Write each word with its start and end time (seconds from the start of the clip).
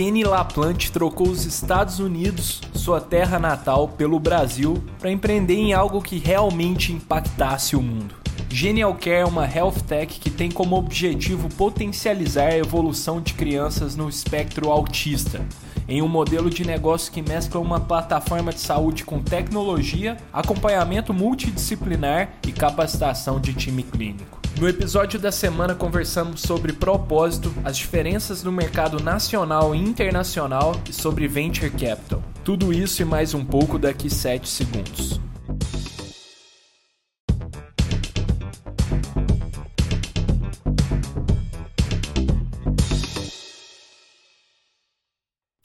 Kenny 0.00 0.24
Laplante 0.24 0.90
trocou 0.90 1.28
os 1.28 1.44
Estados 1.44 1.98
Unidos, 1.98 2.62
sua 2.72 3.02
terra 3.02 3.38
natal, 3.38 3.86
pelo 3.86 4.18
Brasil 4.18 4.82
para 4.98 5.10
empreender 5.10 5.56
em 5.56 5.74
algo 5.74 6.00
que 6.00 6.16
realmente 6.16 6.90
impactasse 6.90 7.76
o 7.76 7.82
mundo. 7.82 8.14
Genial 8.48 8.94
Care 8.94 9.16
é 9.16 9.26
uma 9.26 9.46
health 9.46 9.82
tech 9.86 10.18
que 10.18 10.30
tem 10.30 10.50
como 10.50 10.74
objetivo 10.74 11.50
potencializar 11.50 12.46
a 12.46 12.56
evolução 12.56 13.20
de 13.20 13.34
crianças 13.34 13.94
no 13.94 14.08
espectro 14.08 14.70
autista, 14.70 15.46
em 15.90 16.00
um 16.00 16.08
modelo 16.08 16.48
de 16.48 16.64
negócio 16.64 17.12
que 17.12 17.20
mescla 17.20 17.60
uma 17.60 17.80
plataforma 17.80 18.52
de 18.52 18.60
saúde 18.60 19.04
com 19.04 19.20
tecnologia, 19.20 20.16
acompanhamento 20.32 21.12
multidisciplinar 21.12 22.30
e 22.46 22.52
capacitação 22.52 23.40
de 23.40 23.52
time 23.52 23.82
clínico. 23.82 24.40
No 24.58 24.68
episódio 24.68 25.18
da 25.18 25.32
semana 25.32 25.74
conversamos 25.74 26.42
sobre 26.42 26.72
propósito, 26.72 27.52
as 27.64 27.76
diferenças 27.76 28.44
no 28.44 28.52
mercado 28.52 29.02
nacional 29.02 29.74
e 29.74 29.78
internacional 29.78 30.76
e 30.88 30.92
sobre 30.92 31.26
venture 31.26 31.70
capital. 31.70 32.22
Tudo 32.44 32.72
isso 32.72 33.02
e 33.02 33.04
mais 33.04 33.34
um 33.34 33.44
pouco 33.44 33.78
daqui 33.78 34.08
7 34.08 34.48
segundos. 34.48 35.20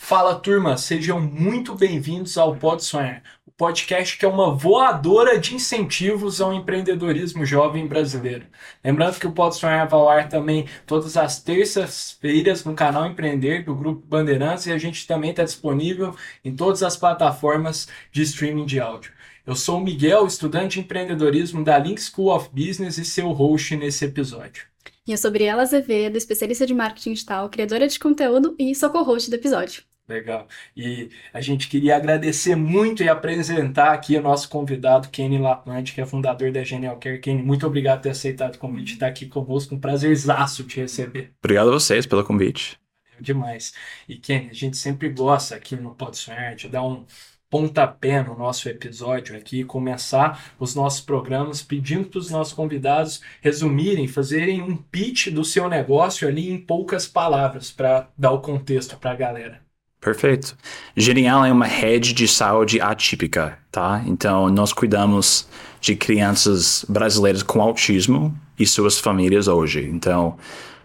Fala 0.08 0.36
turma, 0.36 0.78
sejam 0.78 1.20
muito 1.20 1.74
bem-vindos 1.74 2.38
ao 2.38 2.56
Pode 2.56 2.84
Sonhar, 2.84 3.24
o 3.44 3.52
podcast 3.52 4.16
que 4.16 4.24
é 4.24 4.28
uma 4.28 4.54
voadora 4.54 5.40
de 5.40 5.56
incentivos 5.56 6.40
ao 6.40 6.54
empreendedorismo 6.54 7.44
jovem 7.44 7.88
brasileiro. 7.88 8.46
Lembrando 8.84 9.18
que 9.18 9.26
o 9.26 9.32
Pode 9.32 9.56
Sonhar 9.56 9.90
vai 9.90 10.00
ao 10.00 10.08
ar 10.08 10.30
também 10.30 10.68
todas 10.86 11.18
as 11.18 11.42
terças-feiras 11.42 12.64
no 12.64 12.76
canal 12.76 13.08
Empreender 13.08 13.66
do 13.66 13.74
Grupo 13.74 14.06
Bandeirantes 14.06 14.68
e 14.68 14.72
a 14.72 14.78
gente 14.78 15.08
também 15.08 15.32
está 15.32 15.44
disponível 15.44 16.16
em 16.44 16.56
todas 16.56 16.84
as 16.84 16.96
plataformas 16.96 17.88
de 18.12 18.22
streaming 18.22 18.68
de 18.68 18.80
áudio. 18.80 19.12
Eu 19.44 19.56
sou 19.56 19.80
o 19.80 19.84
Miguel, 19.84 20.28
estudante 20.28 20.74
de 20.74 20.82
empreendedorismo 20.82 21.64
da 21.64 21.80
Link 21.80 22.00
School 22.00 22.30
of 22.30 22.52
Business 22.54 23.00
e 23.00 23.06
seu 23.06 23.32
host 23.32 23.76
nesse 23.76 24.06
episódio. 24.06 24.68
E 25.08 25.12
eu 25.12 25.18
sou 25.18 25.32
Briela 25.32 25.64
Azevedo, 25.64 26.16
especialista 26.16 26.68
de 26.68 26.76
marketing 26.76 27.14
digital, 27.14 27.50
criadora 27.50 27.88
de 27.88 27.98
conteúdo 27.98 28.56
e 28.60 28.72
co-host 28.76 29.32
do 29.32 29.36
episódio. 29.36 29.84
Legal. 30.08 30.48
E 30.78 31.10
a 31.34 31.42
gente 31.42 31.68
queria 31.68 31.96
agradecer 31.96 32.56
muito 32.56 33.02
e 33.02 33.10
apresentar 33.10 33.92
aqui 33.92 34.16
o 34.16 34.22
nosso 34.22 34.48
convidado, 34.50 35.10
Kenny 35.10 35.40
Laplante, 35.40 35.94
que 35.94 36.02
é 36.02 36.06
fundador 36.06 36.52
da 36.52 36.64
Genial 36.64 36.98
Care. 36.98 37.20
Kenny, 37.20 37.42
muito 37.42 37.66
obrigado 37.66 37.98
por 37.98 38.04
ter 38.04 38.10
aceitado 38.12 38.56
o 38.56 38.60
convite, 38.60 38.94
estar 38.94 39.08
aqui 39.08 39.26
conosco. 39.26 39.74
Um 39.74 39.80
prazerzaço 39.80 40.64
te 40.64 40.80
receber. 40.80 41.32
Obrigado 41.44 41.70
a 41.70 41.74
vocês 41.74 42.06
pelo 42.06 42.24
convite. 42.24 42.80
Demais. 43.20 43.74
E 44.08 44.16
Kenny, 44.18 44.50
a 44.50 44.54
gente 44.54 44.78
sempre 44.78 45.10
gosta 45.10 45.56
aqui 45.56 45.76
no 45.76 45.96
Pode 45.96 46.18
Sonhar 46.18 46.56
de 46.56 46.70
dar 46.70 46.84
um 46.84 47.06
pontapé 47.50 48.22
no 48.22 48.38
nosso 48.38 48.68
episódio 48.70 49.36
aqui, 49.36 49.64
começar 49.64 50.54
os 50.60 50.76
nossos 50.76 51.02
programas 51.02 51.64
pedindo 51.64 52.10
para 52.10 52.20
os 52.20 52.30
nossos 52.30 52.54
convidados 52.54 53.22
resumirem, 53.42 54.08
fazerem 54.08 54.62
um 54.62 54.76
pitch 54.76 55.30
do 55.30 55.46
seu 55.46 55.70
negócio 55.70 56.28
ali 56.28 56.52
em 56.52 56.60
poucas 56.60 57.08
palavras, 57.08 57.72
para 57.72 58.10
dar 58.18 58.32
o 58.32 58.42
contexto 58.42 58.98
para 58.98 59.12
a 59.12 59.16
galera. 59.16 59.65
Perfeito. 60.06 60.56
Genial 60.96 61.44
é 61.44 61.52
uma 61.52 61.66
rede 61.66 62.14
de 62.14 62.28
saúde 62.28 62.80
atípica, 62.80 63.58
tá? 63.72 64.04
Então, 64.06 64.52
nós 64.52 64.72
cuidamos 64.72 65.48
de 65.82 65.96
crianças 65.96 66.86
brasileiras 66.88 67.42
com 67.42 67.60
autismo 67.60 68.32
e 68.60 68.68
suas 68.68 69.00
famílias 69.00 69.48
hoje. 69.48 69.90
Então, 69.92 70.38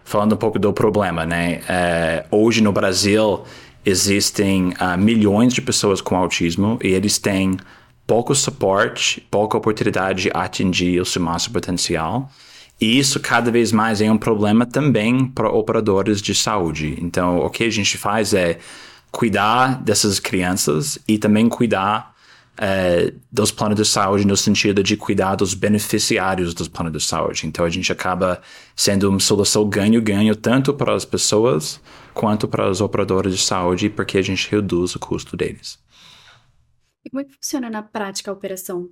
falando 0.03 0.33
um 0.33 0.37
pouco 0.37 0.57
do 0.57 0.73
problema, 0.73 1.23
né? 1.23 1.61
É, 1.69 2.25
hoje 2.31 2.63
no 2.63 2.71
Brasil 2.71 3.43
existem 3.85 4.69
uh, 4.69 4.97
milhões 4.97 5.53
de 5.53 5.61
pessoas 5.61 6.01
com 6.01 6.15
autismo 6.15 6.79
e 6.83 6.87
eles 6.87 7.19
têm 7.19 7.57
pouco 8.07 8.33
suporte, 8.33 9.21
pouca 9.29 9.55
oportunidade 9.55 10.23
de 10.23 10.31
atingir 10.33 10.99
o 10.99 11.05
seu 11.05 11.21
máximo 11.21 11.53
potencial. 11.53 12.27
E 12.81 12.97
isso 12.97 13.19
cada 13.19 13.51
vez 13.51 13.71
mais 13.71 14.01
é 14.01 14.11
um 14.11 14.17
problema 14.17 14.65
também 14.65 15.27
para 15.27 15.47
operadores 15.47 16.23
de 16.23 16.33
saúde. 16.33 16.97
Então, 16.99 17.37
o 17.37 17.51
que 17.51 17.65
a 17.65 17.69
gente 17.69 17.99
faz 17.99 18.33
é 18.33 18.57
cuidar 19.11 19.81
dessas 19.83 20.19
crianças 20.19 20.97
e 21.07 21.17
também 21.17 21.49
cuidar 21.49 22.15
é, 22.57 23.13
dos 23.31 23.51
planos 23.51 23.75
de 23.75 23.85
saúde 23.85 24.25
no 24.25 24.37
sentido 24.37 24.83
de 24.83 24.95
cuidar 24.95 25.35
dos 25.35 25.53
beneficiários 25.53 26.53
dos 26.53 26.67
planos 26.67 26.93
de 26.93 27.01
saúde. 27.01 27.47
Então 27.47 27.65
a 27.65 27.69
gente 27.69 27.91
acaba 27.91 28.41
sendo 28.75 29.09
uma 29.09 29.19
solução 29.19 29.67
ganho-ganho 29.67 30.35
tanto 30.35 30.73
para 30.73 30.93
as 30.93 31.03
pessoas 31.03 31.81
quanto 32.13 32.47
para 32.47 32.69
os 32.69 32.81
operadores 32.81 33.35
de 33.35 33.41
saúde, 33.41 33.89
porque 33.89 34.17
a 34.17 34.21
gente 34.21 34.49
reduz 34.49 34.95
o 34.95 34.99
custo 34.99 35.35
deles. 35.35 35.79
E 37.03 37.09
como 37.09 37.21
é 37.21 37.23
que 37.23 37.33
funciona 37.33 37.69
na 37.69 37.81
prática 37.81 38.29
a 38.29 38.33
operação? 38.33 38.89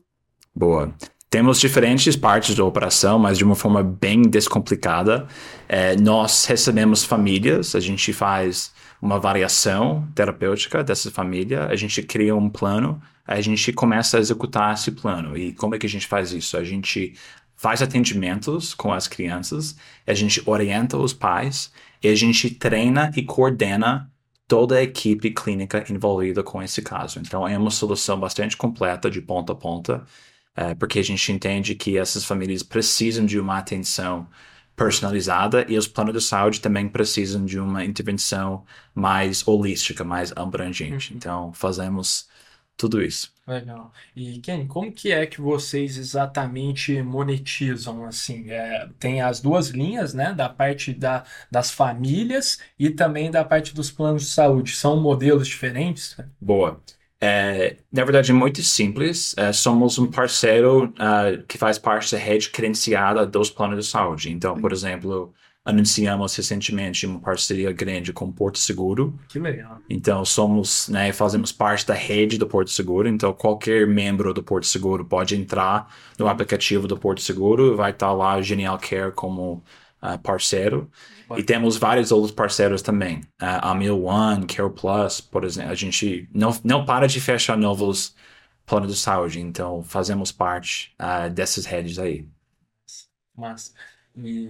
Boa. 0.56 0.94
Temos 1.30 1.60
diferentes 1.60 2.16
partes 2.16 2.56
da 2.56 2.64
operação, 2.64 3.20
mas 3.20 3.38
de 3.38 3.44
uma 3.44 3.56
forma 3.56 3.84
bem 3.84 4.24
descomplicada. 4.24 5.28
É, 5.68 5.96
nós 5.96 6.46
recebemos 6.46 7.04
famílias, 7.04 7.76
a 7.76 7.80
gente 7.80 8.12
faz 8.12 8.72
uma 9.02 9.20
variação 9.20 10.08
terapêutica 10.14 10.84
dessa 10.84 11.10
família, 11.10 11.66
a 11.68 11.76
gente 11.76 12.04
cria 12.04 12.36
um 12.36 12.50
plano, 12.50 13.02
a 13.26 13.40
gente 13.42 13.72
começa 13.72 14.18
a 14.18 14.20
executar 14.20 14.74
esse 14.74 14.92
plano. 14.92 15.38
E 15.38 15.54
como 15.54 15.76
é 15.76 15.80
que 15.80 15.86
a 15.86 15.90
gente 15.90 16.08
faz 16.08 16.32
isso? 16.32 16.58
A 16.58 16.64
gente 16.64 17.14
faz 17.56 17.82
atendimentos 17.82 18.74
com 18.74 18.92
as 18.94 19.08
crianças, 19.08 19.76
a 20.08 20.14
gente 20.14 20.42
orienta 20.46 20.98
os 20.98 21.14
pais 21.14 21.72
e 22.02 22.08
a 22.08 22.16
gente 22.16 22.50
treina 22.52 23.12
e 23.16 23.24
coordena 23.24 24.10
toda 24.48 24.78
a 24.78 24.82
equipe 24.82 25.30
clínica 25.32 25.86
envolvida 25.90 26.42
com 26.42 26.62
esse 26.64 26.82
caso. 26.82 27.20
Então 27.20 27.48
é 27.48 27.58
uma 27.58 27.70
solução 27.70 28.20
bastante 28.20 28.58
completa 28.58 29.10
de 29.10 29.22
ponta 29.22 29.54
a 29.54 29.56
ponta, 29.56 30.04
é, 30.56 30.74
porque 30.74 31.00
a 31.00 31.04
gente 31.04 31.32
entende 31.32 31.76
que 31.76 31.98
essas 31.98 32.26
famílias 32.26 32.64
precisam 32.64 33.26
de 33.26 33.40
uma 33.40 33.58
atenção 33.58 34.28
personalizada 34.80 35.66
e 35.68 35.78
os 35.78 35.88
planos 35.88 36.14
de 36.14 36.22
saúde 36.22 36.62
também 36.62 36.88
precisam 36.88 37.46
de 37.46 37.60
uma 37.60 37.84
intervenção 37.84 38.64
mais 38.96 39.46
holística, 39.46 40.06
mais 40.06 40.32
abrangente. 40.34 41.12
Uhum. 41.12 41.18
Então, 41.18 41.54
fazemos 41.54 42.30
tudo 42.78 43.02
isso. 43.02 43.34
Legal. 43.46 43.92
E 44.16 44.40
Ken, 44.40 44.66
como 44.68 44.90
que 44.90 45.12
é 45.12 45.26
que 45.26 45.42
vocês 45.42 45.98
exatamente 45.98 47.02
monetizam 47.02 48.06
assim? 48.06 48.50
É, 48.50 48.88
tem 48.98 49.22
as 49.22 49.42
duas 49.42 49.68
linhas, 49.68 50.14
né, 50.14 50.34
da 50.34 50.48
parte 50.48 50.94
da, 50.94 51.26
das 51.52 51.70
famílias 51.70 52.60
e 52.78 52.90
também 52.90 53.30
da 53.30 53.44
parte 53.44 53.76
dos 53.76 53.92
planos 53.92 54.24
de 54.24 54.30
saúde. 54.30 54.78
São 54.78 55.02
modelos 55.02 55.46
diferentes? 55.46 56.16
Boa. 56.40 56.82
É, 57.22 57.76
na 57.92 58.04
verdade, 58.06 58.32
é 58.32 58.34
muito 58.34 58.62
simples. 58.64 59.36
É, 59.38 59.52
somos 59.52 60.00
um 60.00 60.08
parceiro 60.08 60.86
uh, 60.86 61.44
que 61.48 61.58
faz 61.58 61.78
parte 61.78 62.12
da 62.14 62.18
rede 62.18 62.50
credenciada 62.50 63.26
dos 63.26 63.50
planos 63.50 63.84
de 63.84 63.92
saúde. 63.92 64.32
Então, 64.32 64.60
por 64.60 64.72
exemplo, 64.72 65.34
anunciamos 65.66 66.34
recentemente 66.36 67.06
uma 67.06 67.20
parceria 67.20 67.72
grande 67.74 68.14
com 68.14 68.26
o 68.26 68.32
Porto 68.32 68.58
Seguro. 68.58 69.20
Que 69.28 69.38
legal. 69.38 69.80
Então, 69.90 70.24
somos, 70.24 70.88
né, 70.88 71.12
fazemos 71.12 71.52
parte 71.52 71.86
da 71.86 71.94
rede 71.94 72.38
do 72.38 72.48
Porto 72.48 72.72
Seguro. 72.72 73.08
Então, 73.10 73.34
qualquer 73.34 73.86
membro 73.86 74.34
do 74.34 74.42
Porto 74.42 74.66
Seguro 74.66 75.04
pode 75.04 75.36
entrar 75.36 75.94
no 76.18 76.28
aplicativo 76.28 76.88
do 76.88 76.98
Porto 76.98 77.22
Seguro. 77.22 77.76
Vai 77.76 77.92
estar 77.92 78.14
lá 78.14 78.42
Genial 78.42 78.78
Care 78.78 79.12
como 79.12 79.62
uh, 80.02 80.18
parceiro. 80.24 80.90
E 81.38 81.44
temos 81.44 81.78
vários 81.78 82.12
outros 82.12 82.32
parceiros 82.32 82.82
também. 82.82 83.20
Uh, 83.42 83.62
a 83.62 83.76
Mil 83.76 84.04
One, 84.04 84.46
Care 84.46 84.70
Plus, 84.70 85.22
por 85.22 85.44
exemplo. 85.44 85.72
A 85.72 85.76
gente 85.76 86.28
não, 86.34 86.58
não 86.64 86.86
para 86.86 87.08
de 87.08 87.22
fechar 87.22 87.58
novos 87.58 88.16
planos 88.66 88.94
de 88.94 89.00
saúde. 89.00 89.40
Então, 89.40 89.84
fazemos 89.84 90.32
parte 90.32 90.94
uh, 91.00 91.30
dessas 91.30 91.66
redes 91.66 92.00
aí. 92.00 92.28
Mas, 93.36 93.74
e, 94.16 94.50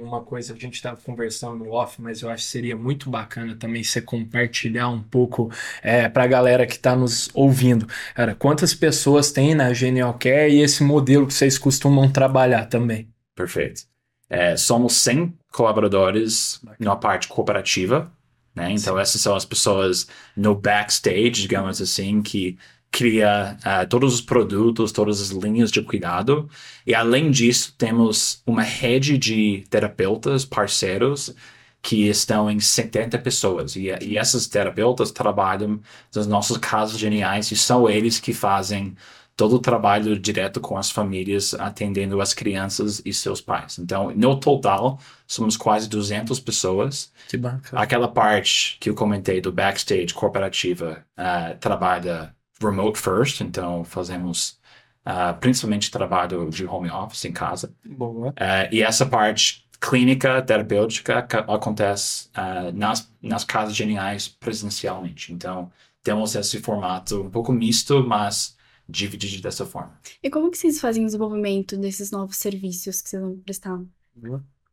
uma 0.00 0.22
coisa, 0.22 0.54
a 0.54 0.56
gente 0.56 0.74
estava 0.74 1.00
conversando 1.00 1.64
no 1.64 1.72
off, 1.72 2.00
mas 2.00 2.22
eu 2.22 2.30
acho 2.30 2.44
que 2.44 2.50
seria 2.50 2.76
muito 2.76 3.10
bacana 3.10 3.56
também 3.56 3.82
você 3.82 4.00
compartilhar 4.00 4.88
um 4.88 5.02
pouco 5.02 5.50
é, 5.82 6.08
para 6.08 6.24
a 6.24 6.28
galera 6.28 6.66
que 6.66 6.74
está 6.74 6.94
nos 6.94 7.28
ouvindo. 7.34 7.86
Cara, 8.14 8.34
quantas 8.34 8.74
pessoas 8.74 9.32
tem 9.32 9.54
na 9.54 9.72
Genial 9.72 10.14
Care 10.14 10.52
e 10.52 10.60
esse 10.60 10.82
modelo 10.82 11.26
que 11.26 11.34
vocês 11.34 11.58
costumam 11.58 12.10
trabalhar 12.10 12.66
também? 12.66 13.08
Perfeito. 13.34 13.82
É, 14.30 14.56
somos 14.56 14.94
100 14.94 15.37
colaboradores 15.52 16.60
na 16.78 16.96
parte 16.96 17.28
cooperativa, 17.28 18.10
né? 18.54 18.72
Então 18.72 18.94
Sim. 18.96 19.00
essas 19.00 19.20
são 19.20 19.34
as 19.36 19.44
pessoas 19.44 20.06
no 20.36 20.54
backstage, 20.54 21.30
digamos 21.30 21.80
assim, 21.80 22.22
que 22.22 22.58
cria 22.90 23.56
uh, 23.60 23.88
todos 23.88 24.14
os 24.14 24.20
produtos, 24.20 24.92
todas 24.92 25.20
as 25.20 25.28
linhas 25.30 25.70
de 25.70 25.82
cuidado. 25.82 26.48
E 26.86 26.94
além 26.94 27.30
disso, 27.30 27.74
temos 27.76 28.42
uma 28.46 28.62
rede 28.62 29.18
de 29.18 29.64
terapeutas 29.70 30.44
parceiros 30.44 31.34
que 31.80 32.08
estão 32.08 32.50
em 32.50 32.58
70 32.58 33.18
pessoas. 33.18 33.76
E, 33.76 33.88
e 34.02 34.18
essas 34.18 34.46
terapeutas 34.46 35.10
trabalham 35.10 35.80
nos 36.14 36.26
nossos 36.26 36.56
casos 36.58 36.98
geniais 36.98 37.50
e 37.52 37.56
são 37.56 37.88
eles 37.88 38.18
que 38.18 38.32
fazem 38.32 38.96
todo 39.38 39.54
o 39.54 39.60
trabalho 39.60 40.18
direto 40.18 40.60
com 40.60 40.76
as 40.76 40.90
famílias, 40.90 41.54
atendendo 41.54 42.20
as 42.20 42.34
crianças 42.34 43.00
e 43.04 43.14
seus 43.14 43.40
pais. 43.40 43.78
Então, 43.78 44.10
no 44.10 44.38
total, 44.38 44.98
somos 45.28 45.56
quase 45.56 45.88
200 45.88 46.40
pessoas. 46.40 47.12
Que 47.28 47.36
bacana. 47.36 47.80
Aquela 47.80 48.08
parte 48.08 48.76
que 48.80 48.90
eu 48.90 48.96
comentei 48.96 49.40
do 49.40 49.52
backstage 49.52 50.12
corporativa 50.12 51.04
uh, 51.16 51.56
trabalha 51.60 52.34
remote 52.60 52.98
first, 52.98 53.40
então 53.40 53.84
fazemos 53.84 54.58
uh, 55.06 55.38
principalmente 55.38 55.88
trabalho 55.88 56.50
de 56.50 56.66
home 56.66 56.90
office 56.90 57.24
em 57.24 57.32
casa. 57.32 57.72
Boa. 57.86 58.30
Uh, 58.30 58.34
e 58.72 58.82
essa 58.82 59.06
parte 59.06 59.68
clínica, 59.80 60.42
terapêutica, 60.42 61.20
acontece 61.46 62.28
nas, 62.74 63.08
nas 63.22 63.44
casas 63.44 63.76
geniais 63.76 64.26
presencialmente. 64.26 65.32
Então, 65.32 65.70
temos 66.02 66.34
esse 66.34 66.58
formato 66.58 67.22
um 67.22 67.30
pouco 67.30 67.52
misto, 67.52 68.02
mas 68.02 68.57
dividido 68.88 69.42
dessa 69.42 69.66
forma. 69.66 69.98
E 70.22 70.30
como 70.30 70.50
que 70.50 70.56
vocês 70.56 70.80
fazem 70.80 71.02
o 71.02 71.06
desenvolvimento 71.06 71.76
desses 71.76 72.10
novos 72.10 72.36
serviços 72.36 73.02
que 73.02 73.10
vocês 73.10 73.22
vão 73.22 73.36
prestar? 73.40 73.80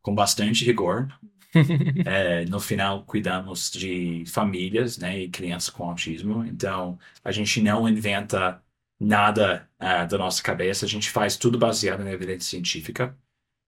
Com 0.02 0.14
bastante 0.14 0.64
rigor. 0.64 1.08
é, 2.04 2.44
no 2.46 2.60
final, 2.60 3.04
cuidamos 3.04 3.70
de 3.70 4.24
famílias 4.26 4.98
né, 4.98 5.20
e 5.20 5.28
crianças 5.28 5.70
com 5.70 5.88
autismo. 5.88 6.44
Então, 6.44 6.98
a 7.22 7.32
gente 7.32 7.60
não 7.60 7.88
inventa 7.88 8.62
nada 8.98 9.68
uh, 9.80 10.08
da 10.08 10.18
nossa 10.18 10.42
cabeça, 10.42 10.86
a 10.86 10.88
gente 10.88 11.10
faz 11.10 11.36
tudo 11.36 11.58
baseado 11.58 12.02
na 12.02 12.12
evidência 12.12 12.50
científica. 12.50 13.16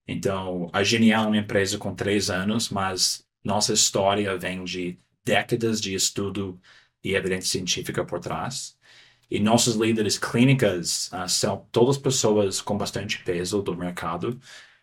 Então, 0.07 0.69
a 0.73 0.83
Genial 0.83 1.25
é 1.25 1.27
uma 1.27 1.37
empresa 1.37 1.77
com 1.77 1.93
três 1.93 2.31
anos, 2.31 2.69
mas 2.69 3.23
nossa 3.43 3.73
história 3.73 4.35
vem 4.37 4.63
de 4.63 4.97
décadas 5.23 5.79
de 5.79 5.93
estudo 5.93 6.59
e 7.03 7.13
evidência 7.13 7.51
científica 7.51 8.03
por 8.03 8.19
trás. 8.19 8.77
E 9.29 9.39
nossos 9.39 9.75
líderes 9.75 10.17
clínicas 10.17 11.09
uh, 11.13 11.27
são 11.29 11.65
todas 11.71 11.97
pessoas 11.97 12.61
com 12.61 12.77
bastante 12.77 13.23
peso 13.23 13.61
do 13.61 13.75
mercado. 13.75 14.39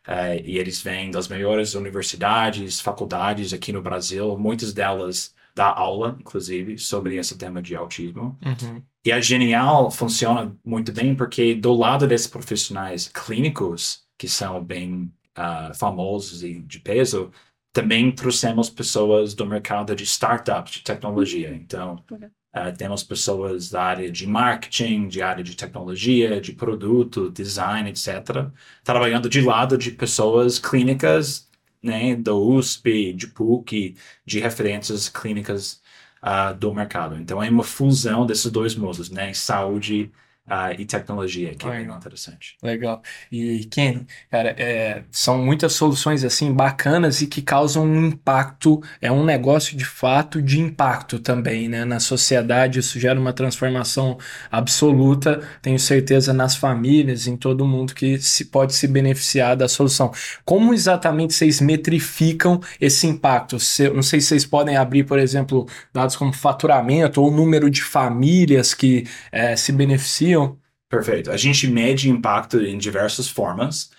Uh, 0.06 0.38
e 0.44 0.58
eles 0.58 0.81
vêm 0.81 1.10
das 1.10 1.26
melhores 1.26 1.75
universidades, 1.75 2.81
faculdades 2.81 3.52
aqui 3.52 3.72
no 3.72 3.82
Brasil. 3.82 4.38
Muitas 4.38 4.72
delas 4.72 5.34
dá 5.54 5.72
aula, 5.72 6.16
inclusive, 6.20 6.78
sobre 6.78 7.16
esse 7.16 7.37
tema 7.37 7.60
de 7.60 7.75
autismo. 7.75 8.38
Uhum. 8.44 8.82
E 9.04 9.10
a 9.10 9.20
Genial 9.20 9.90
funciona 9.90 10.54
muito 10.64 10.93
bem 10.93 11.14
porque 11.14 11.54
do 11.54 11.72
lado 11.72 12.06
desses 12.06 12.26
profissionais 12.26 13.08
clínicos, 13.08 14.04
que 14.19 14.28
são 14.28 14.62
bem 14.62 15.10
uh, 15.37 15.75
famosos 15.75 16.44
e 16.44 16.60
de 16.60 16.78
peso, 16.78 17.32
também 17.72 18.10
trouxemos 18.10 18.70
pessoas 18.70 19.34
do 19.34 19.44
mercado 19.44 19.94
de 19.94 20.04
startups, 20.04 20.75
de 20.75 20.82
tecnologia. 20.82 21.54
Então, 21.54 22.02
Uh, 22.56 22.75
temos 22.75 23.03
pessoas 23.03 23.69
da 23.69 23.82
área 23.82 24.11
de 24.11 24.26
marketing, 24.26 25.08
de 25.08 25.20
área 25.20 25.44
de 25.44 25.55
tecnologia, 25.55 26.41
de 26.41 26.53
produto, 26.53 27.31
design, 27.31 27.91
etc., 27.91 28.49
trabalhando 28.82 29.29
de 29.29 29.43
lado 29.43 29.76
de 29.76 29.91
pessoas 29.91 30.58
clínicas, 30.58 31.47
né, 31.82 32.17
do 32.17 32.35
USP, 32.35 33.12
de 33.12 33.26
PUC, 33.26 33.94
de 34.25 34.41
referências 34.41 35.06
clínicas 35.06 35.82
uh, 36.23 36.55
do 36.55 36.73
mercado. 36.73 37.17
Então 37.17 37.43
é 37.43 37.50
uma 37.50 37.62
fusão 37.62 38.25
desses 38.25 38.50
dois 38.50 38.75
mundos, 38.75 39.11
né, 39.11 39.35
saúde 39.35 40.11
e 40.78 40.84
tecnologia, 40.84 41.54
que 41.54 41.66
Legal. 41.66 41.82
é 41.82 41.84
bem 41.87 41.96
interessante. 41.96 42.56
Legal. 42.62 43.02
E, 43.32 43.64
Ken, 43.64 44.06
cara, 44.31 44.54
é, 44.56 45.02
são 45.10 45.38
muitas 45.38 45.72
soluções 45.72 46.22
assim 46.22 46.52
bacanas 46.52 47.20
e 47.20 47.26
que 47.26 47.43
causam 47.43 47.84
um 47.84 48.06
impacto, 48.06 48.81
é 49.00 49.10
um 49.10 49.25
negócio 49.25 49.76
de 49.76 49.84
fato 49.84 50.40
de 50.40 50.60
impacto 50.60 51.19
também, 51.19 51.69
né? 51.69 51.84
Na 51.84 51.98
sociedade, 51.98 52.78
isso 52.78 53.00
gera 53.00 53.19
uma 53.19 53.32
transformação 53.32 54.19
absoluta, 54.50 55.43
tenho 55.60 55.78
certeza, 55.81 56.32
nas 56.32 56.54
famílias, 56.54 57.26
em 57.26 57.37
todo 57.37 57.66
mundo 57.66 57.93
que 57.93 58.19
se 58.19 58.44
pode 58.44 58.75
se 58.75 58.87
beneficiar 58.87 59.56
da 59.56 59.66
solução. 59.69 60.12
Como 60.44 60.72
exatamente 60.72 61.34
vocês 61.34 61.60
metrificam 61.60 62.60
esse 62.81 63.06
impacto? 63.06 63.58
Se, 63.58 63.90
não 63.90 64.02
sei 64.02 64.20
se 64.20 64.28
vocês 64.28 64.46
podem 64.46 64.76
abrir, 64.76 65.04
por 65.04 65.19
exemplo, 65.19 65.66
dados 65.93 66.14
como 66.14 66.32
faturamento 66.32 67.20
ou 67.20 67.32
número 67.32 67.69
de 67.69 67.82
famílias 67.82 68.75
que 68.75 69.04
é, 69.32 69.56
se 69.56 69.72
beneficiam 69.72 70.36
Perfeito. 70.88 71.31
A 71.31 71.37
gente 71.37 71.67
mede 71.67 72.09
impacto 72.09 72.61
em 72.61 72.79
diversas 72.79 73.29
formas. 73.29 73.91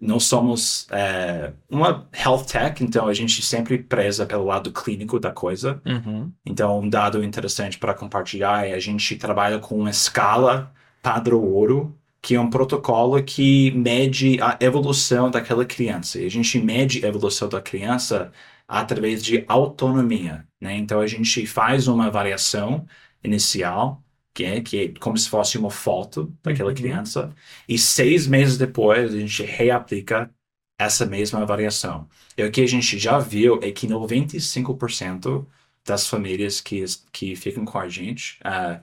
Não 0.00 0.18
somos 0.18 0.86
é, 0.90 1.52
uma 1.70 2.08
health 2.12 2.44
tech, 2.44 2.82
então 2.82 3.06
a 3.06 3.14
gente 3.14 3.40
sempre 3.42 3.78
preza 3.78 4.26
pelo 4.26 4.44
lado 4.44 4.72
clínico 4.72 5.20
da 5.20 5.30
coisa. 5.30 5.80
Uhum. 5.84 6.32
Então, 6.44 6.80
um 6.80 6.88
dado 6.88 7.22
interessante 7.22 7.78
para 7.78 7.94
compartilhar 7.94 8.66
é 8.66 8.74
a 8.74 8.80
gente 8.80 9.14
trabalha 9.16 9.58
com 9.58 9.76
uma 9.78 9.90
escala 9.90 10.72
padrão 11.00 11.40
ouro, 11.40 11.96
que 12.20 12.34
é 12.34 12.40
um 12.40 12.50
protocolo 12.50 13.22
que 13.22 13.70
mede 13.72 14.40
a 14.40 14.56
evolução 14.60 15.30
daquela 15.30 15.64
criança. 15.64 16.20
E 16.20 16.26
a 16.26 16.30
gente 16.30 16.58
mede 16.58 17.04
a 17.04 17.08
evolução 17.08 17.48
da 17.48 17.60
criança 17.60 18.32
através 18.66 19.22
de 19.22 19.44
autonomia. 19.46 20.46
Né? 20.60 20.76
Então, 20.78 21.00
a 21.00 21.06
gente 21.06 21.46
faz 21.46 21.86
uma 21.86 22.10
variação 22.10 22.86
inicial 23.22 24.01
que 24.34 24.60
que 24.62 24.78
é 24.78 24.88
como 25.00 25.16
se 25.16 25.28
fosse 25.28 25.58
uma 25.58 25.70
foto 25.70 26.34
daquela 26.42 26.70
uhum. 26.70 26.74
criança, 26.74 27.34
e 27.68 27.78
seis 27.78 28.26
meses 28.26 28.56
depois 28.58 29.14
a 29.14 29.18
gente 29.18 29.42
reaplica 29.42 30.30
essa 30.78 31.06
mesma 31.06 31.44
variação. 31.46 32.08
E 32.36 32.42
o 32.42 32.50
que 32.50 32.60
a 32.62 32.66
gente 32.66 32.98
já 32.98 33.18
viu 33.18 33.60
é 33.62 33.70
que 33.70 33.86
95% 33.86 35.46
das 35.84 36.08
famílias 36.08 36.60
que, 36.60 36.84
que 37.12 37.36
ficam 37.36 37.64
com 37.64 37.78
a 37.78 37.88
gente 37.88 38.38
uh, 38.40 38.80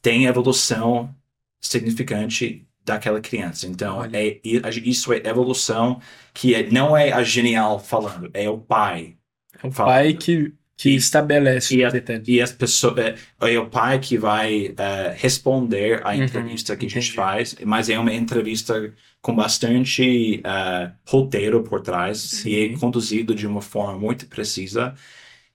tem 0.00 0.26
evolução 0.26 1.14
significante 1.60 2.66
daquela 2.84 3.20
criança. 3.20 3.66
Então, 3.66 4.04
é, 4.04 4.40
isso 4.42 5.12
é 5.12 5.18
evolução 5.18 6.00
que 6.34 6.54
é, 6.54 6.68
não 6.70 6.96
é 6.96 7.12
a 7.12 7.22
genial 7.22 7.78
falando, 7.78 8.30
é 8.34 8.48
o 8.48 8.58
pai. 8.58 9.16
É 9.62 9.66
o 9.66 9.70
falando. 9.70 9.92
pai 9.92 10.14
que 10.14 10.52
que 10.82 10.96
estabelece 10.96 11.76
e, 11.76 11.84
a, 11.84 11.92
e 12.26 12.42
as 12.42 12.50
pessoas 12.50 12.98
é, 12.98 13.14
é, 13.40 13.56
o 13.56 13.70
pai 13.70 14.00
que 14.00 14.18
vai 14.18 14.70
uh, 14.70 15.14
responder 15.14 16.04
à 16.04 16.08
uhum, 16.08 16.24
entrevista 16.24 16.76
que 16.76 16.86
a 16.86 16.90
gente 16.90 17.12
faz 17.12 17.54
mas 17.64 17.88
é 17.88 17.96
uma 17.96 18.12
entrevista 18.12 18.92
com 19.20 19.32
bastante 19.32 20.42
uh, 20.44 20.92
roteiro 21.08 21.62
por 21.62 21.82
trás 21.82 22.44
e 22.44 22.58
é 22.58 22.76
conduzido 22.76 23.32
de 23.32 23.46
uma 23.46 23.62
forma 23.62 23.96
muito 23.96 24.26
precisa. 24.26 24.92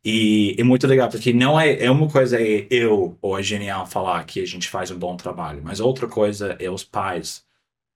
E 0.02 0.56
é 0.58 0.64
muito 0.64 0.88
legal 0.88 1.10
porque 1.10 1.34
não 1.34 1.60
é 1.60 1.84
é 1.84 1.92
uma 1.92 2.10
coisa 2.10 2.42
é 2.42 2.66
eu 2.70 3.18
ou 3.22 3.38
é 3.38 3.44
genial 3.44 3.86
falar 3.86 4.24
que 4.24 4.40
a 4.42 4.48
gente 4.48 4.70
faz 4.70 4.92
um 4.92 4.98
bom 4.98 5.18
trabalho 5.18 5.62
mas 5.62 5.82
outra 5.82 6.08
coisa 6.08 6.56
é 6.58 6.70
os 6.72 6.86
pais 6.86 7.44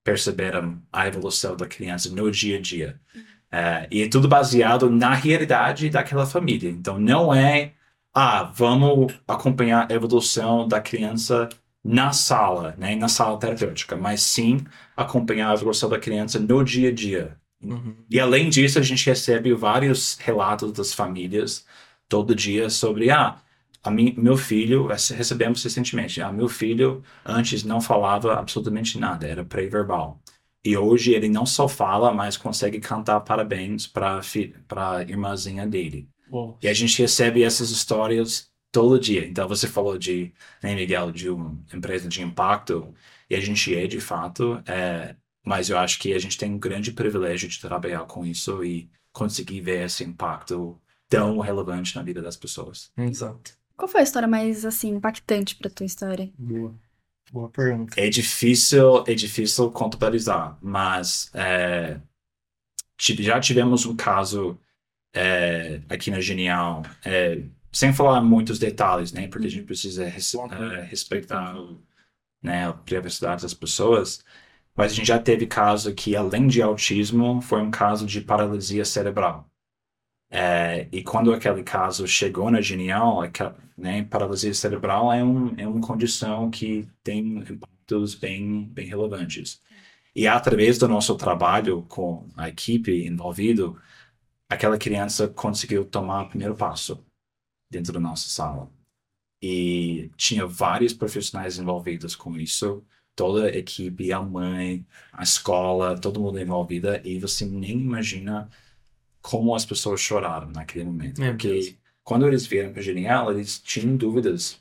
perceberam 0.03 0.81
a 0.91 1.07
evolução 1.07 1.55
da 1.55 1.65
criança 1.65 2.09
no 2.09 2.29
dia 2.29 2.57
a 2.57 2.61
dia. 2.61 2.99
Uhum. 3.15 3.40
É, 3.51 3.87
e 3.91 4.01
é 4.03 4.07
tudo 4.09 4.27
baseado 4.27 4.89
na 4.89 5.13
realidade 5.13 5.89
daquela 5.89 6.25
família. 6.25 6.69
Então, 6.69 6.97
não 6.99 7.33
é, 7.33 7.73
ah, 8.13 8.43
vamos 8.43 9.13
acompanhar 9.27 9.91
a 9.91 9.93
evolução 9.93 10.67
da 10.67 10.79
criança 10.81 11.49
na 11.83 12.13
sala, 12.13 12.75
né, 12.77 12.95
na 12.95 13.07
sala 13.07 13.39
terapêutica, 13.39 13.95
mas 13.95 14.21
sim 14.21 14.63
acompanhar 14.95 15.49
a 15.51 15.53
evolução 15.53 15.89
da 15.89 15.99
criança 15.99 16.39
no 16.39 16.63
dia 16.63 16.89
a 16.89 16.93
dia. 16.93 17.37
Uhum. 17.63 17.95
E 18.09 18.19
além 18.19 18.49
disso, 18.49 18.79
a 18.79 18.81
gente 18.81 19.05
recebe 19.05 19.53
vários 19.53 20.17
relatos 20.19 20.71
das 20.71 20.93
famílias 20.93 21.65
todo 22.07 22.35
dia 22.35 22.69
sobre, 22.69 23.09
ah, 23.11 23.37
a 23.83 23.89
mim, 23.89 24.13
meu 24.17 24.37
filho, 24.37 24.87
recebemos 24.87 25.63
recentemente, 25.63 26.21
ah, 26.21 26.31
meu 26.31 26.47
filho 26.47 27.03
antes 27.25 27.63
não 27.63 27.81
falava 27.81 28.35
absolutamente 28.35 28.99
nada, 28.99 29.27
era 29.27 29.43
pré-verbal. 29.43 30.20
E 30.63 30.77
hoje 30.77 31.13
ele 31.13 31.27
não 31.27 31.45
só 31.45 31.67
fala, 31.67 32.13
mas 32.13 32.37
consegue 32.37 32.79
cantar 32.79 33.19
parabéns 33.21 33.87
para 33.87 34.21
a 34.75 35.01
irmãzinha 35.01 35.65
dele. 35.65 36.07
E 36.61 36.67
a 36.67 36.73
gente 36.73 37.01
recebe 37.01 37.43
essas 37.43 37.71
histórias 37.71 38.51
todo 38.71 38.99
dia. 38.99 39.25
Então 39.25 39.47
você 39.47 39.67
falou 39.67 39.97
de, 39.97 40.31
né, 40.63 40.73
Miguel, 40.75 41.11
de 41.11 41.29
uma 41.29 41.57
empresa 41.73 42.07
de 42.07 42.21
impacto, 42.21 42.93
e 43.29 43.35
a 43.35 43.39
gente 43.39 43.75
é 43.75 43.87
de 43.87 43.99
fato, 43.99 44.61
é, 44.65 45.15
mas 45.45 45.69
eu 45.69 45.77
acho 45.77 45.99
que 45.99 46.13
a 46.13 46.19
gente 46.19 46.37
tem 46.37 46.51
um 46.51 46.59
grande 46.59 46.91
privilégio 46.91 47.49
de 47.49 47.59
trabalhar 47.59 48.05
com 48.05 48.25
isso 48.25 48.63
e 48.63 48.89
conseguir 49.11 49.61
ver 49.61 49.85
esse 49.85 50.03
impacto 50.03 50.79
tão 51.09 51.39
relevante 51.39 51.95
na 51.95 52.03
vida 52.03 52.21
das 52.21 52.37
pessoas. 52.37 52.91
Exato. 52.97 53.57
Qual 53.75 53.89
foi 53.89 54.01
a 54.01 54.03
história 54.03 54.27
mais 54.27 54.63
assim 54.63 54.89
impactante 54.89 55.55
para 55.55 55.69
tua 55.69 55.85
história? 55.85 56.31
Boa. 56.37 56.73
Boa 57.31 57.49
pergunta. 57.49 57.99
É 57.99 58.09
difícil, 58.09 59.05
é 59.07 59.13
difícil 59.13 59.71
contabilizar, 59.71 60.57
mas 60.61 61.31
é, 61.33 61.97
já 62.99 63.39
tivemos 63.39 63.85
um 63.85 63.95
caso 63.95 64.59
é, 65.13 65.81
aqui 65.89 66.11
na 66.11 66.19
Genial, 66.19 66.83
é, 67.05 67.41
sem 67.71 67.93
falar 67.93 68.21
muitos 68.21 68.59
detalhes, 68.59 69.13
né? 69.13 69.27
Porque 69.27 69.47
a 69.47 69.49
gente 69.49 69.65
precisa 69.65 70.05
res, 70.05 70.33
é, 70.35 70.81
respeitar 70.83 71.55
né, 72.43 72.67
a 72.67 72.73
privacidade 72.73 73.43
das 73.43 73.53
pessoas. 73.53 74.23
Mas 74.75 74.91
a 74.91 74.95
gente 74.95 75.07
já 75.07 75.19
teve 75.19 75.47
caso 75.47 75.93
que, 75.93 76.15
além 76.15 76.47
de 76.47 76.61
autismo, 76.61 77.41
foi 77.41 77.61
um 77.61 77.71
caso 77.71 78.05
de 78.05 78.21
paralisia 78.21 78.85
cerebral. 78.85 79.50
É, 80.31 80.87
e 80.91 81.03
quando 81.03 81.33
aquele 81.33 81.61
caso 81.63 82.07
chegou 82.07 82.49
na 82.49 82.61
Genial, 82.61 83.21
né, 83.77 84.03
paralisia 84.05 84.53
cerebral 84.53 85.11
é, 85.11 85.23
um, 85.23 85.53
é 85.57 85.67
uma 85.67 85.81
condição 85.81 86.49
que 86.49 86.87
tem 87.03 87.37
impacto 87.39 87.71
impactos 87.91 88.15
bem, 88.15 88.65
bem 88.69 88.87
relevantes. 88.87 89.61
E 90.15 90.27
através 90.27 90.77
do 90.77 90.87
nosso 90.87 91.15
trabalho 91.15 91.83
com 91.83 92.27
a 92.35 92.49
equipe 92.49 93.05
envolvida, 93.07 93.73
aquela 94.49 94.77
criança 94.77 95.27
conseguiu 95.27 95.85
tomar 95.85 96.23
o 96.23 96.29
primeiro 96.29 96.55
passo 96.55 97.03
dentro 97.69 97.93
da 97.93 97.99
nossa 97.99 98.29
sala. 98.29 98.71
E 99.41 100.11
tinha 100.17 100.45
vários 100.45 100.93
profissionais 100.93 101.57
envolvidos 101.57 102.15
com 102.15 102.37
isso, 102.37 102.83
toda 103.15 103.47
a 103.47 103.57
equipe, 103.57 104.13
a 104.13 104.21
mãe, 104.21 104.85
a 105.11 105.23
escola, 105.23 105.99
todo 105.99 106.19
mundo 106.19 106.39
envolvido, 106.39 106.89
e 107.03 107.19
você 107.19 107.45
nem 107.45 107.71
imagina 107.71 108.49
como 109.21 109.55
as 109.55 109.65
pessoas 109.65 110.01
choraram 110.01 110.49
naquele 110.49 110.85
momento. 110.85 111.21
Porque 111.21 111.77
quando 112.03 112.27
eles 112.27 112.45
vieram 112.45 112.73
para 112.73 112.81
Genial, 112.81 113.31
eles 113.31 113.59
tinham 113.59 113.95
dúvidas. 113.95 114.59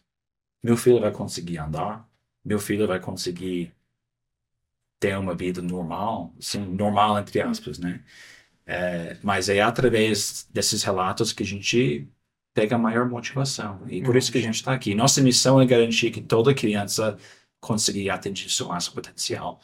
Meu 0.62 0.76
filho 0.76 1.00
vai 1.00 1.10
conseguir 1.12 1.58
andar? 1.58 2.08
Meu 2.44 2.58
filho 2.58 2.86
vai 2.86 3.00
conseguir 3.00 3.72
ter 4.98 5.16
uma 5.18 5.34
vida 5.34 5.62
normal? 5.62 6.34
Assim, 6.38 6.60
normal 6.60 7.18
entre 7.18 7.40
aspas, 7.40 7.78
né? 7.78 8.04
É, 8.66 9.16
mas 9.22 9.48
é 9.48 9.60
através 9.60 10.46
desses 10.52 10.82
relatos 10.82 11.32
que 11.32 11.42
a 11.42 11.46
gente 11.46 12.08
pega 12.54 12.76
a 12.76 12.78
maior 12.78 13.08
motivação. 13.08 13.82
E 13.88 14.02
por 14.02 14.16
isso 14.16 14.30
que 14.30 14.38
a 14.38 14.42
gente 14.42 14.56
está 14.56 14.72
aqui. 14.74 14.94
Nossa 14.94 15.20
missão 15.20 15.60
é 15.60 15.66
garantir 15.66 16.10
que 16.10 16.20
toda 16.20 16.54
criança 16.54 17.18
consiga 17.60 18.14
atingir 18.14 18.50
seu 18.50 18.68
máximo 18.68 18.94
potencial. 18.96 19.60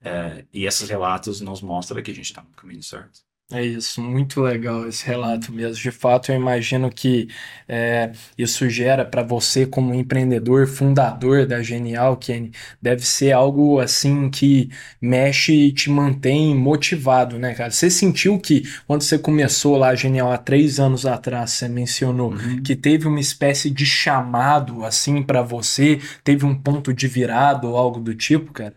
É, 0.00 0.44
e 0.52 0.66
esses 0.66 0.88
relatos 0.88 1.40
nos 1.40 1.62
mostram 1.62 2.02
que 2.02 2.10
a 2.10 2.14
gente 2.14 2.26
está 2.26 2.42
no 2.42 2.50
caminho 2.50 2.82
certo. 2.82 3.25
É 3.52 3.64
isso, 3.64 4.02
muito 4.02 4.40
legal 4.40 4.88
esse 4.88 5.06
relato 5.06 5.52
mesmo. 5.52 5.80
De 5.80 5.92
fato, 5.92 6.32
eu 6.32 6.36
imagino 6.36 6.90
que 6.90 7.28
é, 7.68 8.10
isso 8.36 8.68
gera 8.68 9.04
para 9.04 9.22
você, 9.22 9.64
como 9.64 9.94
empreendedor, 9.94 10.66
fundador 10.66 11.46
da 11.46 11.62
Genial, 11.62 12.16
Kenny, 12.16 12.50
deve 12.82 13.06
ser 13.06 13.30
algo 13.30 13.78
assim 13.78 14.28
que 14.30 14.68
mexe 15.00 15.52
e 15.52 15.72
te 15.72 15.88
mantém 15.88 16.56
motivado, 16.56 17.38
né, 17.38 17.54
cara? 17.54 17.70
Você 17.70 17.88
sentiu 17.88 18.36
que 18.40 18.64
quando 18.84 19.02
você 19.02 19.16
começou 19.16 19.76
lá 19.76 19.90
a 19.90 19.94
Genial 19.94 20.32
há 20.32 20.38
três 20.38 20.80
anos 20.80 21.06
atrás, 21.06 21.52
você 21.52 21.68
mencionou 21.68 22.34
que 22.64 22.74
teve 22.74 23.06
uma 23.06 23.20
espécie 23.20 23.70
de 23.70 23.86
chamado 23.86 24.84
assim 24.84 25.22
para 25.22 25.40
você, 25.40 26.00
teve 26.24 26.44
um 26.44 26.54
ponto 26.60 26.92
de 26.92 27.06
virada 27.06 27.64
ou 27.68 27.76
algo 27.76 28.00
do 28.00 28.12
tipo, 28.12 28.52
cara? 28.52 28.74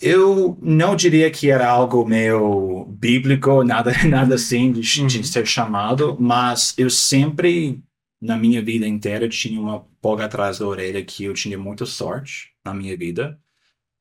Eu 0.00 0.56
não 0.62 0.94
diria 0.94 1.30
que 1.30 1.50
era 1.50 1.68
algo 1.68 2.04
meio 2.06 2.84
bíblico, 2.86 3.64
nada, 3.64 3.92
nada 4.08 4.34
assim 4.36 4.72
de, 4.72 4.80
de 5.02 5.02
Uhum. 5.02 5.22
ser 5.24 5.46
chamado, 5.46 6.16
mas 6.20 6.74
eu 6.78 6.88
sempre, 6.88 7.82
na 8.20 8.36
minha 8.36 8.62
vida 8.62 8.86
inteira, 8.86 9.28
tinha 9.28 9.60
uma 9.60 9.80
pulga 10.00 10.26
atrás 10.26 10.58
da 10.60 10.66
orelha 10.66 11.04
que 11.04 11.24
eu 11.24 11.34
tinha 11.34 11.58
muita 11.58 11.84
sorte 11.86 12.52
na 12.64 12.72
minha 12.74 12.96
vida. 12.96 13.40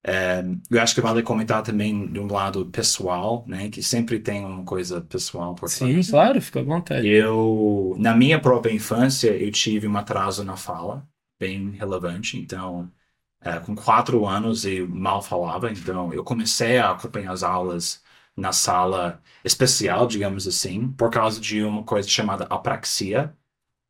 É, 0.05 0.43
eu 0.71 0.81
acho 0.81 0.95
que 0.95 1.01
vale 1.01 1.23
comentar 1.23 1.63
também 1.63 2.11
de 2.11 2.19
um 2.19 2.27
lado 2.31 2.65
pessoal, 2.67 3.45
né, 3.47 3.69
que 3.69 3.83
sempre 3.83 4.19
tem 4.19 4.45
uma 4.45 4.63
coisa 4.65 5.01
pessoal 5.01 5.55
por 5.55 5.69
Sim, 5.69 5.77
trás. 6.01 6.09
claro, 6.09 6.41
fica 6.41 6.59
à 6.61 6.63
vontade. 6.63 7.07
Eu, 7.09 7.95
na 7.99 8.15
minha 8.15 8.39
própria 8.41 8.71
infância, 8.73 9.29
eu 9.37 9.51
tive 9.51 9.87
um 9.87 9.97
atraso 9.97 10.43
na 10.43 10.57
fala, 10.57 11.07
bem 11.39 11.71
relevante. 11.71 12.37
Então, 12.37 12.91
eh, 13.41 13.59
com 13.59 13.75
quatro 13.75 14.25
anos 14.27 14.65
eu 14.65 14.87
mal 14.87 15.21
falava. 15.21 15.71
Então, 15.71 16.13
eu 16.13 16.23
comecei 16.23 16.77
a 16.77 16.91
acompanhar 16.91 17.31
as 17.33 17.43
aulas 17.43 18.03
na 18.35 18.51
sala 18.53 19.21
especial, 19.43 20.07
digamos 20.07 20.47
assim, 20.47 20.91
por 20.93 21.09
causa 21.11 21.39
de 21.41 21.63
uma 21.63 21.83
coisa 21.83 22.07
chamada 22.07 22.45
apraxia 22.45 23.35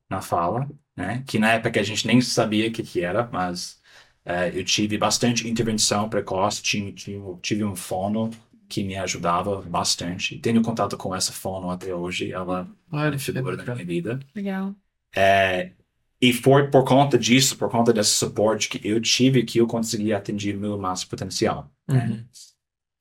na 0.09 0.21
fala, 0.21 0.69
né? 0.95 1.23
Que 1.27 1.39
na 1.39 1.53
época 1.53 1.79
a 1.79 1.83
gente 1.83 2.07
nem 2.07 2.21
sabia 2.21 2.69
o 2.69 2.71
que 2.71 2.83
que 2.83 3.01
era, 3.03 3.27
mas 3.31 3.81
eh, 4.25 4.51
eu 4.59 4.63
tive 4.65 4.97
bastante 4.97 5.47
intervenção 5.47 6.09
precoce, 6.09 6.61
tive, 6.63 6.91
tive, 6.93 7.21
tive 7.41 7.63
um 7.63 7.75
fono 7.75 8.29
que 8.69 8.83
me 8.83 8.95
ajudava 8.97 9.61
bastante. 9.61 10.37
Tenho 10.39 10.61
contato 10.61 10.97
com 10.97 11.15
essa 11.15 11.31
fono 11.31 11.69
até 11.69 11.93
hoje, 11.95 12.31
ela 12.31 12.67
Olha, 12.91 13.15
é 13.15 13.19
figura 13.19 13.57
da 13.57 13.63
minha 13.63 13.85
vida. 13.85 14.19
Legal. 14.35 14.75
É, 15.15 15.73
e 16.21 16.33
foi 16.33 16.69
por 16.69 16.83
conta 16.83 17.17
disso, 17.17 17.57
por 17.57 17.69
conta 17.69 17.93
desse 17.93 18.11
suporte 18.11 18.69
que 18.69 18.87
eu 18.87 18.99
tive, 18.99 19.43
que 19.43 19.59
eu 19.59 19.67
consegui 19.67 20.13
atingir 20.13 20.55
o 20.55 20.59
meu 20.59 20.77
máximo 20.77 21.11
potencial. 21.11 21.71
né? 21.87 22.07
Uhum. 22.07 22.25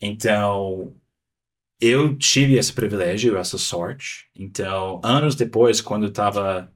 Então, 0.01 0.95
eu 1.81 2.17
tive 2.17 2.55
esse 2.57 2.73
privilégio, 2.73 3.37
essa 3.37 3.59
sorte. 3.59 4.29
Então, 4.35 5.01
anos 5.03 5.35
depois, 5.35 5.81
quando 5.81 6.05
eu 6.05 6.09
estava 6.11 6.73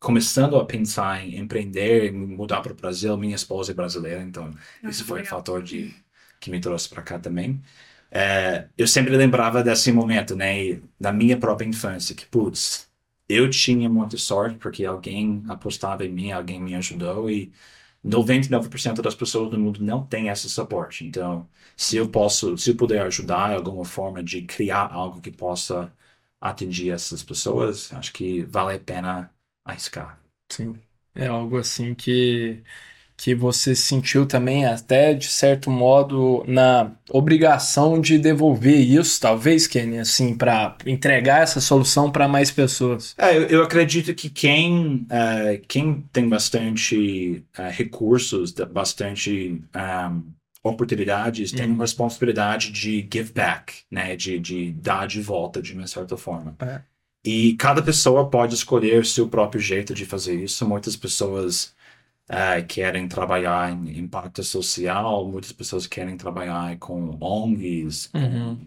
começando 0.00 0.56
a 0.56 0.64
pensar 0.64 1.22
em 1.24 1.38
empreender, 1.38 2.06
em 2.06 2.12
mudar 2.12 2.62
para 2.62 2.72
o 2.72 2.74
Brasil, 2.74 3.16
minha 3.18 3.36
esposa 3.36 3.72
é 3.72 3.74
brasileira, 3.74 4.22
então 4.22 4.50
isso 4.82 5.04
foi 5.04 5.22
um 5.22 5.26
fator 5.26 5.62
de, 5.62 5.94
que 6.40 6.50
me 6.50 6.58
trouxe 6.58 6.88
para 6.88 7.02
cá 7.02 7.18
também. 7.18 7.62
É, 8.10 8.68
eu 8.78 8.88
sempre 8.88 9.14
lembrava 9.16 9.62
desse 9.62 9.92
momento, 9.92 10.34
né, 10.34 10.64
e 10.64 10.82
da 10.98 11.12
minha 11.12 11.36
própria 11.38 11.66
infância, 11.66 12.14
que, 12.14 12.26
putz, 12.26 12.89
eu 13.32 13.48
tinha 13.50 13.88
muita 13.88 14.16
sorte 14.16 14.56
porque 14.58 14.84
alguém 14.84 15.42
apostava 15.48 16.04
em 16.04 16.10
mim, 16.12 16.32
alguém 16.32 16.60
me 16.60 16.74
ajudou 16.74 17.30
e 17.30 17.52
99% 18.02 19.02
das 19.02 19.14
pessoas 19.14 19.52
no 19.52 19.58
mundo 19.58 19.82
não 19.84 20.06
tem 20.06 20.28
esse 20.28 20.48
suporte. 20.50 21.04
Então, 21.06 21.48
se 21.76 21.96
eu 21.96 22.08
posso, 22.08 22.56
se 22.58 22.70
eu 22.70 22.76
puder 22.76 23.02
ajudar 23.06 23.48
de 23.50 23.54
alguma 23.56 23.84
forma 23.84 24.22
de 24.22 24.42
criar 24.42 24.92
algo 24.92 25.20
que 25.20 25.30
possa 25.30 25.92
atingir 26.40 26.90
essas 26.90 27.22
pessoas, 27.22 27.92
acho 27.92 28.12
que 28.12 28.42
vale 28.44 28.76
a 28.76 28.80
pena 28.80 29.30
arriscar. 29.64 30.20
Sim, 30.50 30.80
é 31.14 31.26
algo 31.28 31.56
assim 31.58 31.94
que, 31.94 32.62
que 33.22 33.34
você 33.34 33.74
sentiu 33.74 34.24
também, 34.24 34.64
até 34.64 35.12
de 35.12 35.26
certo 35.26 35.70
modo, 35.70 36.42
na 36.48 36.90
obrigação 37.10 38.00
de 38.00 38.18
devolver 38.18 38.80
isso, 38.80 39.20
talvez, 39.20 39.66
Kenny, 39.66 39.98
assim, 39.98 40.34
para 40.34 40.74
entregar 40.86 41.42
essa 41.42 41.60
solução 41.60 42.10
para 42.10 42.26
mais 42.26 42.50
pessoas. 42.50 43.14
É, 43.18 43.36
eu, 43.36 43.42
eu 43.48 43.62
acredito 43.62 44.14
que 44.14 44.30
quem, 44.30 45.06
eh, 45.10 45.60
quem 45.68 46.02
tem 46.10 46.30
bastante 46.30 47.44
eh, 47.58 47.68
recursos, 47.68 48.52
bastante 48.52 49.60
ahm, 49.74 50.22
oportunidades, 50.64 51.52
tem 51.52 51.66
Uhum. 51.66 51.74
uma 51.74 51.84
responsabilidade 51.84 52.72
de 52.72 53.06
give 53.12 53.32
back, 53.34 53.82
né? 53.90 54.16
De, 54.16 54.38
de 54.38 54.72
dar 54.72 55.06
de 55.06 55.20
volta 55.20 55.60
de 55.60 55.74
uma 55.74 55.86
certa 55.86 56.16
forma. 56.16 56.56
É. 56.60 56.80
E 57.22 57.52
cada 57.56 57.82
pessoa 57.82 58.30
pode 58.30 58.54
escolher 58.54 59.04
seu 59.04 59.28
próprio 59.28 59.60
jeito 59.60 59.92
de 59.92 60.06
fazer 60.06 60.42
isso. 60.42 60.66
Muitas 60.66 60.96
pessoas 60.96 61.74
eh, 62.30 62.62
querem 62.62 63.08
trabalhar 63.08 63.72
em 63.72 63.98
impacto 63.98 64.42
social, 64.44 65.28
muitas 65.28 65.52
pessoas 65.52 65.86
querem 65.86 66.16
trabalhar 66.16 66.78
com 66.78 67.18
ONGs, 67.20 68.10
Uhum. 68.14 68.58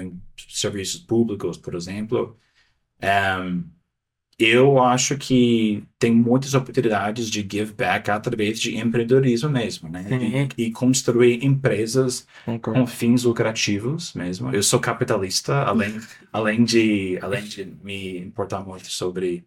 em 0.00 0.20
serviços 0.48 1.00
públicos, 1.00 1.58
por 1.58 1.74
exemplo. 1.74 2.36
Em, 3.02 3.64
eu 4.36 4.82
acho 4.82 5.16
que 5.16 5.84
tem 5.96 6.12
muitas 6.12 6.54
oportunidades 6.54 7.30
de 7.30 7.40
give 7.48 7.72
back 7.72 8.10
através 8.10 8.58
de 8.58 8.76
empreendedorismo 8.76 9.48
mesmo, 9.48 9.88
né? 9.88 10.02
Sim. 10.08 10.48
E, 10.58 10.64
e 10.66 10.72
construir 10.72 11.44
empresas 11.44 12.26
Concordo. 12.44 12.80
com 12.80 12.86
fins 12.86 13.22
lucrativos 13.22 14.12
mesmo. 14.14 14.50
Eu 14.52 14.62
sou 14.62 14.80
capitalista, 14.80 15.62
além, 15.62 16.00
além 16.32 16.64
de 16.64 17.16
além 17.22 17.44
de 17.44 17.64
me 17.84 18.18
importar 18.18 18.64
muito 18.66 18.88
sobre 18.90 19.44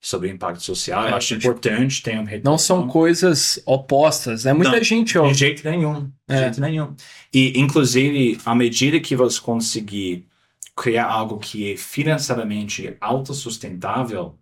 sobre 0.00 0.30
impacto 0.30 0.62
social. 0.62 1.02
Eu 1.02 1.08
É, 1.08 1.12
acho 1.12 1.34
acho- 1.34 1.34
importante 1.34 2.02
ter 2.02 2.18
um 2.18 2.24
Não 2.42 2.56
são 2.56 2.88
coisas 2.88 3.60
opostas, 3.66 4.44
né? 4.44 4.52
Muita 4.52 4.76
Não, 4.76 4.82
gente, 4.82 5.18
ó. 5.18 5.26
de 5.28 5.34
jeito 5.34 5.68
nenhum. 5.68 6.04
De 6.26 6.34
É. 6.34 6.38
jeito 6.44 6.60
nenhum. 6.60 6.94
E, 7.34 7.58
inclusive, 7.60 8.38
à 8.44 8.54
medida 8.54 8.98
que 8.98 9.14
você 9.14 9.40
conseguir 9.40 10.26
criar 10.74 11.06
algo 11.06 11.38
que 11.38 11.72
é 11.72 11.76
financeiramente 11.76 12.96
autossustentável, 13.00 14.38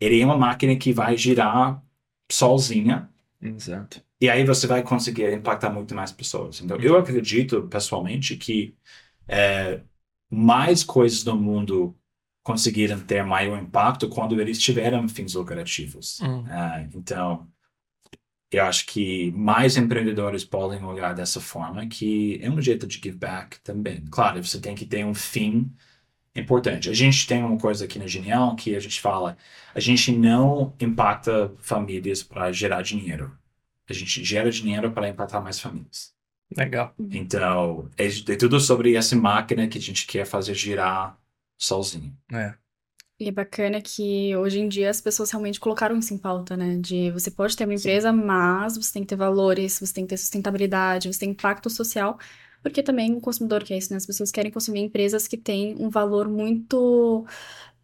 ele 0.00 0.20
é 0.20 0.24
uma 0.24 0.36
máquina 0.38 0.76
que 0.76 0.92
vai 0.92 1.16
girar 1.16 1.82
sozinha. 2.30 3.08
Exato. 3.42 4.00
E 4.20 4.28
aí 4.30 4.44
você 4.44 4.66
vai 4.66 4.82
conseguir 4.82 5.32
impactar 5.32 5.70
muito 5.70 5.94
mais 5.94 6.12
pessoas. 6.12 6.60
Então, 6.60 6.76
eu 6.78 6.96
acredito, 6.96 7.62
pessoalmente, 7.68 8.36
que 8.36 8.74
é, 9.26 9.80
mais 10.30 10.84
coisas 10.84 11.24
no 11.24 11.36
mundo 11.36 11.94
conseguiram 12.44 13.00
ter 13.00 13.24
maior 13.24 13.58
impacto 13.58 14.08
quando 14.08 14.38
eles 14.38 14.60
tiveram 14.60 15.08
fins 15.08 15.32
lucrativos. 15.34 16.20
Hum. 16.20 16.44
Ah, 16.46 16.86
então, 16.94 17.48
eu 18.52 18.62
acho 18.64 18.86
que 18.86 19.32
mais 19.32 19.78
empreendedores 19.78 20.44
podem 20.44 20.84
olhar 20.84 21.14
dessa 21.14 21.40
forma, 21.40 21.86
que 21.86 22.38
é 22.42 22.50
um 22.50 22.60
jeito 22.60 22.86
de 22.86 22.96
give 23.02 23.16
back 23.16 23.58
também. 23.60 24.04
Claro, 24.10 24.44
você 24.44 24.60
tem 24.60 24.74
que 24.74 24.84
ter 24.84 25.04
um 25.06 25.14
fim 25.14 25.72
importante. 26.36 26.90
A 26.90 26.92
gente 26.92 27.26
tem 27.26 27.42
uma 27.42 27.58
coisa 27.58 27.86
aqui 27.86 27.98
na 27.98 28.06
Genial 28.06 28.54
que 28.54 28.76
a 28.76 28.80
gente 28.80 29.00
fala, 29.00 29.38
a 29.74 29.80
gente 29.80 30.12
não 30.12 30.74
impacta 30.78 31.50
famílias 31.58 32.22
para 32.22 32.52
gerar 32.52 32.82
dinheiro. 32.82 33.32
A 33.88 33.94
gente 33.94 34.22
gera 34.22 34.50
dinheiro 34.50 34.92
para 34.92 35.08
impactar 35.08 35.40
mais 35.40 35.58
famílias. 35.58 36.12
Legal. 36.54 36.94
Então, 36.98 37.88
é, 37.96 38.06
é 38.06 38.36
tudo 38.36 38.60
sobre 38.60 38.94
essa 38.94 39.16
máquina 39.16 39.66
que 39.66 39.78
a 39.78 39.80
gente 39.80 40.06
quer 40.06 40.26
fazer 40.26 40.54
girar 40.54 41.18
sozinho. 41.58 42.16
É. 42.32 42.54
E 43.18 43.28
é 43.28 43.32
bacana 43.32 43.80
que 43.80 44.34
hoje 44.36 44.58
em 44.58 44.68
dia 44.68 44.90
as 44.90 45.00
pessoas 45.00 45.30
realmente 45.30 45.60
colocaram 45.60 45.96
isso 45.98 46.12
em 46.12 46.18
pauta, 46.18 46.56
né? 46.56 46.76
De 46.76 47.10
você 47.12 47.30
pode 47.30 47.56
ter 47.56 47.64
uma 47.64 47.74
empresa, 47.74 48.10
Sim. 48.10 48.16
mas 48.16 48.76
você 48.76 48.92
tem 48.92 49.02
que 49.02 49.08
ter 49.08 49.16
valores, 49.16 49.78
você 49.78 49.94
tem 49.94 50.04
que 50.04 50.10
ter 50.10 50.16
sustentabilidade, 50.16 51.12
você 51.12 51.20
tem 51.20 51.30
impacto 51.30 51.70
social, 51.70 52.18
porque 52.62 52.82
também 52.82 53.14
o 53.14 53.20
consumidor 53.20 53.62
quer 53.62 53.78
isso, 53.78 53.92
né? 53.92 53.98
As 53.98 54.06
pessoas 54.06 54.32
querem 54.32 54.50
consumir 54.50 54.80
empresas 54.80 55.28
que 55.28 55.36
têm 55.36 55.76
um 55.78 55.88
valor 55.88 56.28
muito 56.28 57.24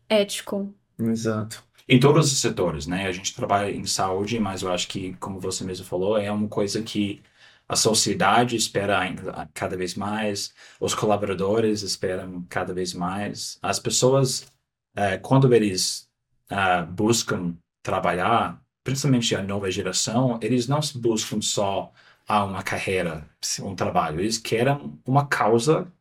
ético. 0.08 0.74
Exato. 0.98 1.62
Em 1.88 1.98
todos 2.00 2.32
os 2.32 2.38
setores, 2.38 2.86
né? 2.86 3.06
A 3.06 3.12
gente 3.12 3.34
trabalha 3.34 3.70
em 3.70 3.84
saúde, 3.86 4.38
mas 4.40 4.62
eu 4.62 4.72
acho 4.72 4.88
que, 4.88 5.14
como 5.14 5.40
você 5.40 5.64
mesmo 5.64 5.84
falou, 5.86 6.18
é 6.18 6.30
uma 6.30 6.48
coisa 6.48 6.82
que 6.82 7.22
a 7.70 7.76
sociedade 7.76 8.56
espera 8.56 8.98
cada 9.54 9.76
vez 9.76 9.94
mais, 9.94 10.52
os 10.80 10.92
colaboradores 10.92 11.82
esperam 11.82 12.44
cada 12.48 12.74
vez 12.74 12.92
mais, 12.92 13.60
as 13.62 13.78
pessoas 13.78 14.50
é, 14.96 15.16
quando 15.18 15.54
eles 15.54 16.10
uh, 16.50 16.84
buscam 16.84 17.56
trabalhar, 17.80 18.60
principalmente 18.82 19.36
a 19.36 19.42
nova 19.44 19.70
geração, 19.70 20.36
eles 20.42 20.66
não 20.66 20.80
buscam 20.96 21.40
só 21.40 21.92
uma 22.28 22.62
carreira, 22.64 23.24
um 23.62 23.76
trabalho, 23.76 24.18
eles 24.18 24.36
querem 24.36 24.98
uma 25.06 25.28
causa 25.28 25.92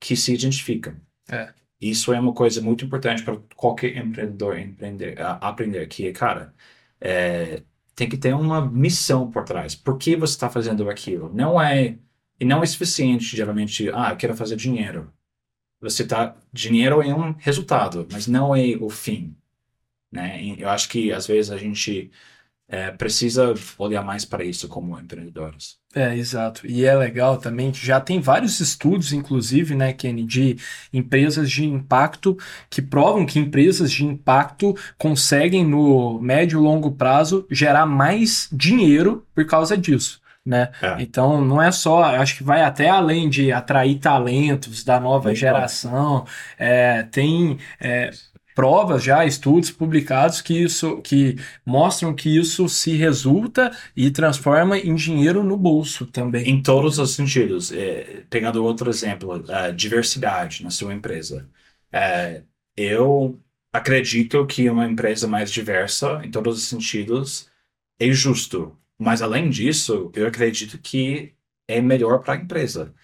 que 0.00 0.16
se 0.16 0.32
identifica. 0.32 0.98
É. 1.28 1.52
Isso 1.78 2.14
é 2.14 2.20
uma 2.20 2.32
coisa 2.32 2.62
muito 2.62 2.86
importante 2.86 3.22
para 3.22 3.36
qualquer 3.54 3.94
empreendedor 3.98 4.58
empreender, 4.58 5.18
uh, 5.18 5.36
aprender, 5.42 5.86
que, 5.86 6.10
cara, 6.12 6.54
é, 6.98 7.62
tem 7.94 8.08
que 8.08 8.16
ter 8.16 8.34
uma 8.34 8.64
missão 8.66 9.30
por 9.30 9.44
trás. 9.44 9.74
Por 9.74 9.98
que 9.98 10.16
você 10.16 10.34
está 10.34 10.50
fazendo 10.50 10.88
aquilo? 10.90 11.32
Não 11.34 11.60
é 11.60 11.98
e 12.40 12.44
não 12.44 12.62
é 12.62 12.66
suficiente, 12.66 13.36
geralmente, 13.36 13.88
ah, 13.94 14.10
eu 14.10 14.16
quero 14.16 14.36
fazer 14.36 14.56
dinheiro 14.56 15.12
você 15.84 16.06
tá 16.06 16.36
dinheiro 16.52 17.02
é 17.02 17.14
um 17.14 17.32
resultado, 17.32 18.08
mas 18.10 18.26
não 18.26 18.56
é 18.56 18.76
o 18.80 18.88
fim, 18.90 19.36
né? 20.10 20.42
Eu 20.58 20.68
acho 20.70 20.88
que 20.88 21.12
às 21.12 21.26
vezes 21.26 21.50
a 21.50 21.58
gente 21.58 22.10
é, 22.68 22.90
precisa 22.90 23.54
olhar 23.78 24.02
mais 24.02 24.24
para 24.24 24.44
isso 24.44 24.68
como 24.68 24.98
empreendedores. 24.98 25.76
É, 25.94 26.16
exato. 26.16 26.66
E 26.66 26.84
é 26.84 26.94
legal 26.94 27.36
também 27.36 27.72
já 27.72 28.00
tem 28.00 28.20
vários 28.20 28.58
estudos, 28.58 29.12
inclusive, 29.12 29.74
né, 29.74 29.92
Kenny, 29.92 30.24
de 30.24 30.56
empresas 30.92 31.50
de 31.50 31.64
impacto 31.64 32.36
que 32.68 32.82
provam 32.82 33.26
que 33.26 33.38
empresas 33.38 33.92
de 33.92 34.04
impacto 34.04 34.74
conseguem, 34.98 35.64
no 35.64 36.18
médio 36.20 36.58
e 36.58 36.62
longo 36.62 36.92
prazo, 36.92 37.46
gerar 37.50 37.86
mais 37.86 38.48
dinheiro 38.52 39.24
por 39.34 39.46
causa 39.46 39.76
disso 39.76 40.24
né? 40.44 40.70
É. 40.82 40.96
Então 41.00 41.40
não 41.40 41.60
é 41.60 41.72
só, 41.72 42.02
acho 42.02 42.36
que 42.36 42.44
vai 42.44 42.62
até 42.62 42.88
além 42.88 43.30
de 43.30 43.50
atrair 43.50 43.98
talentos 43.98 44.84
da 44.84 45.00
nova 45.00 45.34
geração, 45.34 46.26
é, 46.58 47.02
tem 47.04 47.58
é, 47.80 48.10
provas 48.54 49.02
já, 49.02 49.24
estudos 49.24 49.70
publicados 49.70 50.40
que 50.40 50.54
isso 50.62 51.00
que 51.02 51.36
mostram 51.66 52.14
que 52.14 52.36
isso 52.38 52.68
se 52.68 52.96
resulta 52.96 53.70
e 53.96 54.10
transforma 54.10 54.78
em 54.78 54.94
dinheiro 54.94 55.42
no 55.42 55.56
bolso 55.56 56.06
também. 56.06 56.48
Em 56.48 56.62
todos 56.62 56.98
os 56.98 57.14
sentidos. 57.14 57.72
É, 57.72 58.24
pegando 58.30 58.64
outro 58.64 58.90
exemplo, 58.90 59.44
a 59.48 59.70
diversidade 59.70 60.62
na 60.62 60.70
sua 60.70 60.94
empresa. 60.94 61.48
É, 61.92 62.42
eu 62.76 63.40
acredito 63.72 64.46
que 64.46 64.68
uma 64.70 64.86
empresa 64.86 65.26
mais 65.26 65.50
diversa, 65.50 66.20
em 66.24 66.30
todos 66.30 66.58
os 66.58 66.64
sentidos, 66.64 67.48
é 67.98 68.10
justo 68.12 68.76
mas 68.98 69.22
além 69.22 69.50
disso, 69.50 70.10
eu 70.14 70.26
acredito 70.26 70.78
que 70.78 71.34
é 71.68 71.80
melhor 71.80 72.22
para 72.22 72.34
a 72.34 72.36
empresa. 72.36 72.94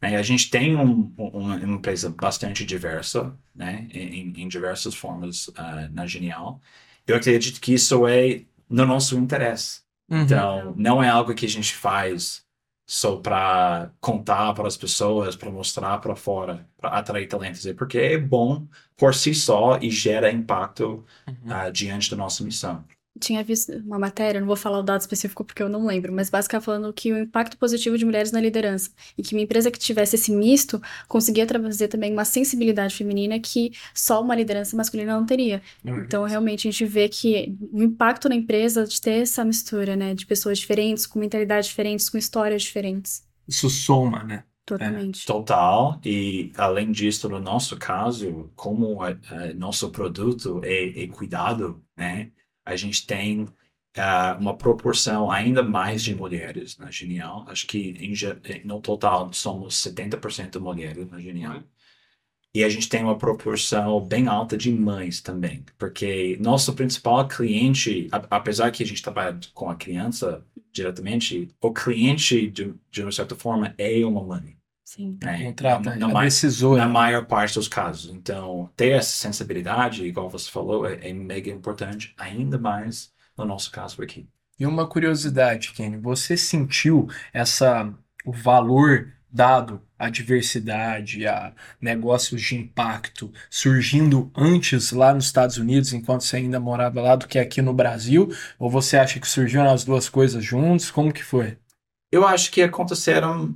Né? 0.00 0.16
A 0.16 0.22
gente 0.22 0.50
tem 0.50 0.76
um, 0.76 1.12
um, 1.18 1.28
uma 1.28 1.76
empresa 1.76 2.10
bastante 2.10 2.64
diversa, 2.64 3.36
né? 3.54 3.88
em, 3.92 4.32
em 4.42 4.48
diversas 4.48 4.94
formas 4.94 5.48
uh, 5.48 5.92
na 5.92 6.06
Genial. 6.06 6.60
Eu 7.06 7.16
acredito 7.16 7.60
que 7.60 7.74
isso 7.74 8.06
é 8.06 8.42
no 8.68 8.86
nosso 8.86 9.16
interesse. 9.16 9.82
Uhum. 10.10 10.22
Então, 10.22 10.74
não 10.76 11.02
é 11.02 11.08
algo 11.08 11.34
que 11.34 11.46
a 11.46 11.48
gente 11.48 11.74
faz 11.74 12.46
só 12.86 13.16
para 13.16 13.90
contar 14.00 14.54
para 14.54 14.66
as 14.66 14.76
pessoas, 14.76 15.36
para 15.36 15.50
mostrar 15.50 15.98
para 15.98 16.16
fora, 16.16 16.66
para 16.78 16.90
atrair 16.90 17.26
talentos, 17.26 17.66
é 17.66 17.74
porque 17.74 17.98
é 17.98 18.16
bom 18.16 18.66
por 18.96 19.14
si 19.14 19.34
só 19.34 19.78
e 19.78 19.90
gera 19.90 20.32
impacto 20.32 21.04
uhum. 21.26 21.68
uh, 21.68 21.70
diante 21.70 22.10
da 22.10 22.16
nossa 22.16 22.42
missão 22.42 22.82
tinha 23.18 23.42
visto 23.42 23.72
uma 23.84 23.98
matéria, 23.98 24.40
não 24.40 24.46
vou 24.46 24.56
falar 24.56 24.78
o 24.78 24.82
dado 24.82 25.00
específico 25.00 25.44
porque 25.44 25.62
eu 25.62 25.68
não 25.68 25.86
lembro, 25.86 26.12
mas 26.12 26.30
basicamente 26.30 26.64
falando 26.64 26.92
que 26.92 27.12
o 27.12 27.18
impacto 27.18 27.56
positivo 27.56 27.96
de 27.96 28.04
mulheres 28.04 28.32
na 28.32 28.40
liderança 28.40 28.90
e 29.16 29.22
que 29.22 29.34
uma 29.34 29.42
empresa 29.42 29.70
que 29.70 29.78
tivesse 29.78 30.16
esse 30.16 30.32
misto 30.32 30.80
conseguia 31.06 31.46
trazer 31.46 31.88
também 31.88 32.12
uma 32.12 32.24
sensibilidade 32.24 32.94
feminina 32.94 33.38
que 33.38 33.72
só 33.94 34.20
uma 34.20 34.34
liderança 34.34 34.76
masculina 34.76 35.18
não 35.18 35.26
teria. 35.26 35.62
Uhum. 35.84 36.00
Então, 36.00 36.24
realmente, 36.24 36.68
a 36.68 36.70
gente 36.70 36.84
vê 36.84 37.08
que 37.08 37.56
o 37.72 37.82
impacto 37.82 38.28
na 38.28 38.34
empresa 38.34 38.84
de 38.84 39.00
ter 39.00 39.22
essa 39.22 39.44
mistura, 39.44 39.96
né, 39.96 40.14
de 40.14 40.26
pessoas 40.26 40.58
diferentes, 40.58 41.06
com 41.06 41.18
mentalidades 41.18 41.68
diferentes, 41.68 42.08
com 42.08 42.18
histórias 42.18 42.62
diferentes. 42.62 43.22
Isso 43.46 43.70
soma, 43.70 44.22
né? 44.24 44.44
Totalmente. 44.68 45.22
É, 45.22 45.26
total. 45.26 45.98
E 46.04 46.52
além 46.58 46.92
disso, 46.92 47.26
no 47.28 47.40
nosso 47.40 47.78
caso, 47.78 48.50
como 48.54 49.02
a, 49.02 49.08
a, 49.08 49.54
nosso 49.54 49.88
produto 49.90 50.60
é, 50.62 51.04
é 51.04 51.06
cuidado, 51.06 51.82
né? 51.96 52.30
A 52.68 52.76
gente 52.76 53.06
tem 53.06 53.42
uh, 53.42 54.38
uma 54.38 54.54
proporção 54.56 55.30
ainda 55.30 55.62
mais 55.62 56.02
de 56.02 56.14
mulheres 56.14 56.76
na 56.76 56.90
Genial. 56.90 57.44
Acho 57.48 57.66
que 57.66 57.96
em, 57.98 58.66
no 58.66 58.80
total 58.80 59.32
somos 59.32 59.74
70% 59.76 60.60
mulheres 60.60 61.10
na 61.10 61.18
Genial. 61.18 61.62
E 62.54 62.62
a 62.64 62.68
gente 62.68 62.88
tem 62.88 63.02
uma 63.02 63.16
proporção 63.16 64.00
bem 64.04 64.26
alta 64.26 64.56
de 64.56 64.70
mães 64.72 65.20
também, 65.20 65.64
porque 65.78 66.36
nosso 66.40 66.74
principal 66.74 67.26
cliente, 67.28 68.08
apesar 68.10 68.70
que 68.70 68.82
a 68.82 68.86
gente 68.86 69.02
trabalha 69.02 69.38
com 69.54 69.70
a 69.70 69.76
criança 69.76 70.44
diretamente, 70.72 71.48
o 71.60 71.72
cliente, 71.72 72.50
de, 72.50 72.74
de 72.90 73.02
uma 73.02 73.12
certa 73.12 73.34
forma, 73.36 73.74
é 73.78 74.04
uma 74.04 74.24
mãe. 74.24 74.57
Sim. 74.88 75.18
Né? 75.22 75.44
Contrata, 75.44 75.96
na, 75.96 76.08
na, 76.08 76.76
na 76.78 76.88
maior 76.88 77.26
parte 77.26 77.56
dos 77.56 77.68
casos. 77.68 78.10
Então, 78.10 78.70
ter 78.74 78.92
essa 78.92 79.10
sensibilidade, 79.10 80.02
igual 80.02 80.30
você 80.30 80.50
falou, 80.50 80.86
é, 80.86 81.10
é 81.10 81.12
mega 81.12 81.50
importante, 81.50 82.14
ainda 82.16 82.58
mais 82.58 83.12
no 83.36 83.44
nosso 83.44 83.70
caso 83.70 84.02
aqui. 84.02 84.26
E 84.58 84.64
uma 84.64 84.88
curiosidade, 84.88 85.72
Kenny, 85.72 85.98
você 85.98 86.38
sentiu 86.38 87.06
essa 87.34 87.92
o 88.24 88.32
valor 88.32 89.12
dado 89.30 89.82
à 89.98 90.08
diversidade, 90.08 91.26
a 91.26 91.52
negócios 91.78 92.40
de 92.40 92.56
impacto 92.56 93.30
surgindo 93.50 94.32
antes 94.34 94.90
lá 94.92 95.12
nos 95.12 95.26
Estados 95.26 95.58
Unidos, 95.58 95.92
enquanto 95.92 96.22
você 96.22 96.38
ainda 96.38 96.58
morava 96.58 97.02
lá, 97.02 97.14
do 97.14 97.28
que 97.28 97.38
aqui 97.38 97.60
no 97.60 97.74
Brasil? 97.74 98.30
Ou 98.58 98.70
você 98.70 98.96
acha 98.96 99.20
que 99.20 99.28
surgiram 99.28 99.70
as 99.70 99.84
duas 99.84 100.08
coisas 100.08 100.42
juntos? 100.42 100.90
Como 100.90 101.12
que 101.12 101.22
foi? 101.22 101.58
Eu 102.10 102.26
acho 102.26 102.50
que 102.50 102.62
aconteceram 102.62 103.54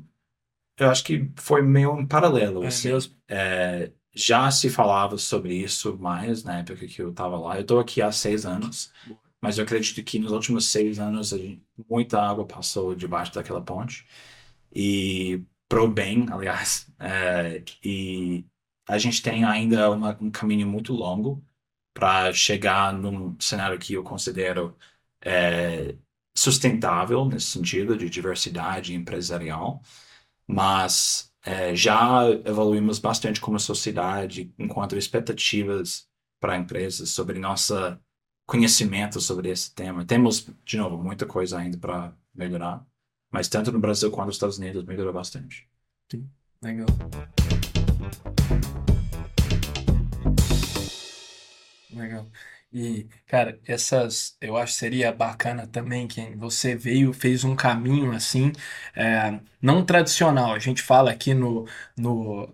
eu 0.77 0.91
acho 0.91 1.05
que 1.05 1.31
foi 1.37 1.63
meio 1.63 1.99
em 2.01 2.07
paralelo. 2.07 2.65
É 2.65 2.69
assim? 2.69 2.91
É, 3.29 3.93
já 4.15 4.51
se 4.51 4.69
falava 4.71 5.19
sobre 5.19 5.55
isso 5.55 5.97
mais 5.99 6.45
na 6.45 6.59
época 6.61 6.87
que 6.87 7.01
eu 7.03 7.11
estava 7.11 7.39
lá. 7.39 7.57
Eu 7.57 7.63
estou 7.63 7.81
aqui 7.81 8.03
há 8.03 8.11
seis 8.13 8.45
anos, 8.47 8.93
mas 9.41 9.59
eu 9.59 9.65
acredito 9.65 10.03
que 10.05 10.19
nos 10.19 10.33
últimos 10.33 10.67
seis 10.67 10.99
anos 10.99 11.31
gente, 11.31 11.63
muita 11.89 12.21
água 12.21 12.47
passou 12.47 12.95
debaixo 12.95 13.35
daquela 13.35 13.63
ponte. 13.63 14.07
E 14.75 15.43
pro 15.69 15.89
bem, 15.89 16.27
aliás. 16.31 16.91
É, 16.99 17.63
e 17.85 18.45
a 18.89 18.99
gente 18.99 19.23
tem 19.23 19.45
ainda 19.45 19.91
uma, 19.91 20.17
um 20.21 20.31
caminho 20.31 20.67
muito 20.67 20.93
longo 20.93 21.45
para 21.95 22.33
chegar 22.33 22.93
num 22.93 23.39
cenário 23.41 23.79
que 23.79 23.95
eu 23.95 24.03
considero 24.03 24.77
é, 25.21 25.97
sustentável 26.35 27.25
nesse 27.27 27.47
sentido 27.49 27.97
de 27.97 28.09
diversidade 28.11 28.95
empresarial 28.95 29.83
mas 30.47 31.33
é, 31.45 31.75
já 31.75 32.29
evoluímos 32.45 32.99
bastante 32.99 33.41
como 33.41 33.59
sociedade 33.59 34.53
enquanto 34.59 34.97
expectativas 34.97 36.09
para 36.41 36.57
empresas 36.57 37.11
sobre 37.11 37.39
nosso 37.39 37.75
conhecimento 38.47 39.21
sobre 39.21 39.49
esse 39.51 39.75
tema. 39.75 40.05
Temos, 40.05 40.47
de 40.65 40.77
novo, 40.77 41.03
muita 41.03 41.27
coisa 41.27 41.59
ainda 41.59 41.79
para 41.79 42.15
melhorar, 42.35 42.85
mas 43.31 43.49
tanto 43.49 43.73
no 43.73 43.81
Brasil 43.81 44.11
quanto 44.11 44.27
nos 44.27 44.37
Estados 44.37 44.59
Unidos 44.59 44.85
melhorou 44.85 45.13
bastante. 45.13 45.69
Sim, 46.11 46.29
legal. 46.61 46.87
Legal. 51.95 52.27
E, 52.75 53.07
cara, 53.27 53.61
essas 53.67 54.37
eu 54.41 54.57
acho 54.57 54.73
que 54.73 54.79
seria 54.79 55.13
bacana 55.13 55.67
também 55.67 56.09
que 56.09 56.35
você 56.37 56.75
veio, 56.75 57.13
fez 57.13 57.45
um 57.45 57.55
caminho 57.55 58.13
assim, 58.13 58.51
é, 58.97 59.39
não 59.61 59.85
tradicional. 59.85 60.55
A 60.55 60.59
gente 60.59 60.83
fala 60.83 61.11
aqui 61.11 61.35
no, 61.35 61.67
no, 61.97 62.49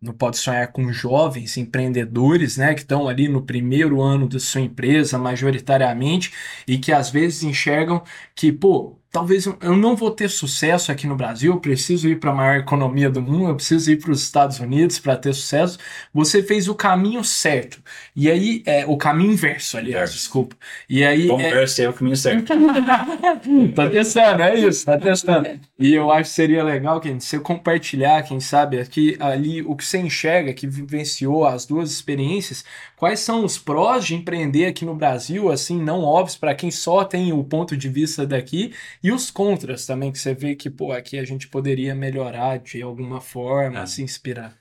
no 0.00 0.14
Pode 0.14 0.36
Sonhar 0.38 0.70
com 0.72 0.92
jovens 0.92 1.56
empreendedores, 1.56 2.56
né, 2.56 2.74
que 2.74 2.82
estão 2.82 3.08
ali 3.08 3.26
no 3.28 3.42
primeiro 3.44 4.00
ano 4.00 4.28
da 4.28 4.38
sua 4.38 4.60
empresa, 4.60 5.18
majoritariamente, 5.18 6.32
e 6.68 6.78
que 6.78 6.92
às 6.92 7.10
vezes 7.10 7.42
enxergam 7.42 8.02
que, 8.34 8.52
pô, 8.52 8.98
talvez 9.14 9.46
eu 9.46 9.76
não 9.76 9.94
vou 9.94 10.10
ter 10.10 10.28
sucesso 10.28 10.90
aqui 10.90 11.06
no 11.06 11.14
Brasil, 11.14 11.52
eu 11.52 11.60
preciso 11.60 12.08
ir 12.08 12.18
para 12.18 12.32
a 12.32 12.34
maior 12.34 12.56
economia 12.56 13.08
do 13.08 13.22
mundo, 13.22 13.48
eu 13.48 13.54
preciso 13.54 13.92
ir 13.92 14.00
para 14.00 14.10
os 14.10 14.20
Estados 14.20 14.58
Unidos 14.58 14.98
para 14.98 15.16
ter 15.16 15.32
sucesso. 15.32 15.78
Você 16.12 16.42
fez 16.42 16.66
o 16.66 16.74
caminho 16.74 17.22
certo. 17.22 17.80
E 18.16 18.28
aí, 18.28 18.64
é, 18.66 18.84
o 18.84 18.96
caminho 18.96 19.30
inverso, 19.30 19.78
aliás, 19.78 20.12
desculpa. 20.12 20.56
E 20.90 21.04
aí. 21.04 21.28
Bom, 21.28 21.40
é... 21.40 21.64
é 21.78 21.88
o 21.88 21.92
caminho 21.92 22.16
certo. 22.16 22.52
tá 23.76 23.88
testando, 23.88 24.42
é 24.42 24.58
isso, 24.58 24.84
tá 24.84 24.98
testando. 24.98 25.60
E 25.78 25.94
eu 25.94 26.10
acho 26.10 26.30
que 26.30 26.34
seria 26.34 26.64
legal, 26.64 27.00
quem 27.00 27.20
você 27.20 27.38
compartilhar, 27.38 28.20
quem 28.24 28.40
sabe, 28.40 28.80
aqui, 28.80 29.16
ali, 29.20 29.62
o 29.62 29.76
que 29.76 29.84
você 29.84 29.98
enxerga, 29.98 30.52
que 30.52 30.66
vivenciou 30.66 31.46
as 31.46 31.64
duas 31.64 31.92
experiências, 31.92 32.64
quais 32.96 33.20
são 33.20 33.44
os 33.44 33.58
prós 33.58 34.04
de 34.04 34.16
empreender 34.16 34.66
aqui 34.66 34.84
no 34.84 34.96
Brasil, 34.96 35.52
assim, 35.52 35.80
não 35.80 36.02
óbvios 36.02 36.36
para 36.36 36.52
quem 36.52 36.72
só 36.72 37.04
tem 37.04 37.32
o 37.32 37.44
ponto 37.44 37.76
de 37.76 37.88
vista 37.88 38.26
daqui, 38.26 38.72
e 39.04 39.12
os 39.12 39.30
contras 39.30 39.84
também, 39.84 40.10
que 40.10 40.18
você 40.18 40.32
vê 40.32 40.56
que, 40.56 40.70
pô, 40.70 40.90
aqui 40.90 41.18
a 41.18 41.24
gente 41.26 41.46
poderia 41.46 41.94
melhorar 41.94 42.58
de 42.58 42.80
alguma 42.80 43.20
forma, 43.20 43.80
é. 43.80 43.86
se 43.86 44.02
inspirar. 44.02 44.58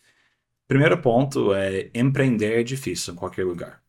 Primeiro 0.67 1.01
ponto 1.01 1.53
é 1.53 1.89
empreender 1.93 2.59
é 2.59 2.63
difícil 2.63 3.13
em 3.13 3.15
qualquer 3.15 3.45
lugar. 3.45 3.81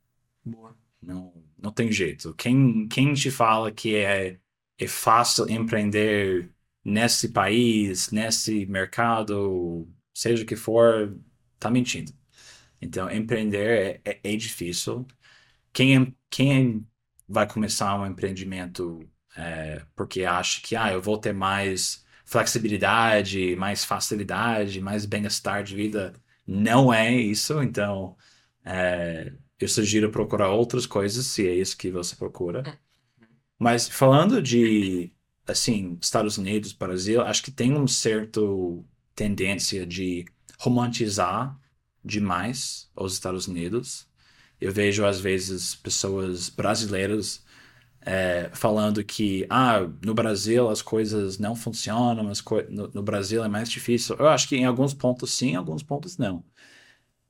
Boa. 0.45 0.77
Não, 1.03 1.33
não 1.61 1.73
tem 1.73 1.91
jeito. 1.91 2.33
Quem, 2.35 2.87
quem 2.87 3.13
te 3.15 3.33
fala 3.33 3.73
que 3.73 3.97
é, 3.97 4.39
é 4.79 4.87
fácil 4.87 5.51
empreender 5.51 6.49
nesse 6.85 7.31
país, 7.31 8.13
nesse 8.13 8.65
mercado, 8.67 9.89
seja 10.15 10.45
o 10.45 10.47
que 10.47 10.55
for, 10.55 11.19
tá 11.59 11.69
mentindo. 11.69 12.13
Então, 12.81 13.11
empreender 13.11 14.01
é, 14.05 14.13
é, 14.13 14.21
é 14.23 14.37
difícil. 14.37 15.05
Quem, 15.73 16.17
quem 16.31 16.87
vai 17.29 17.49
começar 17.49 17.99
um 17.99 18.07
empreendimento 18.07 19.01
é, 19.37 19.83
porque 19.95 20.25
acha 20.25 20.61
que 20.63 20.77
ah, 20.77 20.93
eu 20.93 21.03
vou 21.03 21.19
ter 21.19 21.33
mais 21.33 22.05
flexibilidade, 22.25 23.57
mais 23.57 23.85
facilidade, 23.85 24.81
mais 24.81 25.05
bem-estar 25.05 25.63
de 25.63 25.75
vida. 25.75 26.15
Não 26.47 26.93
é 26.93 27.13
isso, 27.13 27.63
então 27.63 28.17
é, 28.65 29.33
eu 29.61 29.69
sugiro 29.69 30.11
procurar 30.11 30.51
outras 30.51 30.87
coisas 30.87 31.27
se 31.27 31.47
é 31.47 31.55
isso 31.55 31.77
que 31.77 31.91
você 31.91 32.17
procura. 32.17 32.63
Hum. 32.67 33.27
Mas 33.59 33.89
falando 33.89 34.43
de 34.43 35.13
assim 35.47 35.99
Estados 36.01 36.39
Unidos, 36.39 36.73
Brasil, 36.73 37.21
acho 37.23 37.43
que 37.43 37.51
tem 37.51 37.73
um 37.75 37.87
certo 37.87 38.85
tendência 39.15 39.87
de 39.87 40.25
romantizar 40.59 41.59
demais 42.05 42.91
os 42.97 43.15
Estados 43.15 43.47
Unidos. 43.47 44.09
Eu 44.61 44.73
vejo 44.73 45.05
às 45.05 45.21
vezes 45.21 45.75
pessoas 45.75 46.49
brasileiras 46.49 47.44
é, 48.05 48.51
falando 48.53 49.03
que 49.05 49.47
ah, 49.49 49.81
no 50.05 50.15
Brasil 50.15 50.69
as 50.69 50.83
coisas 50.83 51.39
não 51.39 51.57
funcionam, 51.57 52.29
as 52.29 52.41
co 52.41 52.63
no, 52.69 52.89
no, 52.89 53.03
Brasil 53.03 53.43
é 53.43 53.49
mais 53.49 53.71
difícil. 53.71 54.17
Eu 54.19 54.29
acho 54.29 54.49
que 54.49 54.57
em 54.57 54.65
alguns 54.65 54.93
pontos 54.95 55.33
sim, 55.33 55.53
em 55.53 55.57
alguns 55.57 55.83
pontos 55.83 56.19
não. 56.19 56.45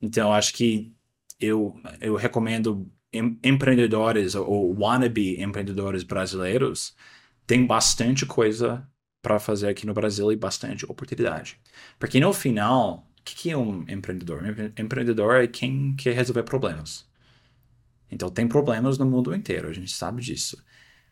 Então, 0.02 0.32
acho 0.32 0.54
que 0.54 0.92
eu, 1.40 1.80
eu 2.00 2.16
recomendo 2.16 2.90
em, 3.12 3.38
empreendedores 3.44 4.34
ou 4.34 4.74
wannabe 4.78 5.40
empreendedores 5.42 6.02
brasileiros 6.02 6.94
tem 7.46 7.66
bastante 7.66 8.26
coisa 8.26 8.86
para 9.22 9.38
fazer 9.38 9.68
aqui 9.68 9.86
no 9.86 9.94
Brasil 9.94 10.32
e 10.32 10.36
bastante 10.36 10.84
oportunidade. 10.86 11.58
Porque 11.98 12.20
no 12.20 12.32
final, 12.32 13.08
o 13.20 13.22
que, 13.24 13.34
que 13.34 13.50
é 13.50 13.56
um 13.56 13.84
empreendedor? 13.88 14.42
Empreendedor 14.78 15.36
é 15.36 15.46
quem 15.46 15.94
quer 15.96 16.14
resolver 16.14 16.42
problemas. 16.42 17.06
Então, 18.14 18.30
tem 18.30 18.46
problemas 18.46 18.96
no 18.96 19.04
mundo 19.04 19.34
inteiro, 19.34 19.68
a 19.68 19.72
gente 19.72 19.92
sabe 19.92 20.22
disso. 20.22 20.62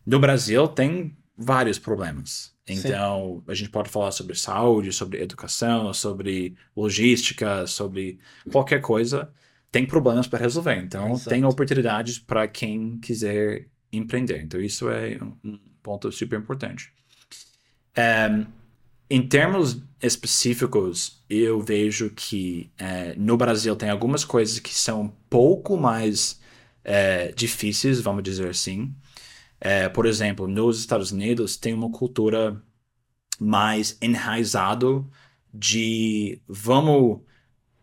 No 0.07 0.21
Brasil, 0.21 0.69
tem 0.69 1.17
vários 1.37 1.79
problemas. 1.79 2.55
Então, 2.67 3.43
Sim. 3.45 3.51
a 3.51 3.55
gente 3.55 3.71
pode 3.71 3.91
falar 3.91 4.13
sobre 4.13 4.37
saúde, 4.37 4.93
sobre 4.93 5.21
educação, 5.21 5.93
sobre 5.93 6.55
logística, 6.77 7.67
sobre 7.67 8.21
qualquer 8.53 8.81
coisa. 8.81 9.33
Tem 9.71 9.85
problemas 9.85 10.29
para 10.29 10.39
resolver. 10.39 10.77
Então, 10.77 11.13
Exato. 11.13 11.31
tem 11.31 11.45
oportunidades 11.45 12.21
para 12.21 12.47
quem 12.47 12.99
quiser 12.99 13.67
empreender. 13.93 14.41
Então, 14.43 14.61
isso 14.61 14.89
é 14.89 15.19
um 15.45 15.59
ponto 15.83 16.11
super 16.13 16.39
importante. 16.39 16.93
Um, 17.99 18.47
em 19.11 19.27
termos 19.27 19.83
específicos, 20.01 21.23
eu 21.29 21.61
vejo 21.61 22.11
que 22.11 22.71
uh, 22.81 23.21
no 23.21 23.37
Brasil 23.37 23.75
tem 23.75 23.91
algumas 23.91 24.25
coisas 24.25 24.61
que 24.61 24.73
são 24.73 25.03
um 25.03 25.09
pouco 25.29 25.77
mais 25.77 26.41
é, 26.85 27.33
difíceis, 27.33 28.01
vamos 28.01 28.23
dizer 28.23 28.49
assim. 28.51 28.95
É, 29.61 29.89
por 29.89 30.07
exemplo, 30.07 30.49
nos 30.49 30.81
Estados 30.81 31.13
Unidos 31.13 31.57
tem 31.57 31.75
uma 31.75 31.91
cultura 31.91 32.63
mais 33.41 33.99
enraizado 34.03 35.11
de 35.53 36.41
vamos 36.49 37.21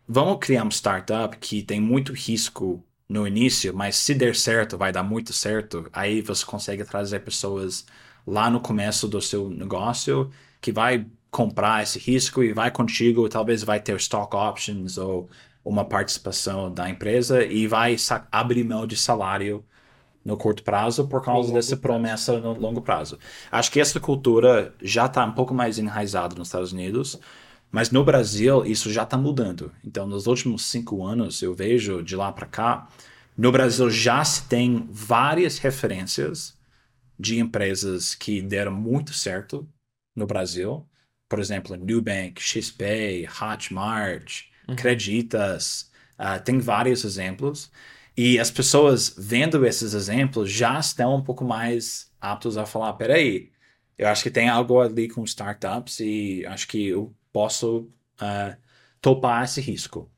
vamos 0.08 0.38
criar 0.40 0.62
uma 0.64 0.70
startup 0.72 1.36
que 1.38 1.62
tem 1.62 1.80
muito 1.80 2.12
risco 2.12 2.84
no 3.08 3.26
início, 3.26 3.74
mas 3.74 3.96
se 3.96 4.14
der 4.14 4.36
certo, 4.36 4.78
vai 4.78 4.92
dar 4.92 5.02
muito 5.02 5.32
certo. 5.32 5.88
Aí 5.92 6.20
você 6.22 6.44
consegue 6.44 6.84
trazer 6.84 7.20
pessoas 7.20 7.86
lá 8.26 8.50
no 8.50 8.60
começo 8.60 9.08
do 9.08 9.20
seu 9.20 9.50
negócio 9.50 10.30
que 10.60 10.72
vai 10.72 11.06
comprar 11.30 11.82
esse 11.82 11.98
risco 11.98 12.42
e 12.42 12.52
vai 12.52 12.70
contigo, 12.70 13.28
talvez 13.28 13.62
vai 13.62 13.80
ter 13.80 13.96
stock 13.96 14.34
options 14.36 14.98
ou 14.98 15.30
uma 15.64 15.84
participação 15.84 16.72
da 16.72 16.88
empresa 16.88 17.44
e 17.44 17.66
vai 17.66 17.96
abrir 18.30 18.64
mão 18.64 18.86
de 18.86 18.96
salário 18.96 19.64
no 20.24 20.36
curto 20.36 20.62
prazo 20.62 21.06
por 21.08 21.22
causa 21.22 21.52
dessa 21.52 21.76
promessa 21.76 22.38
no 22.38 22.52
longo 22.58 22.82
prazo. 22.82 23.18
Acho 23.50 23.70
que 23.70 23.80
essa 23.80 23.98
cultura 23.98 24.74
já 24.82 25.06
está 25.06 25.24
um 25.24 25.32
pouco 25.32 25.54
mais 25.54 25.78
enraizada 25.78 26.34
nos 26.34 26.48
Estados 26.48 26.72
Unidos, 26.72 27.18
mas 27.70 27.90
no 27.90 28.04
Brasil 28.04 28.64
isso 28.64 28.92
já 28.92 29.04
está 29.04 29.16
mudando. 29.16 29.72
Então, 29.84 30.06
nos 30.06 30.26
últimos 30.26 30.64
cinco 30.66 31.04
anos, 31.04 31.40
eu 31.42 31.54
vejo 31.54 32.02
de 32.02 32.16
lá 32.16 32.32
para 32.32 32.46
cá, 32.46 32.88
no 33.36 33.50
Brasil 33.50 33.88
já 33.90 34.24
se 34.24 34.46
tem 34.48 34.86
várias 34.90 35.58
referências 35.58 36.58
de 37.18 37.38
empresas 37.38 38.14
que 38.14 38.42
deram 38.42 38.72
muito 38.72 39.14
certo 39.14 39.68
no 40.14 40.26
Brasil. 40.26 40.86
Por 41.28 41.38
exemplo, 41.38 41.76
Nubank, 41.76 42.42
XP, 42.42 43.28
Hotmart, 43.40 44.49
uhum. 44.70 44.76
Creditas, 44.76 45.90
uh, 46.18 46.42
tem 46.42 46.58
vários 46.58 47.04
exemplos. 47.04 47.70
E 48.16 48.38
as 48.38 48.50
pessoas 48.50 49.14
vendo 49.16 49.64
esses 49.66 49.94
exemplos 49.94 50.50
já 50.50 50.78
estão 50.78 51.16
um 51.16 51.22
pouco 51.22 51.44
mais 51.44 52.10
aptos 52.20 52.56
a 52.56 52.66
falar: 52.66 52.92
peraí, 52.94 53.50
eu 53.98 54.08
acho 54.08 54.22
que 54.22 54.30
tem 54.30 54.48
algo 54.48 54.80
ali 54.80 55.08
com 55.08 55.24
startups 55.24 56.00
e 56.00 56.44
acho 56.46 56.66
que 56.68 56.88
eu 56.88 57.14
posso 57.32 57.90
uh, 58.20 58.56
topar 59.00 59.44
esse 59.44 59.60
risco. 59.60 60.10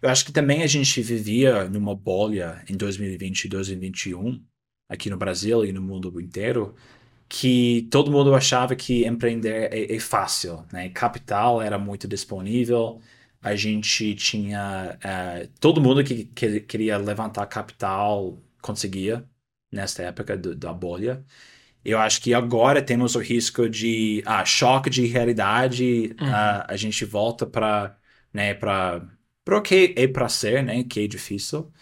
Eu 0.00 0.10
acho 0.10 0.24
que 0.24 0.32
também 0.32 0.62
a 0.62 0.66
gente 0.66 1.00
vivia 1.02 1.68
numa 1.68 1.94
bolha 1.94 2.62
em 2.68 2.76
2020 2.76 3.44
e 3.44 3.48
2021, 3.48 4.42
aqui 4.88 5.10
no 5.10 5.16
Brasil 5.16 5.64
e 5.64 5.72
no 5.72 5.82
mundo 5.82 6.20
inteiro, 6.20 6.74
que 7.28 7.88
todo 7.90 8.10
mundo 8.10 8.34
achava 8.34 8.76
que 8.76 9.04
empreender 9.06 9.72
é, 9.72 9.94
é 9.94 9.98
fácil, 10.00 10.64
né? 10.72 10.88
Capital 10.90 11.60
era 11.60 11.78
muito 11.78 12.06
disponível, 12.06 13.00
a 13.46 13.54
gente 13.54 14.14
tinha. 14.16 14.98
Uh, 15.04 15.48
todo 15.60 15.80
mundo 15.80 16.02
que, 16.02 16.24
que, 16.26 16.60
queria 16.60 16.98
levantar 16.98 17.46
capital 17.46 18.42
conseguia 18.60 19.24
nessa 19.72 20.02
época 20.02 20.36
do, 20.36 20.54
da 20.56 20.72
bolha. 20.72 21.24
Eu 21.84 22.00
acho 22.00 22.20
que 22.20 22.34
agora 22.34 22.82
temos 22.82 23.14
o 23.14 23.20
risco 23.20 23.68
de 23.68 24.22
ah, 24.26 24.44
choque 24.44 24.90
de 24.90 25.06
realidade, 25.06 26.16
uhum. 26.20 26.28
uh, 26.28 26.64
a 26.66 26.76
gente 26.76 27.04
volta 27.04 27.46
para 27.46 27.96
né, 28.32 28.54
para 28.54 29.08
o 29.48 29.62
que 29.62 29.94
é 29.96 30.08
para 30.08 30.28
ser, 30.28 30.62
né, 30.64 30.82
que 30.84 31.00
é 31.04 31.06
difícil. 31.06 31.72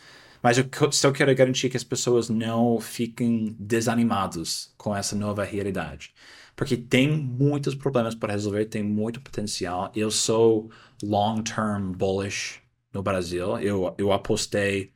Mas 0.42 0.59
eu 0.59 0.66
só 0.92 1.11
quero 1.12 1.35
garantir 1.35 1.70
que 1.70 1.77
as 1.79 1.85
pessoas 1.85 2.29
não 2.29 2.79
fiquem 2.81 3.57
desanimados 3.59 4.74
com 4.77 4.94
essa 4.94 5.16
nova 5.16 5.44
realidade. 5.44 6.12
Porque 6.56 6.76
tem 6.76 7.10
muitos 7.10 7.74
problemas 7.74 8.14
para 8.14 8.32
resolver, 8.32 8.66
tem 8.66 8.82
muito 8.82 9.20
potencial. 9.20 9.90
Eu 9.94 10.10
sou 10.10 10.70
long-term 11.02 11.92
bullish 11.92 12.60
no 12.92 13.02
Brasil. 13.02 13.58
Eu, 13.58 13.94
eu 13.98 14.12
apostei, 14.12 14.92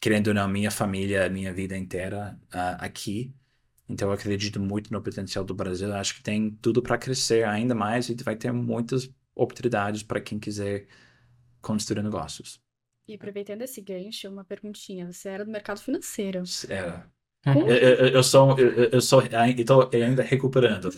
querendo 0.00 0.28
ou 0.28 0.34
não, 0.34 0.48
minha 0.48 0.70
família, 0.70 1.28
minha 1.28 1.52
vida 1.52 1.76
inteira 1.76 2.38
uh, 2.54 2.82
aqui. 2.82 3.34
Então 3.88 4.08
eu 4.08 4.14
acredito 4.14 4.60
muito 4.60 4.92
no 4.92 5.02
potencial 5.02 5.44
do 5.44 5.54
Brasil. 5.54 5.88
Eu 5.88 5.96
acho 5.96 6.14
que 6.14 6.22
tem 6.22 6.50
tudo 6.50 6.82
para 6.82 6.98
crescer 6.98 7.44
ainda 7.44 7.74
mais 7.74 8.08
e 8.08 8.14
vai 8.22 8.36
ter 8.36 8.52
muitas 8.52 9.10
oportunidades 9.34 10.02
para 10.02 10.20
quem 10.20 10.38
quiser 10.38 10.86
construir 11.60 12.02
negócios. 12.02 12.60
E 13.06 13.14
aproveitando 13.14 13.62
esse 13.62 13.80
gancho, 13.80 14.28
uma 14.28 14.44
perguntinha. 14.44 15.10
Você 15.10 15.30
era 15.30 15.44
do 15.44 15.50
mercado 15.50 15.80
financeiro. 15.80 16.42
Era. 16.68 17.10
Eu, 17.54 17.76
eu, 17.76 18.08
eu, 18.08 18.22
sou, 18.22 18.58
eu, 18.58 18.84
eu 18.92 19.00
sou 19.00 19.22
ainda 19.32 20.22
recuperando 20.22 20.90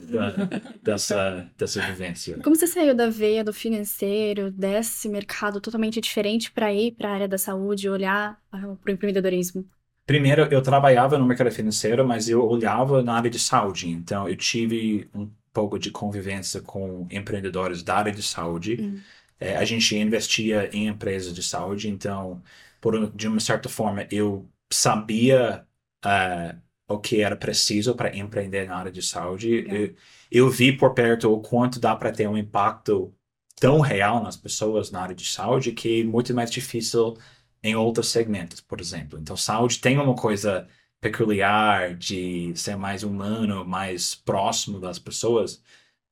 dessa, 0.83 1.49
dessa 1.57 1.81
vivência. 1.83 2.39
Como 2.43 2.57
você 2.57 2.67
saiu 2.67 2.95
da 2.95 3.09
veia 3.09 3.45
do 3.45 3.53
financeiro, 3.53 4.51
desse 4.51 5.09
mercado 5.09 5.61
totalmente 5.61 6.01
diferente 6.01 6.51
para 6.51 6.73
ir 6.73 6.93
para 6.93 7.11
a 7.11 7.15
área 7.15 7.29
da 7.29 7.39
saúde, 7.39 7.89
olhar 7.89 8.39
para 8.51 8.69
o 8.69 8.91
empreendedorismo? 8.91 9.65
Primeiro, 10.07 10.43
eu 10.51 10.61
trabalhava 10.61 11.17
no 11.17 11.25
mercado 11.25 11.51
financeiro, 11.53 12.07
mas 12.07 12.29
eu 12.29 12.45
olhava 12.45 13.03
na 13.03 13.15
área 13.15 13.31
de 13.31 13.39
saúde. 13.39 13.89
Então, 13.89 14.29
eu 14.29 14.37
tive 14.37 15.09
um 15.15 15.31
pouco 15.53 15.79
de 15.79 15.91
convivência 15.91 16.61
com 16.61 17.07
empreendedores 17.11 17.83
da 17.83 17.97
área 17.97 18.13
de 18.13 18.23
saúde. 18.23 18.77
Uhum. 18.81 19.01
É, 19.39 19.57
a 19.57 19.65
gente 19.65 19.97
investia 19.97 20.69
em 20.73 20.89
empresas 20.89 21.33
de 21.33 21.43
saúde, 21.43 21.89
então, 21.89 22.43
por, 22.81 23.11
de 23.15 23.29
uma 23.29 23.41
certa 23.41 23.69
forma, 23.69 24.07
eu 24.11 24.49
sabia 24.73 25.65
uh, 26.05 26.59
o 26.89 26.99
que 26.99 27.23
era 27.23 27.37
preciso 27.37 27.95
para 27.95 28.17
empreender 28.17 28.67
na 28.67 28.77
área 28.77 28.93
de 28.93 29.03
saúde. 29.03 29.65
Eu, 29.69 29.95
eu 30.31 30.51
vi 30.51 30.73
por 30.77 30.95
perto 30.95 31.33
o 31.33 31.41
quanto 31.41 31.79
dá 31.81 31.95
para 31.95 32.13
ter 32.13 32.29
um 32.29 32.37
impacto 32.37 33.15
tão 33.57 33.81
real 33.81 34.23
nas 34.23 34.37
pessoas 34.37 34.91
na 34.91 35.03
área 35.03 35.15
de 35.15 35.27
saúde 35.27 35.73
que 35.73 36.01
é 36.01 36.05
muito 36.05 36.35
mais 36.35 36.51
difícil 36.51 37.17
em 37.63 37.77
outros 37.77 38.09
segmentos, 38.09 38.61
por 38.61 38.81
exemplo. 38.81 39.19
Então, 39.19 39.37
saúde 39.37 39.79
tem 39.81 39.99
uma 39.99 40.15
coisa 40.15 40.67
peculiar 41.01 41.95
de 41.95 42.53
ser 42.57 42.77
mais 42.77 43.03
humano, 43.03 43.65
mais 43.65 44.15
próximo 44.15 44.81
das 44.81 44.99
pessoas. 44.99 45.57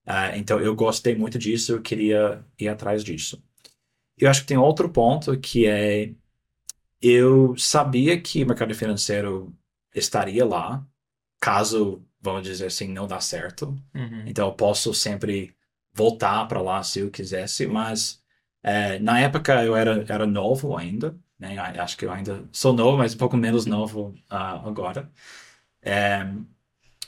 Uh, 0.06 0.36
então, 0.36 0.60
eu 0.60 0.74
gostei 0.74 1.14
muito 1.14 1.38
disso, 1.38 1.72
eu 1.72 1.82
queria 1.82 2.44
ir 2.58 2.68
atrás 2.68 3.02
disso. 3.04 3.42
Eu 4.16 4.30
acho 4.30 4.42
que 4.42 4.48
tem 4.48 4.58
outro 4.58 4.88
ponto 4.90 5.38
que 5.38 5.66
é 5.66 6.12
eu 7.00 7.56
sabia 7.56 8.20
que 8.20 8.42
o 8.42 8.46
mercado 8.46 8.74
financeiro 8.74 9.54
estaria 9.94 10.44
lá, 10.44 10.86
caso, 11.40 12.04
vamos 12.20 12.42
dizer 12.42 12.66
assim, 12.66 12.88
não 12.88 13.06
dá 13.06 13.20
certo. 13.20 13.76
Uhum. 13.94 14.24
Então, 14.26 14.48
eu 14.48 14.54
posso 14.54 14.92
sempre 14.94 15.54
voltar 15.92 16.46
para 16.46 16.60
lá 16.60 16.82
se 16.82 17.00
eu 17.00 17.10
quisesse, 17.10 17.66
mas 17.66 18.22
é, 18.62 18.98
na 18.98 19.20
época 19.20 19.64
eu 19.64 19.74
era, 19.76 20.04
era 20.08 20.26
novo 20.26 20.76
ainda, 20.76 21.16
né? 21.38 21.58
Acho 21.58 21.96
que 21.96 22.04
eu 22.04 22.12
ainda 22.12 22.44
sou 22.52 22.72
novo, 22.72 22.98
mas 22.98 23.14
um 23.14 23.18
pouco 23.18 23.36
menos 23.36 23.66
novo 23.66 24.14
uh, 24.30 24.68
agora. 24.68 25.10
É, 25.82 26.26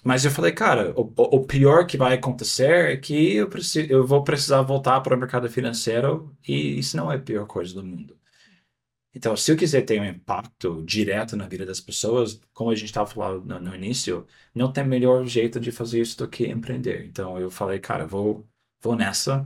mas 0.03 0.25
eu 0.25 0.31
falei, 0.31 0.53
cara, 0.53 0.93
o, 0.97 1.13
o, 1.17 1.45
pior 1.45 1.87
que 1.87 1.97
vai 1.97 2.15
acontecer 2.15 2.93
é 2.93 2.97
que 2.97 3.35
eu, 3.37 3.49
preciso, 3.49 3.87
eu 3.91 4.07
vou 4.07 4.25
precisar 4.25 4.63
voltar 4.63 5.01
para 5.01 5.15
o 5.15 5.19
mercado 5.19 5.49
financeiro 5.51 6.35
e 6.47 6.79
isso 6.79 6.97
não 6.97 7.13
é 7.13 7.17
a 7.17 7.19
pior 7.19 7.47
coisa 7.47 7.75
do 7.75 7.85
mundo. 7.85 8.17
Então, 9.15 9.37
se 9.37 9.51
eu 9.51 9.57
quiser 9.57 9.83
ter 9.83 10.01
um 10.01 10.05
impacto 10.05 10.83
direto 10.85 11.37
na 11.37 11.49
vida 11.49 11.67
das 11.67 11.81
pessoas, 11.81 12.41
como 12.53 12.71
a 12.71 12.75
gente 12.75 12.87
estava 12.87 13.11
falando 13.11 13.45
no, 13.45 13.61
no, 13.61 13.75
início, 13.75 14.27
não 14.55 14.73
tem 14.73 14.85
melhor 14.87 15.27
jeito 15.27 15.59
de 15.59 15.73
fazer 15.73 16.01
isso 16.01 16.17
do 16.19 16.29
que 16.29 16.47
empreender. 16.47 17.05
Então, 17.07 17.39
eu 17.39 17.51
falei, 17.51 17.81
cara, 17.81 18.07
vou, 18.07 18.49
vou 18.81 18.95
nessa 18.97 19.43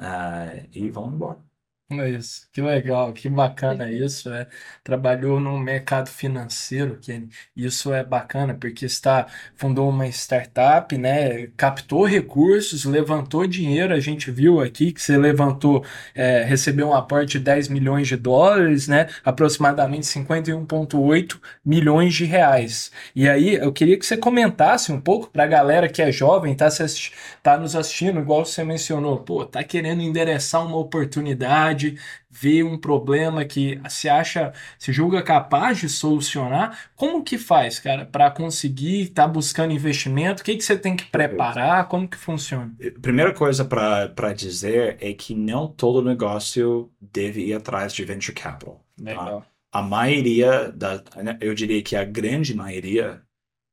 uh, 0.00 0.68
e 0.72 0.90
vamos 0.90 1.14
embora. 1.14 1.51
É 2.00 2.10
isso, 2.10 2.48
que 2.52 2.60
legal, 2.60 3.12
que 3.12 3.28
bacana 3.28 3.90
isso. 3.90 4.30
É, 4.32 4.46
trabalhou 4.82 5.38
no 5.40 5.58
mercado 5.58 6.08
financeiro, 6.08 6.98
que 6.98 7.28
isso 7.56 7.92
é 7.92 8.04
bacana, 8.04 8.54
porque 8.54 8.86
está 8.86 9.26
fundou 9.56 9.88
uma 9.90 10.06
startup, 10.08 10.96
né? 10.96 11.48
Captou 11.56 12.04
recursos, 12.04 12.84
levantou 12.84 13.46
dinheiro. 13.46 13.92
A 13.94 14.00
gente 14.00 14.30
viu 14.30 14.60
aqui 14.60 14.92
que 14.92 15.02
você 15.02 15.16
levantou, 15.16 15.84
é, 16.14 16.42
recebeu 16.42 16.88
um 16.88 16.94
aporte 16.94 17.38
de 17.38 17.44
10 17.44 17.68
milhões 17.68 18.08
de 18.08 18.16
dólares, 18.16 18.88
né? 18.88 19.08
Aproximadamente 19.24 20.06
51,8 20.06 21.40
milhões 21.64 22.14
de 22.14 22.24
reais. 22.24 22.90
E 23.14 23.28
aí 23.28 23.54
eu 23.54 23.72
queria 23.72 23.98
que 23.98 24.06
você 24.06 24.16
comentasse 24.16 24.92
um 24.92 25.00
pouco 25.00 25.30
para 25.30 25.44
a 25.44 25.46
galera 25.46 25.88
que 25.88 26.02
é 26.02 26.10
jovem, 26.12 26.54
tá, 26.54 26.70
se 26.70 27.10
tá 27.42 27.56
nos 27.56 27.74
assistindo, 27.76 28.20
igual 28.20 28.44
você 28.44 28.64
mencionou, 28.64 29.18
pô, 29.18 29.44
tá 29.44 29.62
querendo 29.64 30.02
endereçar 30.02 30.64
uma 30.66 30.76
oportunidade 30.76 31.81
vê 32.30 32.62
um 32.62 32.78
problema 32.78 33.44
que 33.44 33.80
se 33.88 34.08
acha, 34.08 34.52
se 34.78 34.92
julga 34.92 35.22
capaz 35.22 35.78
de 35.78 35.88
solucionar, 35.88 36.90
como 36.96 37.22
que 37.22 37.38
faz, 37.38 37.78
cara, 37.78 38.06
para 38.06 38.30
conseguir 38.30 39.02
estar 39.02 39.24
tá 39.24 39.28
buscando 39.28 39.72
investimento? 39.72 40.42
O 40.42 40.44
que, 40.44 40.56
que 40.56 40.64
você 40.64 40.76
tem 40.76 40.96
que 40.96 41.04
preparar? 41.04 41.88
Como 41.88 42.08
que 42.08 42.16
funciona? 42.16 42.74
Primeira 43.00 43.32
coisa 43.32 43.64
para 43.64 44.32
dizer 44.32 44.96
é 45.00 45.12
que 45.12 45.34
não 45.34 45.66
todo 45.66 46.02
negócio 46.02 46.90
deve 47.00 47.46
ir 47.46 47.54
atrás 47.54 47.92
de 47.92 48.04
venture 48.04 48.34
capital. 48.34 48.84
Tá? 48.96 49.04
Legal. 49.04 49.40
Tá? 49.40 49.46
A 49.72 49.82
maioria, 49.82 50.70
da, 50.70 51.02
né, 51.22 51.38
eu 51.40 51.54
diria 51.54 51.82
que 51.82 51.96
a 51.96 52.04
grande 52.04 52.54
maioria 52.54 53.22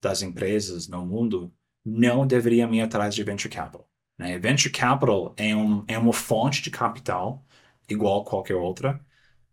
das 0.02 0.22
empresas 0.22 0.88
no 0.88 1.06
mundo 1.06 1.52
não 1.86 2.26
deveriam 2.26 2.74
ir 2.74 2.82
atrás 2.82 3.14
de 3.14 3.24
venture 3.24 3.54
capital. 3.54 3.90
Né? 4.18 4.38
Venture 4.38 4.72
capital 4.72 5.34
é, 5.38 5.56
um, 5.56 5.84
é 5.88 5.98
uma 5.98 6.14
fonte 6.14 6.62
de 6.62 6.70
capital 6.70 7.44
igual 7.90 8.24
qualquer 8.24 8.56
outra, 8.56 9.00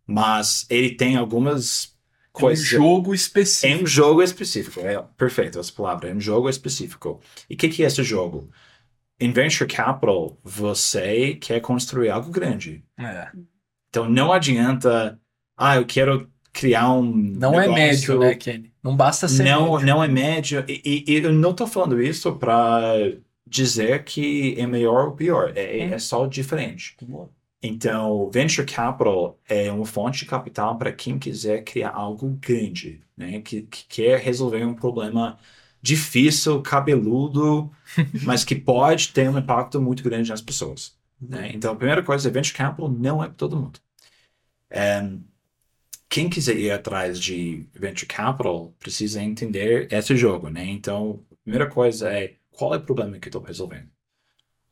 mas 0.07 0.66
ele 0.70 0.94
tem 0.94 1.16
algumas 1.16 1.96
coisas. 2.33 2.72
É 2.72 2.77
um 2.77 2.79
jogo 2.79 3.14
específico. 3.14 3.81
É 3.81 3.83
um 3.83 3.87
jogo 3.87 4.22
específico, 4.22 4.81
é 4.81 5.03
perfeito 5.16 5.59
essa 5.59 5.72
palavra, 5.72 6.11
é 6.11 6.14
um 6.14 6.20
jogo 6.20 6.49
específico. 6.49 7.20
E 7.49 7.55
o 7.55 7.57
que, 7.57 7.68
que 7.68 7.83
é 7.83 7.87
esse 7.87 8.03
jogo? 8.03 8.51
Em 9.18 9.33
Venture 9.33 9.68
Capital, 9.68 10.38
você 10.44 11.35
quer 11.35 11.61
construir 11.61 12.11
algo 12.11 12.31
grande. 12.31 12.85
É. 12.99 13.31
Então 13.88 14.09
não 14.09 14.33
adianta, 14.33 15.18
ah, 15.57 15.77
eu 15.77 15.87
quero 15.87 16.31
criar 16.53 16.92
um. 16.92 17.03
Não 17.05 17.53
negócio. 17.53 17.70
é 17.70 17.75
médio, 17.75 18.18
né, 18.18 18.35
Kenny? 18.35 18.72
Não 18.83 18.96
basta 18.96 19.29
ser. 19.29 19.44
Não, 19.44 19.72
médio. 19.72 19.87
não 19.87 20.05
é 20.05 20.09
médio. 20.09 20.64
E, 20.68 21.05
e, 21.07 21.14
eu 21.16 21.33
não 21.33 21.51
estou 21.51 21.66
falando 21.66 22.01
isso 22.01 22.35
para 22.37 22.94
dizer 23.46 24.05
que 24.05 24.55
é 24.59 24.66
melhor 24.66 25.09
ou 25.09 25.12
pior. 25.12 25.53
É, 25.55 25.81
é 25.81 25.99
só 25.99 26.27
diferente. 26.27 26.96
Então, 27.67 28.31
venture 28.31 28.67
capital 28.67 29.39
é 29.49 29.71
uma 29.73 29.87
fonte 29.87 30.21
de 30.21 30.27
capital 30.27 30.79
para 30.79 30.93
quem 30.93 31.19
quiser 31.19 31.65
criar 31.65 31.91
algo 31.91 32.29
grande, 32.41 33.03
né? 33.17 33.41
Que, 33.41 33.63
que 33.63 33.85
quer 33.87 34.21
resolver 34.21 34.65
um 34.65 34.75
problema 34.75 35.39
difícil, 35.83 36.63
cabeludo, 36.63 37.71
mas 38.25 38.45
que 38.45 38.55
pode 38.55 39.13
ter 39.13 39.29
um 39.29 39.39
impacto 39.39 39.81
muito 39.81 40.03
grande 40.03 40.31
nas 40.31 40.41
pessoas. 40.41 40.97
Né? 41.21 41.51
Então, 41.55 41.73
a 41.73 41.77
primeira 41.77 42.03
coisa 42.03 42.29
é 42.29 42.33
venture 42.33 42.57
capital 42.57 42.91
não 42.91 43.23
é 43.23 43.27
para 43.27 43.37
todo 43.37 43.57
mundo. 43.57 43.81
Um, 45.03 45.23
quem 46.09 46.29
quiser 46.29 46.57
ir 46.57 46.71
atrás 46.71 47.21
de 47.21 47.67
venture 47.75 48.07
capital 48.07 48.75
precisa 48.79 49.23
entender 49.23 49.93
esse 49.93 50.17
jogo, 50.17 50.49
né? 50.51 50.65
Então, 50.65 51.25
a 51.33 51.37
primeira 51.43 51.69
coisa 51.69 52.11
é 52.13 52.37
qual 52.51 52.75
é 52.75 52.79
o 52.79 52.83
problema 52.83 53.19
que 53.19 53.29
estou 53.29 53.43
resolvendo. 53.43 53.89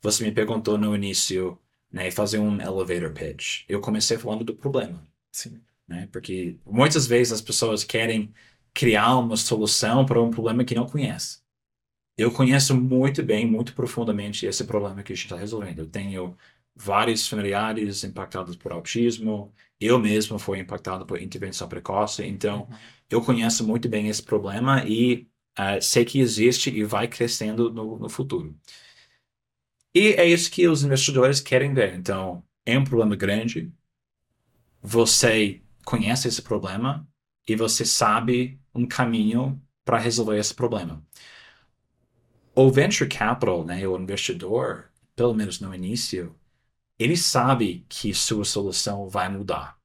Você 0.03 0.25
me 0.25 0.33
perguntou 0.33 0.79
no 0.79 0.95
início 0.95 1.59
né, 1.95 2.09
e 2.09 2.11
fazer 2.11 2.41
um 2.41 2.61
elevator 2.61 3.13
pitch. 3.13 3.63
Eu 3.69 3.81
comecei 3.81 4.19
falando 4.19 4.43
do 4.45 4.53
problema. 4.53 5.01
Sim. 5.31 5.61
Né, 5.87 6.09
porque 6.11 6.59
muitas 6.67 7.07
vezes 7.07 7.33
as 7.33 7.41
pessoas 7.41 7.85
querem 7.85 8.35
criar 8.75 9.17
uma 9.17 9.37
solução 9.37 10.05
para 10.05 10.21
um 10.21 10.31
problema 10.31 10.65
que 10.65 10.75
não 10.75 10.87
conhece. 10.87 11.39
Eu 12.19 12.33
conheço 12.33 12.75
muito 12.75 13.23
bem, 13.23 13.47
muito 13.47 13.75
profundamente 13.75 14.45
esse 14.45 14.65
problema 14.65 15.05
que 15.05 15.13
a 15.13 15.17
gente 15.17 15.27
está 15.27 15.37
resolvendo. 15.37 15.81
Eu 15.81 15.87
tenho 15.87 16.37
vários 16.75 17.29
familiares 17.29 18.03
impactados 18.03 18.57
por 18.57 18.73
autismo, 18.73 19.55
eu 19.81 19.97
mesmo 19.99 20.37
fui 20.39 20.59
impactado 20.59 21.07
por 21.07 21.23
intervenção 21.23 21.69
precoce, 21.69 22.25
então 22.25 22.67
uhum. 22.69 22.77
eu 23.09 23.23
conheço 23.23 23.65
muito 23.65 23.89
bem 23.89 24.09
esse 24.09 24.23
problema 24.23 24.85
e 24.85 25.29
uh, 25.57 25.81
sei 25.81 26.05
que 26.05 26.19
existe 26.19 26.71
e 26.71 26.83
vai 26.83 27.07
crescendo 27.07 27.73
no, 27.73 27.99
no 27.99 28.09
futuro. 28.09 28.57
E 29.95 30.09
é 30.15 30.27
isso 30.27 30.51
que 30.51 30.67
os 30.67 30.83
investidores 30.83 31.41
querem 31.41 31.73
ver. 31.73 31.95
Então, 31.95 32.45
é 32.67 32.77
um 32.77 32.83
problema 32.83 33.15
grande, 33.15 33.73
você 34.83 35.63
conhece 35.85 36.27
esse 36.27 36.43
problema 36.43 37.07
e 37.47 37.55
você 37.55 37.85
sabe 37.85 38.61
um 38.75 38.87
caminho 38.87 39.63
para 39.85 39.99
resolver 39.99 40.39
esse 40.39 40.53
problema. 40.53 41.07
O 42.57 42.71
venture 42.71 43.09
capital, 43.09 43.65
né, 43.65 43.87
o 43.87 43.97
investidor, 43.97 44.91
pelo 45.15 45.35
menos 45.35 45.61
no 45.61 45.75
início, 45.75 46.35
ele 46.99 47.17
sabe 47.17 47.85
que 47.89 48.13
sua 48.13 48.45
solução 48.45 49.09
vai 49.09 49.29
mudar. 49.29 49.79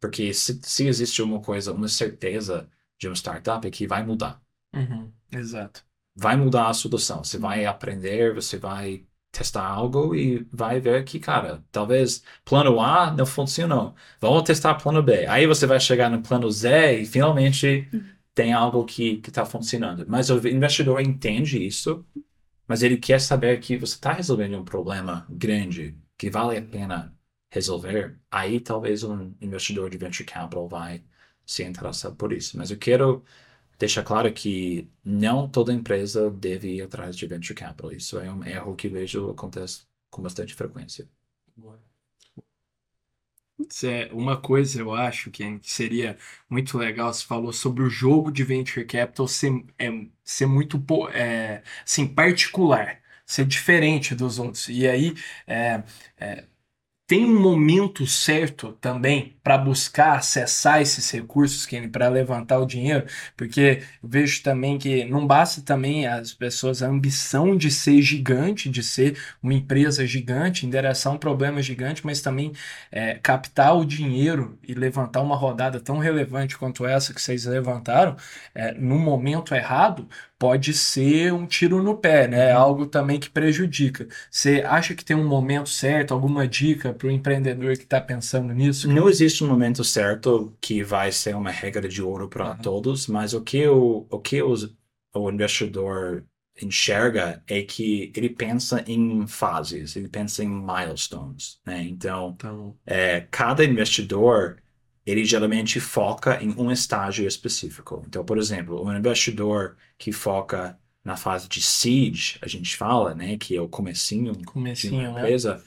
Porque 0.00 0.32
se, 0.34 0.60
se 0.62 0.86
existe 0.86 1.22
uma 1.22 1.40
coisa, 1.40 1.72
uma 1.72 1.88
certeza 1.88 2.68
de 2.98 3.08
uma 3.08 3.16
startup 3.16 3.66
é 3.66 3.70
que 3.70 3.86
vai 3.86 4.04
mudar. 4.04 4.40
Uhum, 4.74 5.12
exato 5.32 5.86
vai 6.16 6.36
mudar 6.36 6.68
a 6.68 6.74
solução. 6.74 7.22
Você 7.22 7.38
vai 7.38 7.66
aprender, 7.66 8.34
você 8.34 8.58
vai 8.58 9.04
testar 9.30 9.66
algo 9.66 10.14
e 10.14 10.46
vai 10.50 10.80
ver 10.80 11.04
que, 11.04 11.18
cara, 11.20 11.62
talvez 11.70 12.22
plano 12.44 12.80
A 12.80 13.10
não 13.10 13.26
funcionou. 13.26 13.94
Vamos 14.20 14.44
testar 14.44 14.74
plano 14.76 15.02
B. 15.02 15.26
Aí 15.26 15.46
você 15.46 15.66
vai 15.66 15.78
chegar 15.78 16.10
no 16.10 16.22
plano 16.22 16.50
Z 16.50 17.00
e 17.00 17.06
finalmente 17.06 17.88
tem 18.34 18.52
algo 18.52 18.84
que 18.84 19.20
está 19.26 19.44
funcionando. 19.44 20.06
Mas 20.08 20.30
o 20.30 20.36
investidor 20.48 21.00
entende 21.00 21.64
isso, 21.64 22.04
mas 22.66 22.82
ele 22.82 22.96
quer 22.98 23.20
saber 23.20 23.60
que 23.60 23.76
você 23.76 23.94
está 23.94 24.12
resolvendo 24.12 24.58
um 24.58 24.64
problema 24.64 25.26
grande 25.30 25.98
que 26.18 26.30
vale 26.30 26.58
a 26.58 26.62
pena 26.62 27.14
resolver. 27.50 28.18
Aí 28.30 28.60
talvez 28.60 29.02
um 29.04 29.34
investidor 29.40 29.90
de 29.90 29.98
venture 29.98 30.24
capital 30.24 30.68
vai 30.68 31.04
se 31.46 31.62
interessar 31.64 32.12
por 32.12 32.32
isso. 32.32 32.58
Mas 32.58 32.70
eu 32.70 32.78
quero 32.78 33.24
deixa 33.78 34.02
claro 34.02 34.32
que 34.32 34.88
não 35.04 35.48
toda 35.48 35.72
empresa 35.72 36.30
deve 36.30 36.76
ir 36.76 36.82
atrás 36.82 37.16
de 37.16 37.26
venture 37.26 37.54
capital. 37.54 37.92
Isso 37.92 38.18
é 38.18 38.30
um 38.30 38.44
erro 38.44 38.76
que 38.76 38.88
vejo 38.88 39.30
acontece 39.30 39.86
com 40.10 40.22
bastante 40.22 40.54
frequência. 40.54 41.08
É 43.84 44.10
uma 44.12 44.36
coisa 44.40 44.80
eu 44.80 44.92
acho 44.94 45.30
que 45.30 45.42
seria 45.62 46.18
muito 46.48 46.76
legal, 46.76 47.12
você 47.12 47.24
falou 47.24 47.52
sobre 47.52 47.82
o 47.82 47.88
jogo 47.88 48.30
de 48.30 48.44
venture 48.44 48.84
capital 48.84 49.26
ser, 49.26 49.64
é, 49.78 49.88
ser 50.22 50.46
muito 50.46 50.82
é, 51.12 51.62
assim, 51.84 52.06
particular, 52.06 53.00
ser 53.24 53.46
diferente 53.46 54.14
dos 54.14 54.38
outros. 54.38 54.68
E 54.68 54.86
aí 54.86 55.14
é, 55.46 55.82
é, 56.18 56.44
tem 57.06 57.24
um 57.24 57.40
momento 57.40 58.04
certo 58.04 58.72
também 58.80 59.36
para 59.42 59.56
buscar 59.56 60.18
acessar 60.18 60.82
esses 60.82 61.08
recursos, 61.12 61.68
para 61.92 62.08
levantar 62.08 62.58
o 62.58 62.66
dinheiro, 62.66 63.06
porque 63.36 63.82
eu 64.02 64.08
vejo 64.08 64.42
também 64.42 64.76
que 64.76 65.04
não 65.04 65.24
basta 65.24 65.62
também 65.62 66.04
as 66.04 66.32
pessoas 66.32 66.82
a 66.82 66.88
ambição 66.88 67.56
de 67.56 67.70
ser 67.70 68.02
gigante, 68.02 68.68
de 68.68 68.82
ser 68.82 69.16
uma 69.40 69.54
empresa 69.54 70.04
gigante, 70.04 70.66
endereçar 70.66 71.12
um 71.12 71.18
problema 71.18 71.62
gigante, 71.62 72.04
mas 72.04 72.20
também 72.20 72.52
é, 72.90 73.14
captar 73.14 73.76
o 73.76 73.84
dinheiro 73.84 74.58
e 74.66 74.74
levantar 74.74 75.20
uma 75.20 75.36
rodada 75.36 75.78
tão 75.78 75.98
relevante 75.98 76.58
quanto 76.58 76.84
essa 76.84 77.14
que 77.14 77.22
vocês 77.22 77.44
levantaram, 77.44 78.16
é, 78.52 78.72
no 78.72 78.98
momento 78.98 79.54
errado, 79.54 80.08
pode 80.38 80.74
ser 80.74 81.32
um 81.32 81.46
tiro 81.46 81.82
no 81.82 81.96
pé, 81.96 82.28
né? 82.28 82.54
Uhum. 82.54 82.60
Algo 82.62 82.86
também 82.86 83.18
que 83.18 83.30
prejudica. 83.30 84.06
Você 84.30 84.62
acha 84.66 84.94
que 84.94 85.04
tem 85.04 85.16
um 85.16 85.26
momento 85.26 85.68
certo, 85.68 86.12
alguma 86.12 86.46
dica 86.46 86.92
para 86.92 87.08
o 87.08 87.10
empreendedor 87.10 87.76
que 87.76 87.84
está 87.84 88.00
pensando 88.00 88.52
nisso? 88.52 88.88
Não 88.88 89.08
existe 89.08 89.42
um 89.42 89.48
momento 89.48 89.82
certo 89.82 90.56
que 90.60 90.82
vai 90.82 91.10
ser 91.12 91.34
uma 91.34 91.50
regra 91.50 91.88
de 91.88 92.02
ouro 92.02 92.28
para 92.28 92.50
uhum. 92.50 92.58
todos, 92.58 93.06
mas 93.06 93.32
o 93.32 93.40
que 93.42 93.66
o, 93.66 94.06
o 94.10 94.18
que 94.18 94.42
os, 94.42 94.74
o 95.14 95.30
investidor 95.30 96.24
enxerga 96.62 97.42
é 97.46 97.62
que 97.62 98.10
ele 98.16 98.30
pensa 98.30 98.82
em 98.86 99.26
fases, 99.26 99.94
ele 99.94 100.08
pensa 100.08 100.42
em 100.42 100.48
milestones, 100.48 101.60
né? 101.66 101.82
Então, 101.82 102.34
então... 102.34 102.76
É, 102.86 103.26
cada 103.30 103.64
investidor 103.64 104.56
ele 105.06 105.24
geralmente 105.24 105.78
foca 105.78 106.42
em 106.42 106.50
um 106.58 106.70
estágio 106.70 107.26
específico. 107.26 108.02
Então, 108.06 108.24
por 108.24 108.38
exemplo, 108.38 108.84
um 108.84 108.94
investidor 108.94 109.76
que 109.96 110.10
foca 110.12 110.78
na 111.04 111.16
fase 111.16 111.48
de 111.48 111.62
seed, 111.62 112.36
a 112.42 112.48
gente 112.48 112.76
fala, 112.76 113.14
né, 113.14 113.36
que 113.38 113.56
é 113.56 113.60
o 113.60 113.68
comecinho, 113.68 114.34
comecinho 114.44 114.92
de 114.92 114.98
uma 114.98 115.12
né? 115.12 115.20
empresa, 115.20 115.54
né? 115.54 115.62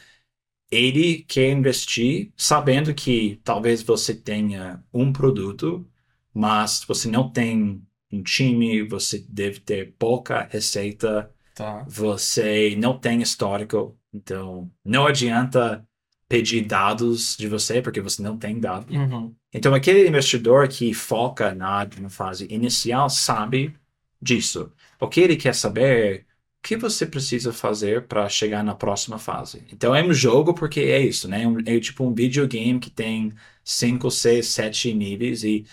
ele 0.69 1.23
quer 1.23 1.49
investir 1.51 2.31
sabendo 2.35 2.93
que 2.93 3.39
talvez 3.43 3.81
você 3.81 4.13
tenha 4.13 4.83
um 4.93 5.13
produto, 5.13 5.89
mas 6.33 6.83
você 6.85 7.09
não 7.09 7.31
tem 7.31 7.81
um 8.11 8.21
time, 8.21 8.83
você 8.83 9.25
deve 9.29 9.61
ter 9.61 9.93
pouca 9.97 10.47
receita, 10.51 11.33
tá. 11.55 11.85
você 11.87 12.75
não 12.77 12.99
tem 12.99 13.21
histórico, 13.21 13.97
então 14.13 14.69
não 14.83 15.07
adianta 15.07 15.87
pedir 16.29 16.61
dados 16.61 17.35
de 17.35 17.47
você, 17.47 17.81
porque 17.81 17.99
você 17.99 18.21
não 18.21 18.37
tem 18.37 18.59
dados. 18.59 18.95
Uhum. 18.95 19.33
Então, 19.51 19.73
aquele 19.73 20.07
investidor 20.07 20.67
que 20.67 20.93
foca 20.93 21.55
na, 21.55 21.89
na 21.99 22.09
fase 22.09 22.47
inicial 22.51 23.09
sabe 23.09 23.75
disso. 24.21 24.71
O 24.99 25.07
que 25.07 25.19
ele 25.19 25.35
quer 25.35 25.55
saber 25.55 25.81
é 25.81 26.19
o 26.19 26.23
que 26.61 26.77
você 26.77 27.05
precisa 27.07 27.51
fazer 27.51 28.05
para 28.05 28.29
chegar 28.29 28.63
na 28.63 28.75
próxima 28.75 29.17
fase. 29.17 29.65
Então, 29.73 29.95
é 29.95 30.03
um 30.03 30.13
jogo 30.13 30.53
porque 30.53 30.81
é 30.81 30.99
isso, 30.99 31.27
né? 31.27 31.41
É 31.65 31.79
tipo 31.79 32.05
um 32.05 32.13
videogame 32.13 32.79
que 32.79 32.91
tem 32.91 33.33
5, 33.63 34.11
6, 34.11 34.45
7 34.45 34.93
níveis 34.93 35.43
e 35.43 35.65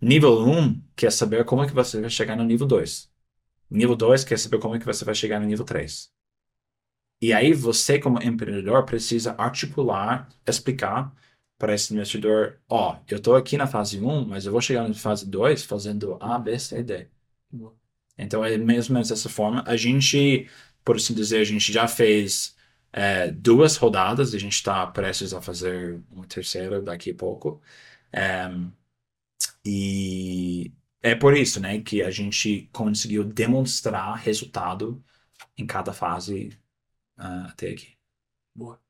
nível 0.00 0.38
1 0.38 0.58
um 0.58 0.82
quer 0.96 1.12
saber 1.12 1.44
como 1.44 1.62
é 1.62 1.66
que 1.66 1.74
você 1.74 2.00
vai 2.00 2.08
chegar 2.08 2.34
no 2.34 2.44
nível 2.44 2.66
2. 2.66 3.10
Nível 3.70 3.94
2 3.94 4.24
quer 4.24 4.38
saber 4.38 4.58
como 4.58 4.74
é 4.74 4.78
que 4.78 4.86
você 4.86 5.04
vai 5.04 5.14
chegar 5.14 5.38
no 5.38 5.46
nível 5.46 5.66
3. 5.66 6.10
E 7.20 7.32
aí 7.32 7.52
você, 7.52 7.98
como 7.98 8.22
empreendedor, 8.22 8.84
precisa 8.84 9.34
articular, 9.38 10.28
explicar 10.46 11.12
para 11.58 11.74
esse 11.74 11.92
investidor, 11.92 12.60
ó, 12.68 12.94
oh, 12.94 13.04
eu 13.08 13.18
estou 13.18 13.34
aqui 13.36 13.56
na 13.56 13.66
fase 13.66 14.00
1, 14.00 14.26
mas 14.26 14.46
eu 14.46 14.52
vou 14.52 14.60
chegar 14.60 14.86
na 14.86 14.94
fase 14.94 15.28
2 15.28 15.64
fazendo 15.64 16.16
A, 16.20 16.38
B, 16.38 16.58
C, 16.58 16.82
D. 16.82 17.08
Então, 18.16 18.44
é 18.44 18.56
mesmo 18.58 18.96
dessa 18.96 19.28
forma. 19.28 19.64
A 19.66 19.76
gente, 19.76 20.48
por 20.84 20.96
assim 20.96 21.14
dizer, 21.14 21.40
a 21.40 21.44
gente 21.44 21.72
já 21.72 21.86
fez 21.88 22.56
é, 22.92 23.30
duas 23.30 23.76
rodadas, 23.76 24.34
a 24.34 24.38
gente 24.38 24.54
está 24.54 24.86
prestes 24.86 25.32
a 25.34 25.40
fazer 25.42 26.02
uma 26.10 26.26
terceira 26.26 26.80
daqui 26.80 27.10
a 27.10 27.14
pouco. 27.14 27.60
É, 28.12 28.48
e 29.64 30.72
é 31.02 31.14
por 31.14 31.36
isso, 31.36 31.60
né, 31.60 31.80
que 31.80 32.02
a 32.02 32.10
gente 32.10 32.68
conseguiu 32.72 33.24
demonstrar 33.24 34.16
resultado 34.16 35.02
em 35.56 35.66
cada 35.66 35.92
fase 35.92 36.50
uh, 37.18 37.48
até 37.48 37.70
aqui. 37.70 37.96
Boa. 38.54 38.80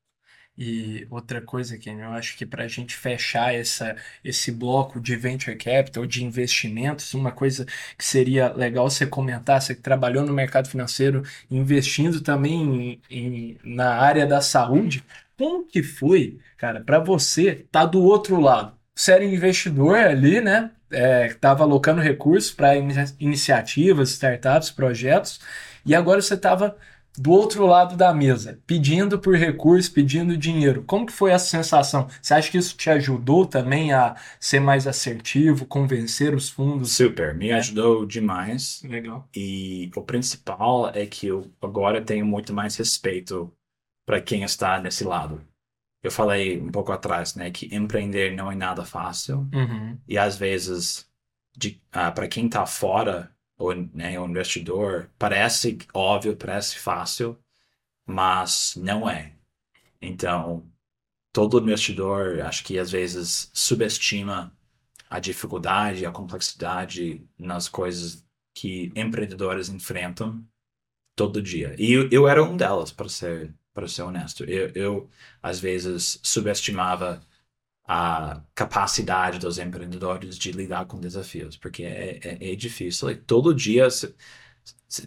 E 0.61 1.07
outra 1.09 1.41
coisa 1.41 1.77
que 1.77 1.89
eu 1.89 2.09
acho 2.09 2.35
que 2.37 2.45
para 2.45 2.65
a 2.65 2.67
gente 2.67 2.93
fechar 2.93 3.55
essa, 3.55 3.95
esse 4.21 4.51
bloco 4.51 4.99
de 4.99 5.15
venture 5.15 5.55
capital, 5.55 6.05
de 6.05 6.21
investimentos, 6.25 7.13
uma 7.13 7.31
coisa 7.31 7.65
que 7.97 8.03
seria 8.03 8.51
legal 8.51 8.89
você 8.89 9.05
comentar, 9.07 9.61
você 9.61 9.73
que 9.73 9.81
trabalhou 9.81 10.25
no 10.25 10.33
mercado 10.33 10.67
financeiro, 10.67 11.23
investindo 11.49 12.19
também 12.19 12.99
em, 13.09 13.55
em, 13.55 13.57
na 13.63 13.95
área 13.95 14.27
da 14.27 14.41
saúde, 14.41 15.01
como 15.37 15.65
que 15.65 15.81
foi, 15.81 16.39
cara, 16.57 16.81
para 16.81 16.99
você 16.99 17.51
estar 17.51 17.81
tá 17.81 17.85
do 17.85 18.03
outro 18.03 18.37
lado? 18.41 18.77
Você 18.93 19.13
era 19.13 19.23
investidor 19.23 19.95
ali, 19.97 20.41
né? 20.41 20.71
Estava 21.25 21.63
é, 21.63 21.63
alocando 21.63 22.01
recursos 22.01 22.51
para 22.51 22.75
in 22.75 22.89
iniciativas, 23.17 24.09
startups, 24.09 24.71
projetos, 24.71 25.39
e 25.85 25.95
agora 25.95 26.21
você 26.21 26.33
estava 26.33 26.75
do 27.19 27.31
outro 27.31 27.65
lado 27.65 27.97
da 27.97 28.13
mesa, 28.13 28.61
pedindo 28.65 29.19
por 29.19 29.35
recurso, 29.35 29.91
pedindo 29.91 30.37
dinheiro. 30.37 30.83
Como 30.83 31.05
que 31.05 31.11
foi 31.11 31.31
essa 31.31 31.45
sensação? 31.45 32.07
Você 32.21 32.33
acha 32.33 32.49
que 32.49 32.57
isso 32.57 32.77
te 32.77 32.89
ajudou 32.89 33.45
também 33.45 33.91
a 33.91 34.15
ser 34.39 34.61
mais 34.61 34.87
assertivo, 34.87 35.65
convencer 35.65 36.33
os 36.33 36.49
fundos? 36.49 36.93
Super, 36.93 37.35
me 37.35 37.49
é. 37.49 37.55
ajudou 37.55 38.05
demais. 38.05 38.81
Legal. 38.83 39.27
E 39.35 39.91
o 39.95 40.01
principal 40.01 40.89
é 40.89 41.05
que 41.05 41.27
eu 41.27 41.51
agora 41.61 42.01
tenho 42.01 42.25
muito 42.25 42.53
mais 42.53 42.77
respeito 42.77 43.51
para 44.05 44.21
quem 44.21 44.43
está 44.43 44.79
nesse 44.79 45.03
lado. 45.03 45.41
Eu 46.01 46.11
falei 46.11 46.61
um 46.61 46.71
pouco 46.71 46.93
atrás, 46.93 47.35
né, 47.35 47.51
que 47.51 47.75
empreender 47.75 48.33
não 48.33 48.49
é 48.49 48.55
nada 48.55 48.85
fácil. 48.85 49.45
Uhum. 49.53 49.97
E 50.07 50.17
às 50.17 50.37
vezes, 50.37 51.05
ah, 51.91 52.11
para 52.11 52.29
quem 52.29 52.45
está 52.45 52.65
fora 52.65 53.29
o, 53.59 53.73
né, 53.73 54.19
o 54.19 54.25
investidor, 54.25 55.11
parece 55.19 55.77
óbvio, 55.93 56.35
parece 56.35 56.79
fácil, 56.79 57.37
mas 58.07 58.73
não 58.77 59.09
é. 59.09 59.35
Então, 60.01 60.65
todo 61.33 61.59
investidor, 61.61 62.41
acho 62.41 62.63
que 62.63 62.79
às 62.79 62.91
vezes 62.91 63.51
subestima 63.53 64.55
a 65.09 65.19
dificuldade, 65.19 66.05
a 66.05 66.11
complexidade 66.11 67.27
nas 67.37 67.67
coisas 67.69 68.25
que 68.55 68.91
empreendedores 68.95 69.69
enfrentam 69.69 70.45
todo 71.15 71.41
dia. 71.41 71.75
E 71.77 71.91
eu, 71.91 72.09
eu 72.11 72.27
era 72.27 72.43
um 72.43 72.55
delas, 72.57 72.91
para 72.91 73.09
ser, 73.09 73.53
para 73.73 73.87
ser 73.87 74.03
honesto. 74.03 74.43
Eu, 74.45 74.69
eu, 74.75 75.09
às 75.43 75.59
vezes, 75.59 76.19
subestimava 76.23 77.21
a 77.91 78.43
capacidade 78.53 79.39
dos 79.39 79.57
empreendedores 79.57 80.37
de 80.37 80.51
lidar 80.51 80.85
com 80.85 80.99
desafios, 80.99 81.57
porque 81.57 81.83
é, 81.83 82.19
é, 82.23 82.51
é 82.51 82.55
difícil. 82.55 83.09
E 83.09 83.15
todo 83.15 83.51
dia 83.51 83.87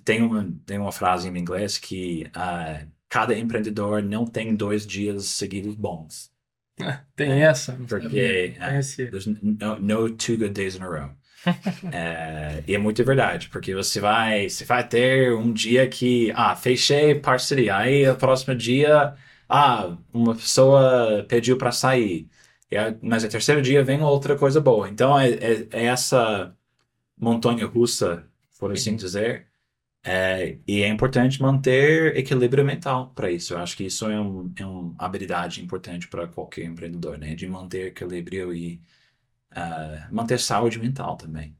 tem, 0.04 0.20
uma, 0.20 0.52
tem 0.66 0.78
uma 0.78 0.90
frase 0.90 1.28
em 1.28 1.38
inglês 1.38 1.78
que 1.78 2.26
uh, 2.36 2.84
cada 3.08 3.38
empreendedor 3.38 4.02
não 4.02 4.26
tem 4.26 4.56
dois 4.56 4.84
dias 4.84 5.26
seguidos 5.26 5.76
bons. 5.76 6.32
Tem 7.14 7.44
essa. 7.44 7.78
Porque 7.86 8.54
uh, 8.58 9.40
no, 9.60 9.78
no, 9.78 10.10
two 10.16 10.36
good 10.36 10.54
days 10.54 10.74
in 10.74 10.82
a 10.82 10.86
row. 10.86 11.10
é, 11.92 12.64
e 12.66 12.74
é 12.74 12.78
muito 12.78 13.04
verdade, 13.04 13.48
porque 13.48 13.74
você 13.74 14.00
vai, 14.00 14.48
você 14.48 14.64
vai 14.64 14.86
ter 14.88 15.32
um 15.34 15.52
dia 15.52 15.88
que, 15.88 16.32
ah, 16.34 16.56
fechei 16.56 17.14
parceria, 17.14 17.76
aí 17.76 18.08
o 18.08 18.16
próximo 18.16 18.56
dia, 18.56 19.14
ah, 19.48 19.96
uma 20.12 20.34
pessoa 20.34 21.24
pediu 21.28 21.56
para 21.58 21.70
sair. 21.70 22.28
É, 22.76 22.96
mas 23.02 23.22
no 23.22 23.28
terceiro 23.28 23.62
dia 23.62 23.84
vem 23.84 24.02
outra 24.02 24.36
coisa 24.36 24.60
boa. 24.60 24.88
Então 24.88 25.18
é, 25.18 25.30
é, 25.30 25.68
é 25.70 25.84
essa 25.86 26.56
montanha 27.16 27.66
russa, 27.66 28.28
por 28.58 28.72
assim 28.72 28.96
dizer. 28.96 29.46
É, 30.04 30.58
e 30.66 30.82
é 30.82 30.88
importante 30.88 31.40
manter 31.40 32.16
equilíbrio 32.16 32.64
mental 32.64 33.12
para 33.14 33.30
isso. 33.30 33.54
Eu 33.54 33.58
acho 33.58 33.76
que 33.76 33.84
isso 33.84 34.06
é, 34.10 34.20
um, 34.20 34.52
é 34.56 34.66
uma 34.66 34.94
habilidade 34.98 35.62
importante 35.62 36.08
para 36.08 36.26
qualquer 36.26 36.64
empreendedor, 36.64 37.18
né? 37.18 37.34
De 37.34 37.46
manter 37.46 37.88
equilíbrio 37.88 38.52
e 38.52 38.82
uh, 39.52 40.14
manter 40.14 40.40
saúde 40.40 40.78
mental 40.80 41.16
também. 41.16 41.56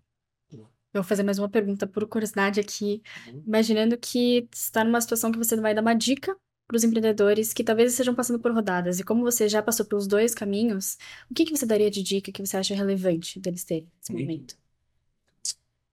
Eu 0.95 1.03
vou 1.03 1.09
fazer 1.09 1.23
mais 1.23 1.39
uma 1.39 1.49
pergunta 1.49 1.87
por 1.87 2.07
curiosidade 2.07 2.61
aqui. 2.61 3.03
Uhum. 3.29 3.45
Imaginando 3.47 3.97
que 3.97 4.49
está 4.53 4.85
numa 4.85 5.01
situação 5.01 5.33
que 5.33 5.39
você 5.39 5.57
vai 5.57 5.75
dar 5.75 5.81
uma 5.81 5.95
dica 5.95 6.37
para 6.73 6.79
os 6.79 6.85
empreendedores 6.85 7.53
que 7.53 7.63
talvez 7.63 7.93
estejam 7.93 8.15
passando 8.15 8.41
por 8.41 8.51
rodadas. 8.51 8.99
E 8.99 9.05
como 9.05 9.21
você 9.23 9.47
já 9.47 9.63
passou 9.63 9.85
pelos 9.85 10.07
dois 10.07 10.35
caminhos, 10.35 10.97
o 11.31 11.35
que, 11.35 11.45
que 11.45 11.55
você 11.55 11.67
daria 11.67 11.91
de 11.91 12.03
dica 12.03 12.33
que 12.33 12.45
você 12.45 12.57
acha 12.57 12.75
relevante 12.75 13.39
deles 13.39 13.63
terem 13.63 13.93
nesse 13.99 14.11
momento? 14.11 14.57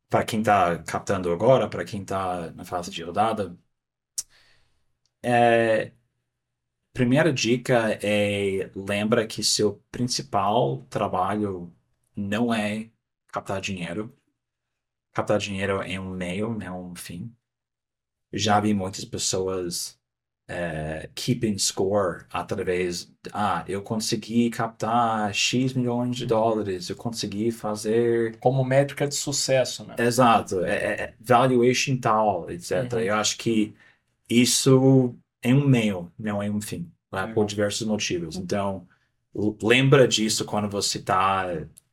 Para 0.10 0.24
quem 0.24 0.40
está 0.40 0.82
captando 0.84 1.34
agora, 1.34 1.68
para 1.68 1.84
quem 1.84 2.02
está 2.02 2.50
na 2.52 2.64
fase 2.64 2.90
de 2.90 3.04
rodada, 3.04 3.58
é... 5.22 5.92
primeira 6.94 7.34
dica 7.34 8.00
é 8.02 8.72
lembra 8.74 9.28
que 9.28 9.44
seu 9.44 9.84
principal 9.92 10.86
trabalho 10.90 11.76
não 12.16 12.54
é 12.54 12.90
captar 13.28 13.60
dinheiro. 13.60 14.16
Captar 15.12 15.40
dinheiro 15.40 15.82
é 15.82 16.00
um 16.00 16.10
meio, 16.12 16.54
não 16.58 16.66
é 16.66 16.72
um 16.72 16.96
fim. 16.96 17.36
Já 18.32 18.62
vi 18.62 18.74
muitas 18.74 19.04
pessoas 19.04 19.99
é, 20.50 21.08
keeping 21.14 21.60
score 21.60 22.26
através 22.32 23.12
ah, 23.32 23.64
eu 23.68 23.84
consegui 23.84 24.50
captar 24.50 25.32
X 25.32 25.74
milhões 25.74 26.16
de 26.16 26.26
dólares, 26.26 26.90
eu 26.90 26.96
consegui 26.96 27.52
fazer 27.52 28.36
Como 28.40 28.66
métrica 28.66 29.08
de 29.08 29.14
sucesso, 29.14 29.86
né? 29.86 29.96
Exato, 30.00 30.66
é, 30.66 30.74
é 30.74 31.14
valuation 31.20 31.98
tal, 31.98 32.50
etc. 32.50 32.94
Uhum. 32.94 33.00
Eu 33.00 33.16
acho 33.16 33.38
que 33.38 33.76
isso 34.28 35.16
é 35.42 35.54
um 35.54 35.68
meio, 35.68 36.12
não 36.18 36.42
é 36.42 36.50
um 36.50 36.60
fim, 36.60 36.92
né, 37.12 37.28
por 37.28 37.46
diversos 37.46 37.86
motivos. 37.86 38.36
Então, 38.36 38.88
lembra 39.62 40.08
disso 40.08 40.46
quando 40.46 40.68
você 40.68 40.98
está 40.98 41.46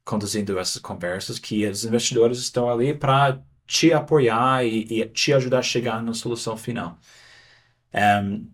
conduzindo 0.05 0.59
essas 0.59 0.81
conversas, 0.81 1.39
que 1.39 1.67
os 1.67 1.85
investidores 1.85 2.39
estão 2.39 2.71
ali 2.71 2.95
para 2.95 3.43
te 3.67 3.93
apoiar 3.93 4.65
e, 4.65 5.03
e 5.03 5.07
te 5.09 5.33
ajudar 5.33 5.59
a 5.59 5.63
chegar 5.63 6.03
na 6.03 6.15
solução 6.15 6.57
final. 6.57 6.99
Em, 7.93 8.51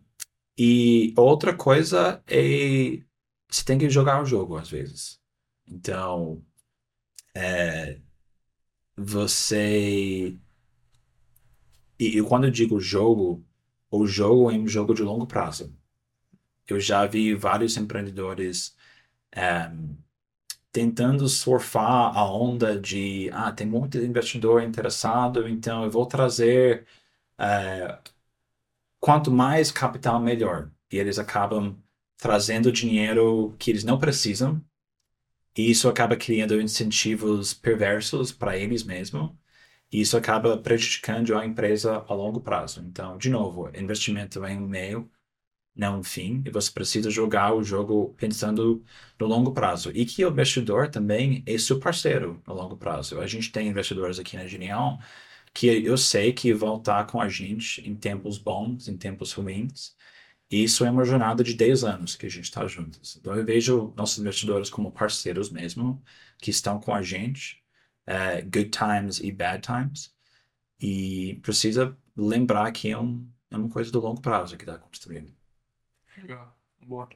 e 0.58 1.14
outra 1.16 1.56
coisa 1.56 2.22
é 2.28 3.02
você 3.50 3.64
tem 3.64 3.78
que 3.78 3.90
jogar 3.90 4.22
o 4.22 4.26
jogo 4.26 4.56
às 4.56 4.70
vezes. 4.70 5.20
Então, 5.66 6.44
é, 7.34 8.00
você. 8.96 10.38
E, 11.98 12.18
e 12.18 12.22
quando 12.22 12.44
eu 12.44 12.50
digo 12.50 12.80
jogo, 12.80 13.44
o 13.90 14.06
jogo 14.06 14.50
é 14.50 14.54
um 14.54 14.66
jogo 14.68 14.94
de 14.94 15.02
longo 15.02 15.26
prazo. 15.26 15.74
Eu 16.68 16.80
já 16.80 17.06
vi 17.06 17.34
vários 17.34 17.76
empreendedores 17.76 18.76
ehm, 19.34 19.96
tentando 20.72 21.28
surfar 21.28 22.16
a 22.16 22.24
onda 22.32 22.78
de 22.80 23.30
ah, 23.32 23.52
tem 23.52 23.66
muito 23.66 23.98
investidor 23.98 24.62
interessado, 24.62 25.48
então 25.48 25.84
eu 25.84 25.90
vou 25.90 26.06
trazer 26.06 26.86
eh, 27.38 27.98
quanto 29.02 29.32
mais 29.32 29.72
capital, 29.72 30.20
melhor. 30.20 30.70
E 30.90 30.96
eles 30.96 31.18
acabam 31.18 31.76
trazendo 32.16 32.70
dinheiro 32.70 33.52
que 33.58 33.68
eles 33.68 33.82
não 33.82 33.98
precisam, 33.98 34.64
e 35.58 35.68
isso 35.68 35.88
acaba 35.88 36.16
criando 36.16 36.60
incentivos 36.60 37.52
perversos 37.52 38.30
para 38.30 38.56
eles 38.56 38.84
mesmos, 38.84 39.32
e 39.90 40.00
isso 40.00 40.16
acaba 40.16 40.56
prejudicando 40.56 41.36
a 41.36 41.44
empresa 41.44 42.04
a 42.08 42.14
longo 42.14 42.40
prazo. 42.40 42.80
Então, 42.86 43.18
de 43.18 43.28
novo, 43.28 43.68
investimento 43.74 44.44
é 44.44 44.52
um 44.54 44.68
meio, 44.68 45.10
não 45.74 45.98
um 45.98 46.04
fim, 46.04 46.40
e 46.46 46.50
você 46.50 46.70
precisa 46.70 47.10
jogar 47.10 47.54
o 47.54 47.64
jogo 47.64 48.14
pensando 48.16 48.84
no 49.18 49.26
longo 49.26 49.52
prazo. 49.52 49.90
E 49.92 50.06
que 50.06 50.24
o 50.24 50.30
investidor 50.30 50.88
também 50.88 51.42
é 51.44 51.58
seu 51.58 51.80
parceiro 51.80 52.40
no 52.46 52.54
longo 52.54 52.76
prazo. 52.76 53.20
A 53.20 53.26
gente 53.26 53.50
tem 53.50 53.66
investidores 53.66 54.20
aqui 54.20 54.36
na 54.36 54.46
Genial 54.46 55.00
que 55.54 55.66
eu 55.66 55.96
sei 55.98 56.32
que 56.32 56.52
vão 56.54 56.78
estar 56.78 57.06
com 57.06 57.20
a 57.20 57.28
gente 57.28 57.80
em 57.88 57.94
tempos 57.94 58.38
bons, 58.38 58.88
em 58.88 58.96
tempos 58.96 59.32
ruins. 59.32 59.94
E 60.50 60.64
isso 60.64 60.84
é 60.84 60.90
uma 60.90 61.04
jornada 61.04 61.42
de 61.42 61.54
10 61.54 61.84
anos 61.84 62.16
que 62.16 62.26
a 62.26 62.28
gente 62.28 62.44
está 62.44 62.66
juntos. 62.66 63.16
Então 63.16 63.34
eu 63.34 63.44
vejo 63.44 63.92
nossos 63.96 64.18
investidores 64.18 64.70
como 64.70 64.92
parceiros 64.92 65.50
mesmo, 65.50 66.02
que 66.38 66.50
estão 66.50 66.80
com 66.80 66.94
a 66.94 67.02
gente, 67.02 67.62
eh, 68.06 68.42
good 68.42 68.70
times 68.70 69.20
e 69.20 69.32
bad 69.32 69.66
times. 69.66 70.14
E 70.80 71.40
precisa 71.42 71.96
lembrar 72.16 72.70
que 72.72 72.90
é, 72.90 72.98
um, 72.98 73.26
é 73.50 73.56
uma 73.56 73.68
coisa 73.70 73.90
do 73.92 74.00
longo 74.00 74.20
prazo 74.20 74.56
que 74.56 74.64
está 74.64 74.78
construindo. 74.78 75.34
Legal. 76.16 76.56
Boa. 76.80 77.08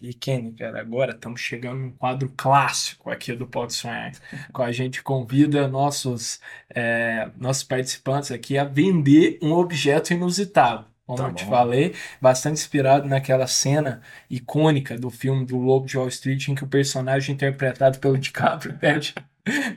E 0.00 0.14
Kenny, 0.14 0.52
cara, 0.52 0.80
agora 0.80 1.12
estamos 1.12 1.42
chegando 1.42 1.78
num 1.78 1.90
quadro 1.90 2.32
clássico 2.34 3.10
aqui 3.10 3.34
do 3.34 3.46
Pode 3.46 3.74
Sonhar. 3.74 4.12
Com 4.50 4.62
a 4.62 4.72
gente 4.72 5.02
convida 5.02 5.68
nossos, 5.68 6.40
é, 6.74 7.28
nossos 7.36 7.64
participantes 7.64 8.30
aqui 8.30 8.56
a 8.56 8.64
vender 8.64 9.38
um 9.42 9.52
objeto 9.52 10.14
inusitado. 10.14 10.86
Como 11.04 11.18
Tá 11.18 11.28
eu 11.28 11.34
te 11.34 11.44
falei, 11.44 11.94
bastante 12.20 12.60
inspirado 12.60 13.06
naquela 13.06 13.46
cena 13.46 14.00
icônica 14.30 14.96
do 14.96 15.10
filme 15.10 15.44
do 15.44 15.58
Lobo 15.58 15.86
de 15.86 15.98
Wall 15.98 16.08
Street, 16.08 16.48
em 16.48 16.54
que 16.54 16.64
o 16.64 16.68
personagem 16.68 17.34
interpretado 17.34 17.98
pelo 17.98 18.16
DiCaprio 18.16 18.78
pede, 18.78 19.14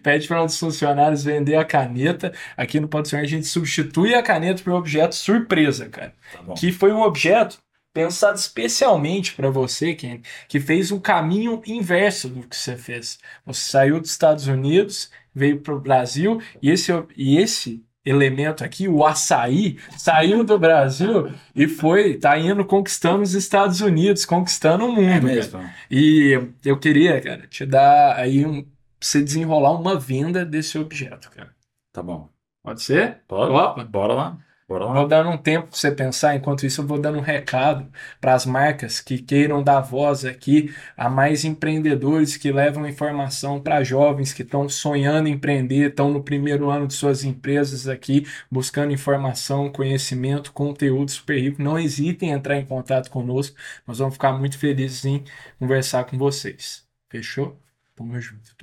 pede 0.01 0.27
para 0.27 0.41
um 0.41 0.45
dos 0.45 0.59
funcionários 0.59 1.23
vender 1.23 1.55
a 1.55 1.65
caneta. 1.65 2.31
Aqui 2.55 2.79
no 2.79 2.87
Pode 2.87 3.09
Sonhar 3.09 3.25
a 3.25 3.27
gente 3.27 3.47
substitui 3.47 4.13
a 4.13 4.23
caneta 4.23 4.63
por 4.63 4.71
um 4.71 4.77
objeto 4.77 5.15
surpresa, 5.15 5.89
cara 5.89 6.13
Tá 6.31 6.53
que 6.53 6.71
foi 6.71 6.93
um 6.93 7.01
objeto 7.01 7.57
pensado 7.93 8.37
especialmente 8.37 9.33
para 9.33 9.49
você, 9.49 9.93
Ken, 9.93 10.19
que 10.47 10.59
fez 10.59 10.91
um 10.91 10.99
caminho 10.99 11.61
inverso 11.65 12.27
do 12.27 12.47
que 12.47 12.55
você 12.55 12.75
fez. 12.75 13.19
Você 13.45 13.71
saiu 13.71 13.99
dos 13.99 14.09
Estados 14.09 14.47
Unidos, 14.47 15.11
veio 15.33 15.61
para 15.61 15.75
o 15.75 15.79
Brasil 15.79 16.41
e 16.61 16.69
esse, 16.71 16.91
e 17.15 17.37
esse 17.37 17.85
elemento 18.05 18.63
aqui, 18.63 18.87
o 18.87 19.05
açaí, 19.05 19.77
saiu 19.97 20.43
do 20.43 20.59
Brasil 20.59 21.31
e 21.55 21.67
foi, 21.67 22.15
tá 22.15 22.37
indo 22.37 22.65
conquistando 22.65 23.21
os 23.21 23.33
Estados 23.33 23.79
Unidos, 23.79 24.25
conquistando 24.25 24.85
o 24.85 24.91
mundo. 24.91 25.07
É 25.09 25.19
cara. 25.19 25.33
mesmo. 25.35 25.69
E 25.89 26.39
eu 26.65 26.77
queria, 26.77 27.21
cara, 27.21 27.47
te 27.47 27.65
dar 27.65 28.17
aí 28.17 28.45
um, 28.45 28.65
você 28.99 29.21
desenrolar 29.21 29.71
uma 29.71 29.97
venda 29.97 30.45
desse 30.45 30.77
objeto, 30.77 31.29
cara. 31.31 31.53
Tá 31.93 32.01
bom. 32.01 32.29
Pode 32.63 32.81
ser? 32.81 33.21
Bora, 33.27 33.51
Opa. 33.51 33.83
bora 33.83 34.13
lá. 34.13 34.37
Bora 34.67 34.85
lá. 34.85 34.93
Vou 34.93 35.07
dando 35.07 35.29
um 35.29 35.37
tempo 35.37 35.67
para 35.67 35.77
você 35.77 35.91
pensar, 35.91 36.35
enquanto 36.35 36.65
isso 36.65 36.81
eu 36.81 36.87
vou 36.87 36.99
dando 36.99 37.17
um 37.17 37.21
recado 37.21 37.91
para 38.21 38.33
as 38.33 38.45
marcas 38.45 38.99
que 39.01 39.17
queiram 39.21 39.61
dar 39.61 39.81
voz 39.81 40.23
aqui 40.23 40.73
a 40.95 41.09
mais 41.09 41.43
empreendedores 41.43 42.37
que 42.37 42.51
levam 42.51 42.87
informação 42.87 43.61
para 43.61 43.83
jovens 43.83 44.33
que 44.33 44.41
estão 44.41 44.67
sonhando 44.69 45.27
em 45.27 45.33
empreender, 45.33 45.89
estão 45.89 46.11
no 46.11 46.23
primeiro 46.23 46.69
ano 46.69 46.87
de 46.87 46.93
suas 46.93 47.23
empresas 47.23 47.87
aqui, 47.87 48.25
buscando 48.49 48.93
informação, 48.93 49.71
conhecimento, 49.71 50.53
conteúdo 50.53 51.11
super 51.11 51.39
rico. 51.39 51.61
Não 51.61 51.77
hesitem 51.77 52.29
em 52.29 52.31
entrar 52.31 52.57
em 52.57 52.65
contato 52.65 53.09
conosco, 53.09 53.55
nós 53.85 53.99
vamos 53.99 54.15
ficar 54.15 54.33
muito 54.33 54.57
felizes 54.57 55.03
em 55.05 55.23
conversar 55.59 56.05
com 56.05 56.17
vocês. 56.17 56.87
Fechou? 57.09 57.59
Vamos 57.97 58.23
junto. 58.23 58.55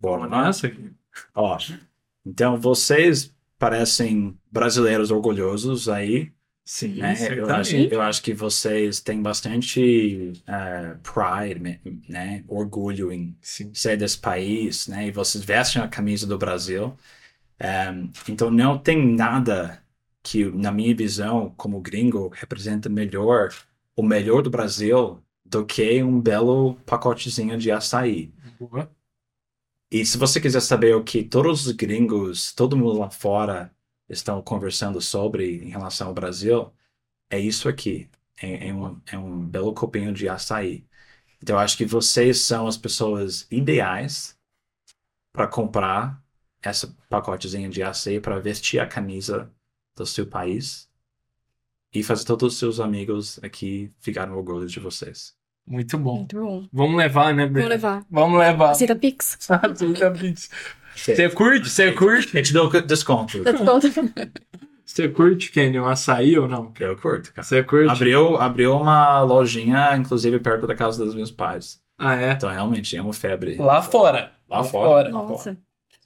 Bora 0.00 0.26
lá. 0.26 0.46
Nessa 0.46 0.66
aqui. 0.66 0.92
Ó, 1.34 1.56
então 2.26 2.60
vocês 2.60 3.33
parecem 3.64 4.38
brasileiros 4.52 5.10
orgulhosos 5.10 5.88
aí, 5.88 6.30
Sim, 6.66 6.94
né? 6.94 7.14
Eu 7.34 7.48
acho, 7.50 7.76
eu 7.76 8.00
acho 8.00 8.22
que 8.22 8.32
vocês 8.32 9.00
têm 9.00 9.22
bastante 9.22 10.32
eh, 10.46 10.96
pride, 11.02 11.80
né? 12.08 12.44
Orgulho 12.46 13.12
em 13.12 13.36
Sim. 13.40 13.70
ser 13.74 13.96
desse 13.96 14.18
país, 14.18 14.86
né? 14.86 15.08
E 15.08 15.10
vocês 15.10 15.42
vestem 15.44 15.82
a 15.82 15.88
camisa 15.88 16.26
do 16.26 16.38
Brasil. 16.38 16.94
Ehm, 17.58 18.10
então 18.28 18.50
não 18.50 18.78
tem 18.78 19.14
nada 19.14 19.82
que, 20.22 20.44
na 20.44 20.72
minha 20.72 20.94
visão, 20.94 21.52
como 21.56 21.80
gringo, 21.80 22.28
representa 22.34 22.88
melhor 22.88 23.50
o 23.96 24.02
melhor 24.02 24.42
do 24.42 24.50
Brasil 24.50 25.22
do 25.44 25.64
que 25.64 26.02
um 26.02 26.20
belo 26.20 26.74
pacotezinho 26.86 27.58
de 27.58 27.70
açaí. 27.70 28.32
Boa. 28.58 28.90
E 29.94 30.04
se 30.04 30.18
você 30.18 30.40
quiser 30.40 30.60
saber 30.60 30.96
o 30.96 31.04
que 31.04 31.22
todos 31.22 31.68
os 31.68 31.72
gringos, 31.72 32.52
todo 32.52 32.76
mundo 32.76 32.98
lá 32.98 33.10
fora 33.10 33.72
estão 34.08 34.42
conversando 34.42 35.00
sobre 35.00 35.58
em 35.64 35.68
relação 35.68 36.08
ao 36.08 36.14
Brasil, 36.14 36.72
é 37.30 37.38
isso 37.38 37.68
aqui. 37.68 38.10
É, 38.42 38.70
é 38.70 38.74
um, 38.74 39.00
é 39.06 39.16
um 39.16 39.46
belo 39.46 39.72
copinho 39.72 40.12
de 40.12 40.28
açaí. 40.28 40.84
Então, 41.40 41.54
eu 41.54 41.60
acho 41.60 41.76
que 41.76 41.84
vocês 41.84 42.40
são 42.40 42.66
as 42.66 42.76
pessoas 42.76 43.46
ideais 43.52 44.36
para 45.32 45.46
comprar 45.46 46.20
essa 46.60 46.92
pacotezinho 47.08 47.70
de 47.70 47.80
açaí 47.80 48.18
para 48.18 48.40
vestir 48.40 48.80
a 48.80 48.88
camisa 48.88 49.48
do 49.94 50.04
seu 50.04 50.26
país 50.26 50.90
e 51.92 52.02
fazer 52.02 52.24
todos 52.24 52.54
os 52.54 52.58
seus 52.58 52.80
amigos 52.80 53.38
aqui 53.44 53.92
ficarem 54.00 54.34
orgulhosos 54.34 54.72
de 54.72 54.80
vocês. 54.80 55.36
Muito 55.66 55.96
bom. 55.98 56.16
Muito 56.18 56.38
bom. 56.38 56.66
Vamos 56.72 56.96
levar, 56.96 57.34
né, 57.34 57.46
Breno? 57.46 57.68
levar. 57.68 58.04
Vamos 58.10 58.38
levar. 58.38 58.70
Aceita 58.72 58.94
Pix? 58.94 59.38
Aceita 59.48 60.10
Pix. 60.10 60.50
Você 60.94 61.28
curte? 61.30 61.68
Você 61.68 61.92
curte? 61.92 62.36
Eu 62.36 62.42
te 62.42 62.52
dou 62.52 62.70
desconto. 62.82 63.42
Tá 63.42 63.52
pronto? 63.52 63.86
Você 64.84 65.08
curte, 65.08 65.50
Kenny, 65.50 65.80
um 65.80 65.86
açaí 65.86 66.38
ou 66.38 66.46
não? 66.46 66.72
Eu 66.78 66.96
curto, 66.96 67.32
cara. 67.32 67.44
Você 67.46 67.62
curte? 67.64 67.90
Abriu, 67.90 68.36
abriu 68.36 68.76
uma 68.76 69.20
lojinha, 69.22 69.96
inclusive, 69.96 70.38
perto 70.38 70.66
da 70.66 70.74
casa 70.74 71.04
dos 71.04 71.14
meus 71.14 71.30
pais. 71.30 71.80
Ah, 71.98 72.14
é? 72.14 72.32
Então, 72.32 72.50
realmente, 72.50 72.96
é 72.96 73.02
uma 73.02 73.12
febre. 73.12 73.56
Lá 73.56 73.80
fora. 73.82 74.32
Lá 74.48 74.62
fora. 74.62 75.08
Nossa. 75.08 75.56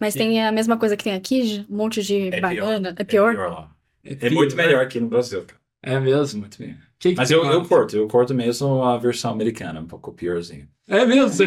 Mas 0.00 0.14
tem 0.14 0.46
a 0.46 0.52
mesma 0.52 0.76
coisa 0.76 0.96
que 0.96 1.04
tem 1.04 1.14
aqui, 1.14 1.66
um 1.68 1.76
monte 1.76 2.02
de 2.02 2.28
É 2.28 2.40
pior. 2.40 2.66
banana. 2.66 2.94
É 2.96 3.04
pior? 3.04 3.36
lá. 3.36 3.70
É 4.04 4.30
muito 4.30 4.54
melhor 4.56 4.82
aqui 4.82 5.00
no 5.00 5.08
Brasil, 5.08 5.44
cara. 5.44 5.60
É 5.82 5.98
mesmo? 5.98 6.40
Muito 6.40 6.60
melhor. 6.62 6.78
Que 6.98 7.10
que 7.12 7.16
Mas 7.16 7.30
eu, 7.30 7.44
eu 7.44 7.60
lá? 7.60 7.64
curto, 7.64 7.96
eu 7.96 8.08
curto 8.08 8.34
mesmo 8.34 8.82
a 8.82 8.98
versão 8.98 9.30
americana, 9.32 9.80
um 9.80 9.86
pouco 9.86 10.12
piorzinho. 10.12 10.68
É 10.88 11.04
mesmo? 11.06 11.44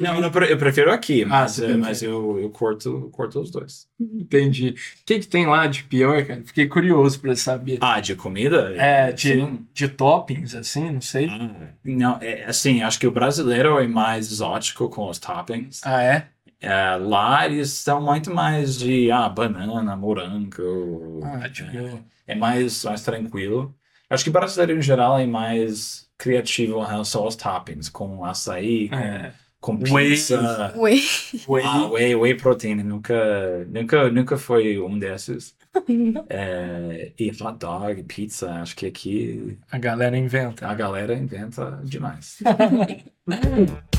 Não, 0.00 0.22
eu 0.22 0.30
pre- 0.30 0.52
eu 0.52 0.58
prefiro 0.58 0.92
aqui, 0.92 1.22
Ah, 1.24 1.28
mas, 1.28 1.56
prefere. 1.56 1.78
mas 1.78 2.02
eu, 2.02 2.38
eu 2.38 2.50
curto, 2.50 2.88
eu 2.88 3.10
curto 3.10 3.40
os 3.40 3.50
dois. 3.50 3.88
Entendi. 3.98 4.70
O 4.70 5.04
que, 5.04 5.18
que 5.20 5.26
tem 5.26 5.46
lá 5.46 5.66
de 5.66 5.82
pior, 5.84 6.24
cara? 6.24 6.42
Fiquei 6.44 6.68
curioso 6.68 7.18
pra 7.20 7.34
saber. 7.34 7.78
Ah, 7.80 7.98
de 8.00 8.14
comida? 8.14 8.74
É, 8.76 9.10
de, 9.12 9.32
Sim. 9.34 9.66
de 9.72 9.88
toppings, 9.88 10.54
assim, 10.54 10.90
não 10.90 11.00
sei. 11.00 11.26
Ah, 11.28 11.68
Não, 11.84 12.18
é, 12.20 12.44
assim, 12.44 12.82
acho 12.82 13.00
que 13.00 13.06
o 13.06 13.10
brasileiro 13.10 13.78
é 13.78 13.88
mais 13.88 14.30
exótico 14.30 14.88
com 14.88 15.08
os 15.08 15.18
toppings. 15.18 15.80
Ah, 15.84 16.02
é? 16.02 16.28
É, 16.60 16.96
lá 16.96 17.44
eles 17.46 17.70
são 17.70 18.00
muito 18.02 18.32
mais 18.32 18.78
de 18.78 19.10
ah, 19.10 19.28
banana, 19.28 19.96
morango. 19.96 21.20
Ah, 21.24 21.48
tipo, 21.48 22.04
é 22.26 22.34
mais, 22.34 22.84
mais 22.84 23.02
tranquilo. 23.02 23.74
Acho 24.08 24.24
que 24.24 24.30
brasileiro 24.30 24.78
em 24.78 24.82
geral 24.82 25.18
é 25.18 25.26
mais 25.26 26.08
criativo 26.16 26.80
em 26.82 26.86
relação 26.86 27.22
aos 27.24 27.36
toppings, 27.36 27.88
com 27.88 28.24
açaí, 28.24 28.88
com, 28.88 28.94
é, 28.96 29.32
com 29.60 29.76
Whey. 29.76 30.10
pizza. 30.10 30.72
Whey. 30.76 31.02
whey. 31.48 31.64
Ah, 31.64 31.86
whey, 31.88 32.14
whey 32.14 32.34
protein, 32.36 32.76
nunca, 32.76 33.64
nunca, 33.68 34.10
nunca 34.10 34.36
foi 34.38 34.78
um 34.80 34.98
desses. 34.98 35.54
É, 36.30 37.12
e 37.18 37.30
hot 37.30 37.58
dog, 37.58 38.02
pizza, 38.04 38.50
acho 38.62 38.74
que 38.74 38.86
aqui 38.86 39.58
A 39.70 39.76
galera 39.76 40.16
inventa. 40.16 40.66
a 40.66 40.72
galera 40.74 41.12
inventa 41.12 41.78
demais. 41.84 42.38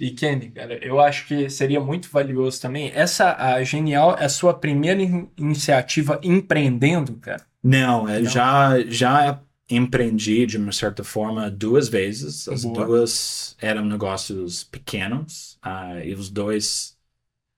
E 0.00 0.12
Kenny, 0.12 0.50
cara, 0.50 0.82
eu 0.84 0.98
acho 0.98 1.26
que 1.28 1.50
seria 1.50 1.78
muito 1.80 2.08
valioso 2.10 2.60
também. 2.60 2.90
Essa, 2.94 3.36
a 3.36 3.62
Genial, 3.62 4.16
é 4.18 4.24
a 4.24 4.28
sua 4.30 4.54
primeira 4.54 5.02
in- 5.02 5.28
iniciativa 5.36 6.18
empreendendo, 6.22 7.16
cara? 7.18 7.46
Não, 7.62 8.08
é, 8.08 8.20
Não. 8.20 8.30
já, 8.30 8.80
já 8.88 9.42
empreendi 9.70 10.46
de 10.46 10.56
uma 10.56 10.72
certa 10.72 11.04
forma 11.04 11.50
duas 11.50 11.88
vezes. 11.88 12.48
As 12.48 12.64
Boa. 12.64 12.86
duas 12.86 13.56
eram 13.60 13.84
negócios 13.84 14.64
pequenos, 14.64 15.58
ah, 15.60 16.02
e 16.02 16.14
os 16.14 16.30
dois, 16.30 16.96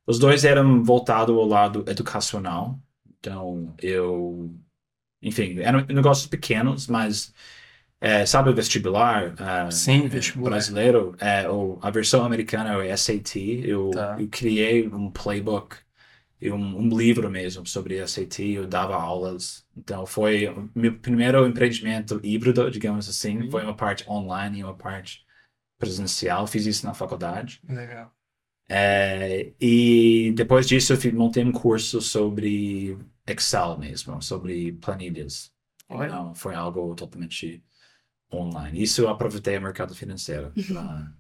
os 0.07 0.19
dois 0.19 0.45
eram 0.45 0.85
voltados 0.85 1.37
ao 1.37 1.47
lado 1.47 1.85
educacional. 1.89 2.81
Então, 3.21 3.75
eu, 3.83 4.55
enfim, 5.23 5.59
eram 5.61 5.85
negócios 5.87 6.27
pequenos, 6.27 6.87
mas 6.89 7.33
é, 8.03 8.27
sabe 8.27 8.51
o 8.51 8.55
vestibular? 8.55 9.35
ah, 9.39 9.71
Sim, 9.71 10.09
vestibular. 10.09 10.51
brasileiro, 10.51 11.15
é, 11.21 11.49
o, 11.49 11.79
a 11.81 11.91
versão 11.91 12.25
americana 12.25 12.73
é 12.73 12.77
o 12.95 12.99
SAT. 12.99 13.37
Eu, 13.65 13.91
Tá. 13.91 14.17
eu 14.21 14.29
criei 14.29 14.89
um 14.89 15.11
playbook 15.11 15.77
um, 16.43 16.55
um 16.79 16.99
livro 16.99 17.31
mesmo 17.31 17.67
sobre 17.67 18.07
SAT. 18.07 18.41
Eu 18.41 18.67
dava 18.67 18.97
aulas. 18.97 19.65
Então, 19.77 20.05
foi 20.07 20.49
meu 20.75 20.99
primeiro 20.99 21.47
empreendimento 21.47 22.21
híbrido, 22.25 22.71
digamos 22.71 23.09
assim. 23.09 23.43
Uhum. 23.43 23.51
Foi 23.51 23.63
uma 23.63 23.77
parte 23.77 24.09
online 24.11 24.61
e 24.61 24.65
uma 24.65 24.75
parte 24.77 25.25
presencial. 25.79 26.47
Fiz 26.47 26.67
isso 26.67 26.87
na 26.87 26.95
faculdade. 26.95 27.63
Legal. 27.69 28.13
É, 28.69 29.53
e 29.61 30.33
depois 30.35 30.67
disso, 30.67 30.95
eu 30.95 31.15
montei 31.15 31.45
um 31.45 31.53
curso 31.53 32.01
sobre 32.01 32.97
Excel 33.27 33.79
mesmo, 33.79 34.21
sobre 34.23 34.73
planilhas. 34.73 35.53
Olha. 35.89 36.07
Então, 36.07 36.35
foi 36.35 36.55
algo 36.55 36.95
totalmente 36.95 37.63
online. 38.37 38.83
Isso 38.83 39.03
eu 39.03 39.09
aproveitei 39.09 39.57
o 39.59 39.63
mercado 39.63 39.95
financeiro. 39.95 40.53
pra- 40.73 41.13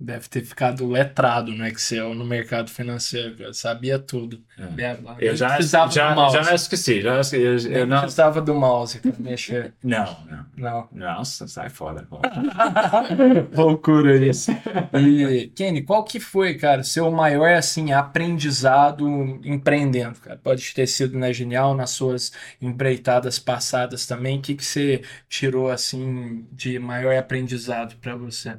Deve 0.00 0.28
ter 0.28 0.44
ficado 0.44 0.86
letrado 0.88 1.50
no 1.50 1.66
Excel, 1.66 2.14
no 2.14 2.24
mercado 2.24 2.70
financeiro, 2.70 3.36
cara. 3.36 3.52
Sabia 3.52 3.98
tudo. 3.98 4.40
É. 4.56 4.96
Eu 5.18 5.34
já, 5.34 5.54
precisava 5.56 5.90
já, 5.90 6.10
do 6.10 6.14
mouse. 6.14 6.36
já 6.44 6.54
esqueci. 6.54 7.00
Já, 7.02 7.20
esque- 7.20 7.36
eu, 7.36 7.54
eu 7.58 7.60
Nem 7.80 7.86
não, 7.86 8.00
precisava 8.02 8.40
do 8.40 8.54
mouse 8.54 9.00
pra 9.00 9.12
mexer. 9.18 9.74
não, 9.82 10.16
não. 10.30 10.46
Não. 10.56 10.88
Nossa, 10.92 11.48
sai 11.48 11.68
fora. 11.68 12.06
Loucura 13.54 14.16
isso. 14.16 14.50
E, 14.94 15.48
Kenny, 15.54 15.82
qual 15.82 16.04
que 16.04 16.20
foi, 16.20 16.54
cara, 16.54 16.82
seu 16.82 17.10
maior, 17.10 17.52
assim, 17.54 17.92
aprendizado 17.92 19.08
empreendendo, 19.44 20.20
cara? 20.20 20.38
Pode 20.42 20.72
ter 20.74 20.86
sido 20.86 21.18
na 21.18 21.32
Genial, 21.32 21.74
nas 21.74 21.90
suas 21.90 22.32
empreitadas 22.60 23.38
passadas 23.38 24.06
também. 24.06 24.38
O 24.38 24.42
que 24.42 24.54
que 24.54 24.64
você 24.64 25.02
tirou, 25.28 25.68
assim, 25.70 26.46
de 26.52 26.78
maior 26.78 27.16
aprendizado 27.16 27.96
pra 28.00 28.14
você? 28.16 28.56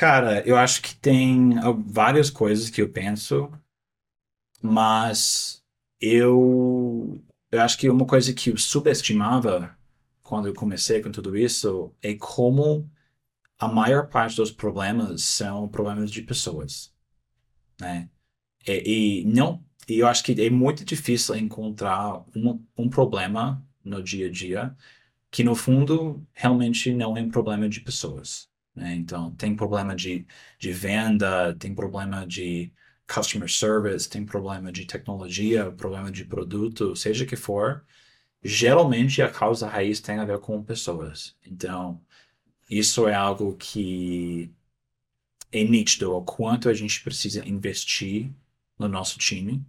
Cara, 0.00 0.42
eu 0.48 0.56
acho 0.56 0.80
que 0.80 0.96
tem 0.96 1.56
várias 1.84 2.30
coisas 2.30 2.70
que 2.70 2.80
eu 2.80 2.90
penso, 2.90 3.52
mas 4.62 5.62
eu, 6.00 7.22
eu 7.52 7.60
acho 7.60 7.76
que 7.76 7.90
uma 7.90 8.06
coisa 8.06 8.32
que 8.32 8.48
eu 8.48 8.56
subestimava 8.56 9.76
quando 10.22 10.48
eu 10.48 10.54
comecei 10.54 11.02
com 11.02 11.10
tudo 11.10 11.36
isso 11.36 11.94
é 12.00 12.14
como 12.14 12.90
a 13.58 13.68
maior 13.68 14.08
parte 14.08 14.36
dos 14.36 14.50
problemas 14.50 15.22
são 15.22 15.68
problemas 15.68 16.10
de 16.10 16.22
pessoas, 16.22 16.94
né? 17.78 18.08
E, 18.66 19.20
e 19.20 19.24
não, 19.26 19.62
eu 19.86 20.06
acho 20.08 20.24
que 20.24 20.32
é 20.40 20.48
muito 20.48 20.82
difícil 20.82 21.36
encontrar 21.36 22.24
um, 22.34 22.64
um 22.74 22.88
problema 22.88 23.62
no 23.84 24.02
dia 24.02 24.28
a 24.28 24.30
dia 24.30 24.74
que 25.30 25.44
no 25.44 25.54
fundo 25.54 26.26
realmente 26.32 26.90
não 26.90 27.18
é 27.18 27.20
um 27.20 27.30
problema 27.30 27.68
de 27.68 27.82
pessoas 27.82 28.49
né? 28.74 28.94
Então, 28.94 29.34
tem 29.36 29.54
problema 29.56 29.94
de, 29.94 30.26
de 30.58 30.72
venda, 30.72 31.54
tem 31.56 31.74
problema 31.74 32.26
de 32.26 32.72
customer 33.12 33.50
service, 33.50 34.08
tem 34.08 34.24
problema 34.24 34.70
de 34.72 34.86
tecnologia, 34.86 35.70
problema 35.72 36.10
de 36.10 36.24
produto, 36.24 36.94
seja 36.96 37.26
que 37.26 37.36
for, 37.36 37.84
geralmente 38.42 39.22
a 39.22 39.30
causa 39.30 39.68
raiz 39.68 40.00
tem 40.00 40.18
a 40.18 40.24
ver 40.24 40.40
com 40.40 40.62
pessoas. 40.62 41.36
Então, 41.44 42.00
isso 42.70 43.08
é 43.08 43.14
algo 43.14 43.56
que 43.56 44.52
é 45.52 45.64
nítido 45.64 46.12
o 46.14 46.24
quanto 46.24 46.68
a 46.68 46.74
gente 46.74 47.02
precisa 47.02 47.46
investir 47.48 48.32
no 48.78 48.88
nosso 48.88 49.18
time. 49.18 49.64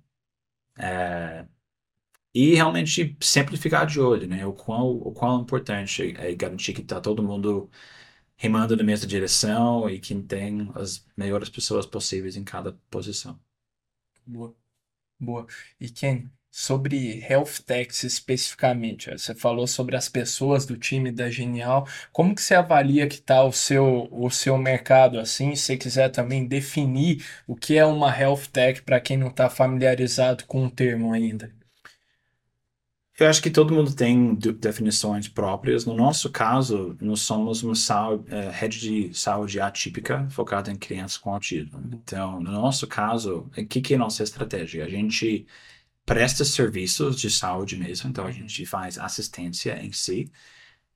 É, 0.77 1.45
e 2.33 2.55
realmente 2.55 3.17
sempre 3.21 3.57
ficar 3.57 3.85
de 3.85 3.99
olho, 3.99 4.27
né? 4.27 4.45
O 4.45 4.53
quão, 4.53 4.87
o 4.97 5.11
quão 5.11 5.41
importante 5.41 6.15
é 6.17 6.33
garantir 6.35 6.73
que 6.73 6.83
tá 6.83 7.01
todo 7.01 7.23
mundo 7.23 7.69
remando 8.41 8.75
na 8.75 8.83
mesma 8.83 9.05
direção 9.05 9.87
e 9.87 9.99
que 9.99 10.15
tem 10.23 10.71
as 10.73 11.05
melhores 11.15 11.47
pessoas 11.47 11.85
possíveis 11.85 12.35
em 12.35 12.43
cada 12.43 12.75
posição. 12.89 13.39
Boa. 14.25 14.55
Boa. 15.19 15.45
E 15.79 15.87
Ken, 15.87 16.25
sobre 16.49 17.19
health 17.19 17.61
techs 17.63 18.03
especificamente, 18.03 19.11
você 19.11 19.35
falou 19.35 19.67
sobre 19.67 19.95
as 19.95 20.09
pessoas 20.09 20.65
do 20.65 20.75
time 20.75 21.11
da 21.11 21.29
Genial. 21.29 21.87
Como 22.11 22.33
que 22.33 22.41
você 22.41 22.55
avalia 22.55 23.07
que 23.07 23.17
está 23.17 23.43
o 23.43 23.51
seu, 23.51 24.07
o 24.11 24.31
seu 24.31 24.57
mercado 24.57 25.19
assim? 25.19 25.55
Se 25.55 25.61
você 25.61 25.77
quiser 25.77 26.09
também 26.09 26.47
definir 26.47 27.23
o 27.45 27.55
que 27.55 27.77
é 27.77 27.85
uma 27.85 28.09
health 28.09 28.47
tech 28.51 28.81
para 28.81 28.99
quem 28.99 29.17
não 29.17 29.27
está 29.27 29.51
familiarizado 29.51 30.45
com 30.45 30.65
o 30.65 30.71
termo 30.71 31.13
ainda. 31.13 31.53
Eu 33.21 33.29
acho 33.29 33.41
que 33.41 33.51
todo 33.51 33.71
mundo 33.73 33.93
tem 33.93 34.33
de- 34.35 34.51
definições 34.51 35.27
próprias. 35.27 35.85
No 35.85 35.93
nosso 35.95 36.31
caso, 36.31 36.97
nós 36.99 37.21
somos 37.21 37.61
uma 37.61 37.75
saúde, 37.75 38.25
eh, 38.33 38.49
rede 38.51 38.79
de 38.79 39.13
saúde 39.13 39.59
atípica 39.59 40.27
focada 40.31 40.71
em 40.71 40.75
crianças 40.75 41.17
com 41.19 41.31
autismo. 41.31 41.79
Então, 41.93 42.39
no 42.41 42.51
nosso 42.51 42.87
caso, 42.87 43.47
o 43.55 43.65
que, 43.67 43.79
que 43.79 43.93
é 43.93 43.95
a 43.95 43.99
nossa 43.99 44.23
estratégia? 44.23 44.83
A 44.85 44.89
gente 44.89 45.45
presta 46.05 46.45
serviços 46.45 47.19
de 47.19 47.29
saúde 47.29 47.77
mesmo, 47.77 48.09
então 48.09 48.25
a 48.25 48.31
gente 48.31 48.65
faz 48.65 48.97
assistência 48.97 49.79
em 49.83 49.91
si. 49.91 50.31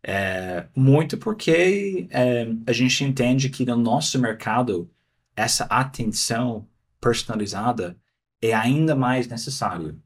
É, 0.03 0.67
muito 0.75 1.17
porque 1.17 2.07
é, 2.11 2.47
a 2.67 2.73
gente 2.73 3.03
entende 3.03 3.49
que 3.49 3.65
no 3.65 3.75
nosso 3.77 4.19
mercado 4.19 4.89
essa 5.35 5.65
atenção 5.65 6.67
personalizada 7.01 7.97
é 8.41 8.53
ainda 8.53 8.95
mais 8.95 9.27
necessário. 9.27 10.01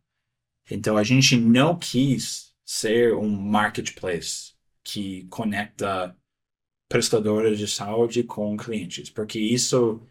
Então 0.70 0.98
a 0.98 1.04
gente 1.04 1.36
não 1.38 1.78
quis 1.78 2.54
ser 2.66 3.16
um 3.16 3.30
marketplace 3.30 4.54
que 4.84 5.26
conecta 5.30 6.16
prestadores 6.90 7.60
de 7.60 7.68
saúde 7.68 8.24
com 8.24 8.58
clientes, 8.58 9.10
porque 9.10 9.40
isso 9.40 10.02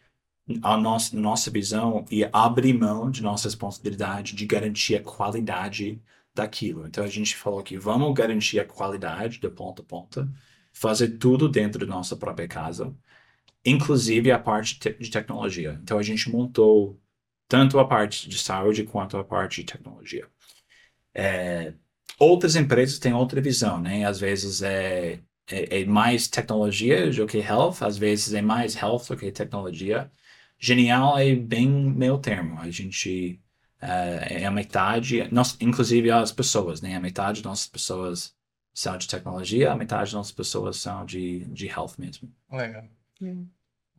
a 0.62 0.76
nossa, 0.76 1.16
nossa 1.18 1.50
visão 1.50 2.04
ia 2.10 2.30
abrir 2.32 2.72
mão 2.74 3.10
de 3.10 3.22
nossa 3.22 3.48
responsabilidade 3.48 4.34
de 4.34 4.46
garantir 4.46 4.96
a 4.96 5.02
qualidade 5.02 6.00
daquilo. 6.34 6.86
Então 6.86 7.04
a 7.04 7.08
gente 7.08 7.36
falou 7.36 7.62
que 7.62 7.78
vamos 7.78 8.14
garantir 8.14 8.60
a 8.60 8.64
qualidade 8.64 9.38
de 9.40 9.50
ponta 9.50 9.82
a 9.82 9.84
ponta, 9.84 10.28
fazer 10.72 11.18
tudo 11.18 11.48
dentro 11.48 11.86
da 11.86 11.94
nossa 11.94 12.16
própria 12.16 12.48
casa, 12.48 12.94
inclusive 13.64 14.30
a 14.32 14.38
parte 14.38 14.78
te- 14.78 14.94
de 14.94 15.10
tecnologia. 15.10 15.78
Então 15.82 15.98
a 15.98 16.02
gente 16.02 16.30
montou 16.30 17.00
tanto 17.48 17.78
a 17.78 17.86
parte 17.86 18.28
de 18.28 18.38
saúde 18.38 18.84
quanto 18.84 19.16
a 19.18 19.24
parte 19.24 19.62
de 19.62 19.72
tecnologia. 19.72 20.28
É, 21.18 21.74
outras 22.16 22.54
empresas 22.54 23.00
têm 23.00 23.12
outra 23.12 23.40
visão, 23.40 23.80
né? 23.80 24.04
Às 24.04 24.20
vezes 24.20 24.62
é, 24.62 25.18
é, 25.50 25.80
é 25.80 25.84
mais 25.84 26.28
tecnologia 26.28 27.10
do 27.10 27.26
que 27.26 27.38
health, 27.38 27.82
às 27.82 27.98
vezes 27.98 28.32
é 28.34 28.40
mais 28.40 28.76
health 28.76 29.08
do 29.08 29.16
que 29.16 29.32
tecnologia. 29.32 30.10
Genial 30.60 31.18
é 31.18 31.34
bem 31.34 31.68
meio 31.68 32.18
termo. 32.18 32.60
A 32.60 32.70
gente 32.70 33.40
é, 33.80 34.42
é 34.42 34.46
a 34.46 34.50
metade, 34.50 35.26
nós, 35.32 35.56
inclusive 35.60 36.08
as 36.08 36.30
pessoas, 36.30 36.80
né? 36.80 36.94
A 36.94 37.00
metade 37.00 37.42
das 37.42 37.50
nossas 37.50 37.66
pessoas 37.66 38.32
são 38.72 38.96
de 38.96 39.08
tecnologia, 39.08 39.72
a 39.72 39.76
metade 39.76 40.04
das 40.04 40.12
nossas 40.12 40.32
pessoas 40.32 40.76
são 40.76 41.04
de, 41.04 41.40
de 41.46 41.66
health 41.66 41.94
mesmo. 41.98 42.32
Legal. 42.52 42.84
Hum. 43.20 43.48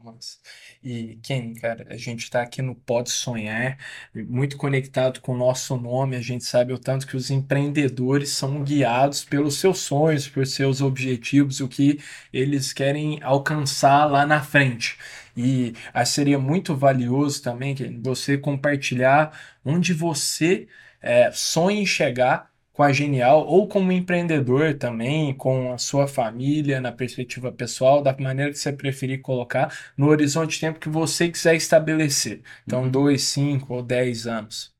Nossa. 0.01 0.37
E 0.81 1.19
quem, 1.21 1.53
cara, 1.55 1.85
a 1.89 1.97
gente 1.97 2.23
está 2.23 2.41
aqui 2.41 2.61
no 2.61 2.73
Pode 2.73 3.09
Sonhar, 3.11 3.77
muito 4.15 4.55
conectado 4.55 5.19
com 5.19 5.33
o 5.33 5.37
nosso 5.37 5.75
nome, 5.75 6.15
a 6.15 6.21
gente 6.21 6.45
sabe 6.45 6.71
o 6.71 6.79
tanto 6.79 7.05
que 7.05 7.17
os 7.17 7.29
empreendedores 7.29 8.29
são 8.29 8.63
guiados 8.63 9.25
pelos 9.25 9.57
seus 9.57 9.79
sonhos, 9.79 10.27
por 10.27 10.47
seus 10.47 10.79
objetivos, 10.81 11.59
o 11.59 11.67
que 11.67 11.99
eles 12.31 12.71
querem 12.71 13.21
alcançar 13.21 14.05
lá 14.05 14.25
na 14.25 14.41
frente. 14.41 14.97
E 15.35 15.73
ah, 15.93 16.05
seria 16.05 16.39
muito 16.39 16.75
valioso 16.75 17.41
também 17.43 17.75
que 17.75 17.85
você 18.01 18.37
compartilhar 18.37 19.37
onde 19.65 19.93
você 19.93 20.67
é, 21.01 21.29
sonha 21.31 21.81
em 21.81 21.85
chegar 21.85 22.48
com 22.79 22.83
a 22.83 22.93
Genial 22.93 23.45
ou 23.45 23.67
como 23.67 23.91
empreendedor 23.91 24.73
também, 24.77 25.35
com 25.35 25.73
a 25.73 25.77
sua 25.77 26.07
família, 26.07 26.79
na 26.79 26.93
perspectiva 26.93 27.51
pessoal, 27.51 28.01
da 28.01 28.15
maneira 28.17 28.53
que 28.53 28.57
você 28.57 28.71
preferir 28.71 29.21
colocar, 29.21 29.77
no 29.97 30.07
horizonte 30.07 30.51
de 30.53 30.61
tempo 30.61 30.79
que 30.79 30.87
você 30.87 31.29
quiser 31.29 31.55
estabelecer. 31.55 32.41
Então, 32.63 32.83
Uhum. 32.83 32.89
dois, 32.89 33.23
cinco 33.23 33.73
ou 33.73 33.83
dez 33.83 34.25
anos. 34.27 34.73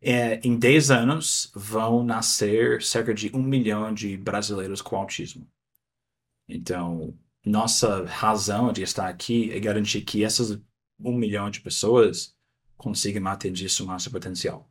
É, 0.00 0.40
em 0.46 0.58
10 0.58 0.90
anos 0.90 1.50
vão 1.54 2.04
nascer 2.04 2.82
cerca 2.82 3.14
de 3.14 3.34
um 3.34 3.42
milhão 3.42 3.92
de 3.94 4.16
brasileiros 4.16 4.82
com 4.82 4.96
autismo. 4.96 5.48
Então, 6.48 7.16
nossa 7.44 8.04
razão 8.06 8.72
de 8.72 8.82
estar 8.82 9.08
aqui 9.08 9.52
é 9.52 9.60
garantir 9.60 10.02
que 10.02 10.24
essas 10.24 10.60
um 11.00 11.16
milhão 11.16 11.48
de 11.50 11.60
pessoas 11.60 12.34
consigam 12.76 13.26
atingir 13.28 13.68
seu 13.70 13.86
máximo 13.86 14.12
potencial. 14.14 14.67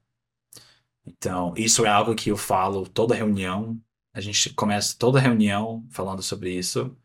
Então, 1.08 1.54
isso 1.56 1.86
é 1.86 1.90
algo 1.90 2.14
que 2.14 2.30
eu 2.30 2.38
falo 2.38 2.88
toda 2.88 3.16
reunião. 3.16 3.82
A 4.14 4.20
gente 4.20 4.54
começa 4.54 4.96
toda 4.98 5.20
reunião 5.20 5.88
falando 5.90 6.22
sobre 6.22 6.54
isso. 6.54 6.96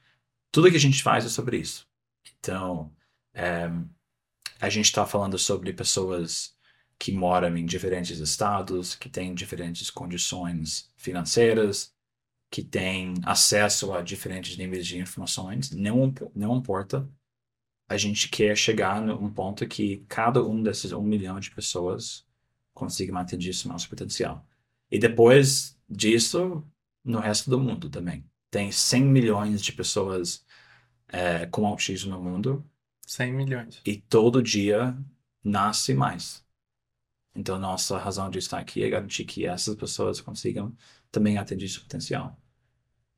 Tudo 0.50 0.70
que 0.70 0.76
a 0.76 0.80
gente 0.80 1.02
faz 1.02 1.24
é 1.24 1.28
sobre 1.28 1.58
isso. 1.58 1.86
Então, 2.38 2.92
é, 3.32 3.70
a 4.60 4.68
gente 4.68 4.86
está 4.86 5.06
falando 5.06 5.38
sobre 5.38 5.72
pessoas 5.72 6.56
que 6.98 7.12
moram 7.12 7.56
em 7.56 7.64
diferentes 7.64 8.18
estados, 8.18 8.96
que 8.96 9.08
têm 9.08 9.34
diferentes 9.34 9.88
condições 9.88 10.90
financeiras, 10.96 11.94
que 12.50 12.62
têm 12.62 13.14
acesso 13.24 13.92
a 13.92 14.02
diferentes 14.02 14.56
níveis 14.56 14.86
de 14.86 14.98
informações. 14.98 15.70
Não, 15.70 16.12
não 16.34 16.56
importa. 16.56 17.08
A 17.88 17.96
gente 17.96 18.28
quer 18.28 18.56
chegar 18.56 19.00
num 19.00 19.32
ponto 19.32 19.66
que 19.66 20.04
cada 20.08 20.42
um 20.44 20.62
desses 20.62 20.92
um 20.92 21.02
milhão 21.02 21.38
de 21.38 21.50
pessoas 21.50 22.26
consiga 22.74 23.18
atingir 23.18 23.54
seu 23.54 23.70
nosso 23.70 23.88
potencial. 23.88 24.46
E 24.90 24.98
depois 24.98 25.78
disso, 25.88 26.64
no 27.04 27.18
resto 27.20 27.50
do 27.50 27.58
mundo 27.58 27.88
também. 27.88 28.24
Tem 28.50 28.70
100 28.70 29.04
milhões 29.04 29.62
de 29.62 29.72
pessoas 29.72 30.44
eh, 31.08 31.46
com 31.46 31.66
autismo 31.66 32.12
no 32.12 32.22
mundo 32.22 32.64
100 33.06 33.32
milhões. 33.32 33.80
e 33.84 33.96
todo 33.96 34.42
dia 34.42 34.96
nasce 35.42 35.94
mais. 35.94 36.44
Então, 37.34 37.58
nossa 37.58 37.98
razão 37.98 38.28
de 38.28 38.38
estar 38.38 38.58
aqui 38.58 38.82
é 38.82 38.90
garantir 38.90 39.24
que 39.24 39.46
essas 39.46 39.74
pessoas 39.74 40.20
consigam 40.20 40.74
também 41.10 41.38
atingir 41.38 41.68
seu 41.68 41.82
potencial. 41.82 42.38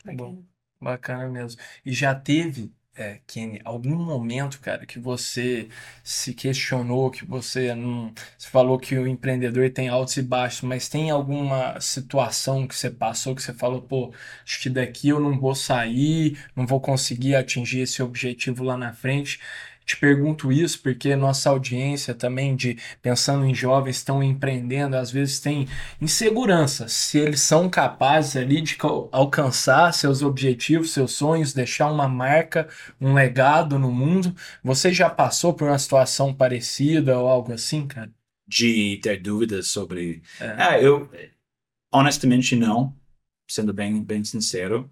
Bom, 0.05 0.45
bacana 0.81 1.29
mesmo. 1.29 1.61
E 1.85 1.93
já 1.93 2.15
teve, 2.15 2.73
é, 2.97 3.21
Kenny, 3.27 3.61
algum 3.65 3.97
momento, 3.97 4.61
cara, 4.61 4.87
que 4.87 4.99
você 4.99 5.69
se 6.03 6.33
questionou, 6.35 7.11
que 7.11 7.25
você 7.25 7.75
não. 7.75 8.13
Você 8.39 8.49
falou 8.49 8.79
que 8.79 8.97
o 8.97 9.07
empreendedor 9.07 9.71
tem 9.71 9.89
altos 9.89 10.17
e 10.17 10.23
baixos, 10.23 10.63
mas 10.63 10.89
tem 10.89 11.11
alguma 11.11 11.81
situação 11.81 12.67
que 12.67 12.75
você 12.75 12.91
passou 12.91 13.35
que 13.35 13.43
você 13.43 13.53
falou, 13.53 13.83
pô, 13.83 14.13
acho 14.45 14.61
que 14.61 14.71
daqui 14.71 15.09
eu 15.09 15.21
não 15.21 15.39
vou 15.39 15.55
sair, 15.55 16.39
não 16.55 16.67
vou 16.67 16.81
conseguir 16.81 17.35
atingir 17.35 17.81
esse 17.81 18.03
objetivo 18.03 18.63
lá 18.65 18.77
na 18.77 18.93
frente. 18.93 19.41
Te 19.85 19.99
pergunto 19.99 20.51
isso 20.51 20.81
porque 20.83 21.15
nossa 21.15 21.51
audiência 21.51 22.15
também 22.15 22.57
de 22.57 22.79
pensando 23.03 23.45
em 23.45 23.55
jovens 23.55 23.97
estão 23.97 24.23
empreendendo, 24.23 24.97
às 24.97 25.11
vezes 25.11 25.41
tem 25.41 25.69
insegurança 26.01 26.89
se 26.89 27.19
eles 27.19 27.43
são 27.43 27.69
capazes 27.69 28.37
ali 28.37 28.63
de 28.63 28.79
alcançar 29.13 29.93
seus 29.93 30.23
objetivos, 30.23 30.93
seus 30.93 31.13
sonhos, 31.13 31.53
deixar 31.53 31.91
uma 31.91 32.09
marca, 32.09 32.67
um 32.99 33.13
legado 33.13 33.79
no 33.79 33.93
mundo. 33.93 34.35
Você 34.63 34.93
já 34.93 35.11
passou 35.11 35.53
por 35.53 35.69
uma 35.69 35.79
situação 35.79 36.33
parecida 36.33 37.19
ou 37.19 37.29
algo 37.29 37.53
assim, 37.53 37.87
cara? 37.87 38.11
De 38.47 38.99
ter 39.03 39.21
dúvidas 39.21 39.69
sobre. 39.69 40.23
É. 40.41 40.77
É, 40.77 40.87
eu. 40.87 41.11
Honestamente, 41.93 42.57
não. 42.57 42.95
Sendo 43.47 43.73
bem, 43.75 44.03
bem 44.03 44.25
sincero. 44.25 44.91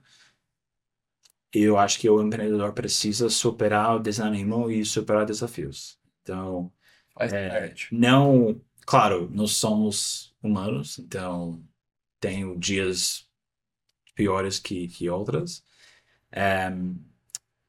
Eu 1.55 1.79
acho 1.79 1.99
que 2.01 2.09
o 2.09 2.23
empreendedor 2.23 2.73
precisa 2.73 3.29
superar 3.29 3.97
o 3.97 3.99
desânimo 4.01 4.71
e 4.71 4.85
superar 4.85 5.27
desafios. 5.27 5.99
Então. 6.23 6.73
É. 7.19 7.75
Não, 7.93 8.61
claro, 8.87 9.29
nós 9.31 9.53
somos 9.57 10.35
humanos, 10.43 10.99
então 10.99 11.63
tenho 12.21 12.59
dias 12.59 13.29
piores 14.15 14.59
que, 14.59 14.89
que 14.89 15.09
outras. 15.11 15.65
Em, 16.33 16.97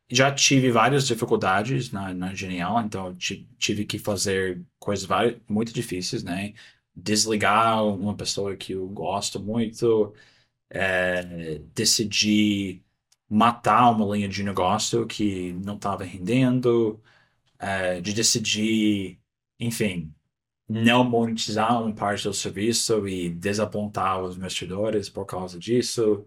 já 0.10 0.34
tive 0.34 0.72
várias 0.72 1.08
dificuldades 1.08 1.92
na, 1.92 2.14
na 2.14 2.34
Genial, 2.36 2.82
então 2.82 3.16
ti- 3.16 3.50
tive 3.58 3.86
que 3.86 3.98
fazer 4.00 4.64
coisas 4.80 5.06
vari- 5.06 5.42
muito 5.50 5.74
difíceis, 5.74 6.24
né? 6.24 6.54
Desligar 6.96 7.84
uma 7.86 8.16
pessoa 8.16 8.56
que 8.56 8.74
eu 8.74 8.88
gosto 8.90 9.40
muito, 9.40 10.14
é, 10.70 11.60
decidir 11.76 12.83
matar 13.34 13.90
uma 13.92 14.16
linha 14.16 14.30
de 14.30 14.44
negócio 14.44 15.06
que 15.08 15.54
não 15.66 15.76
estava 15.76 16.04
rendendo, 16.04 17.02
é, 17.60 18.02
de 18.02 18.14
decidir 18.14 19.20
enfim, 19.60 20.14
não 20.68 21.04
monetizar 21.04 21.82
uma 21.82 21.94
parte 21.94 22.24
do 22.24 22.34
serviço 22.34 23.08
e 23.08 23.30
desapontar 23.30 24.22
os 24.22 24.36
investidores 24.38 25.10
por 25.10 25.26
causa 25.26 25.60
disso. 25.60 26.26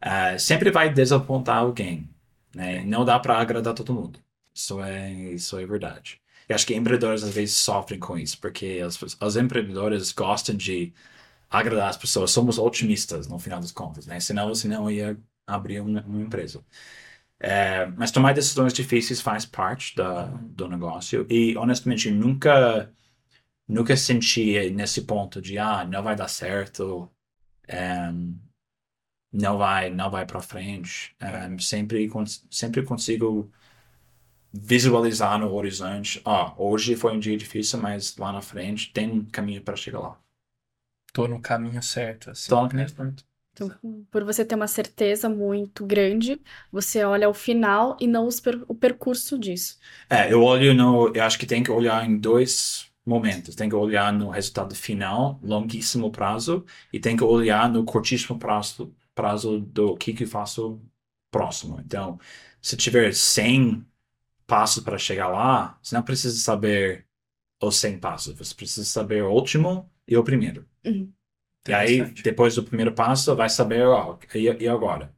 Ah, 0.00 0.38
sempre 0.38 0.70
vai 0.70 0.92
desapontar 0.92 1.58
alguém, 1.58 2.10
né? 2.54 2.84
Não 2.84 3.04
dá 3.04 3.18
para 3.18 3.38
agradar 3.40 3.74
todo 3.74 3.94
mundo. 3.94 4.20
Isso 4.54 4.80
é, 4.82 5.12
isso 5.34 5.58
é 5.58 5.66
verdade. 5.66 6.20
E 6.48 6.54
acho 6.54 6.66
que 6.66 6.74
empreendedores 6.74 7.24
às 7.24 7.34
vezes 7.34 7.56
sofrem 7.56 7.98
com 8.00 8.18
isso, 8.18 8.38
porque 8.40 8.82
os, 8.84 9.00
os 9.20 9.36
empreendedores 9.36 10.12
gostam 10.12 10.56
de 10.56 10.92
agradar 11.50 11.90
as 11.90 11.96
pessoas. 11.96 12.30
Somos 12.30 12.58
otimistas, 12.58 13.28
no 13.28 13.38
final 13.38 13.60
das 13.60 13.72
contas, 13.72 14.06
né? 14.06 14.20
Senão 14.20 14.48
você 14.48 14.68
não 14.68 14.90
ia 14.90 15.18
abrir 15.46 15.80
uma, 15.80 16.02
uma 16.04 16.22
empresa. 16.22 16.64
É, 17.40 17.86
mas 17.96 18.10
tomar 18.10 18.34
decisões 18.34 18.72
difíceis 18.72 19.20
faz 19.20 19.46
parte 19.46 19.94
da, 19.96 20.24
do 20.26 20.68
negócio 20.68 21.26
e 21.30 21.56
honestamente 21.56 22.10
nunca 22.10 22.90
nunca 23.68 23.96
senti 23.96 24.70
nesse 24.70 25.02
ponto 25.02 25.40
de 25.42 25.58
ah 25.58 25.84
não 25.86 26.02
vai 26.02 26.16
dar 26.16 26.28
certo 26.28 27.10
é, 27.68 28.10
não 29.32 29.58
vai 29.58 29.90
não 29.90 30.10
vai 30.10 30.26
para 30.26 30.40
frente 30.40 31.14
É, 31.20 31.58
sempre 31.58 32.08
cons- 32.08 32.46
sempre 32.50 32.82
consigo 32.84 33.50
visualizar 34.52 35.38
no 35.38 35.52
horizonte 35.54 36.20
ah 36.24 36.52
hoje 36.60 36.96
foi 36.96 37.12
um 37.14 37.20
dia 37.20 37.36
difícil 37.36 37.78
mas 37.80 38.16
lá 38.16 38.32
na 38.32 38.42
frente 38.42 38.92
tem 38.92 39.08
um 39.10 39.24
caminho 39.24 39.62
para 39.62 39.76
chegar 39.76 40.00
lá 40.00 40.18
Tô 41.12 41.26
no 41.26 41.40
caminho 41.42 41.82
certo, 41.82 42.30
assim. 42.30 42.48
Tô 42.48 42.62
no 42.62 42.68
caminho 42.68 42.88
certo. 42.88 43.24
Então, 43.56 43.70
por 44.10 44.22
você 44.22 44.44
ter 44.44 44.54
uma 44.54 44.68
certeza 44.68 45.28
muito 45.30 45.86
grande, 45.86 46.38
você 46.70 47.02
olha 47.04 47.28
o 47.28 47.34
final 47.34 47.96
e 47.98 48.06
não 48.06 48.28
per- 48.42 48.64
o 48.68 48.74
percurso 48.74 49.38
disso. 49.38 49.78
É, 50.08 50.32
eu 50.32 50.42
olho 50.42 50.74
no. 50.74 51.08
Eu 51.14 51.22
acho 51.24 51.38
que 51.38 51.46
tem 51.46 51.62
que 51.62 51.70
olhar 51.70 52.04
em 52.08 52.18
dois 52.18 52.90
momentos. 53.04 53.54
Tem 53.54 53.68
que 53.68 53.74
olhar 53.74 54.12
no 54.12 54.30
resultado 54.30 54.74
final, 54.74 55.38
longuíssimo 55.42 56.10
prazo, 56.10 56.64
e 56.92 57.00
tem 57.00 57.16
que 57.16 57.24
olhar 57.24 57.68
no 57.70 57.84
curtíssimo 57.84 58.38
prazo, 58.38 58.94
prazo 59.14 59.60
do 59.60 59.96
que 59.96 60.12
que 60.12 60.24
eu 60.24 60.28
faço 60.28 60.80
próximo. 61.30 61.80
Então, 61.84 62.18
se 62.62 62.76
tiver 62.76 63.12
100 63.14 63.84
passos 64.46 64.82
para 64.84 64.98
chegar 64.98 65.28
lá, 65.28 65.78
você 65.82 65.94
não 65.94 66.02
precisa 66.02 66.38
saber 66.40 67.06
os 67.62 67.76
100 67.76 67.98
passos. 67.98 68.36
Você 68.38 68.54
precisa 68.54 68.86
saber 68.86 69.22
o 69.24 69.32
último 69.32 69.90
e 70.08 70.16
o 70.16 70.24
primeiro. 70.24 70.66
Uhum. 70.84 71.15
E 71.68 71.74
aí, 71.74 72.02
depois 72.22 72.54
do 72.54 72.62
primeiro 72.64 72.92
passo, 72.92 73.34
vai 73.34 73.48
saber, 73.48 73.86
ó, 73.86 74.18
e, 74.34 74.44
e 74.64 74.68
agora? 74.68 75.14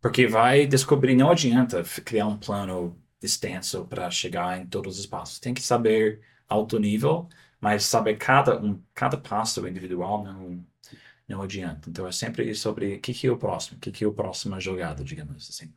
Porque 0.00 0.26
vai 0.26 0.66
descobrir, 0.66 1.14
não 1.16 1.30
adianta 1.30 1.82
criar 2.04 2.26
um 2.26 2.38
plano 2.38 3.00
extenso 3.22 3.86
para 3.86 4.10
chegar 4.10 4.60
em 4.60 4.66
todos 4.66 4.98
os 4.98 5.06
passos. 5.06 5.38
Tem 5.40 5.54
que 5.54 5.62
saber 5.62 6.20
alto 6.48 6.78
nível, 6.78 7.28
mas 7.60 7.84
saber 7.84 8.16
cada, 8.18 8.60
um, 8.60 8.82
cada 8.94 9.16
passo 9.16 9.66
individual 9.66 10.24
não, 10.24 10.66
não 11.28 11.42
adianta. 11.42 11.88
Então, 11.90 12.06
é 12.06 12.12
sempre 12.12 12.54
sobre 12.54 12.96
o 12.96 13.00
que, 13.00 13.14
que 13.14 13.26
é 13.26 13.30
o 13.30 13.38
próximo, 13.38 13.76
o 13.78 13.80
que, 13.80 13.92
que 13.92 14.04
é 14.04 14.08
a 14.08 14.12
próxima 14.12 14.60
jogada, 14.60 15.04
digamos 15.04 15.48
assim. 15.48 15.72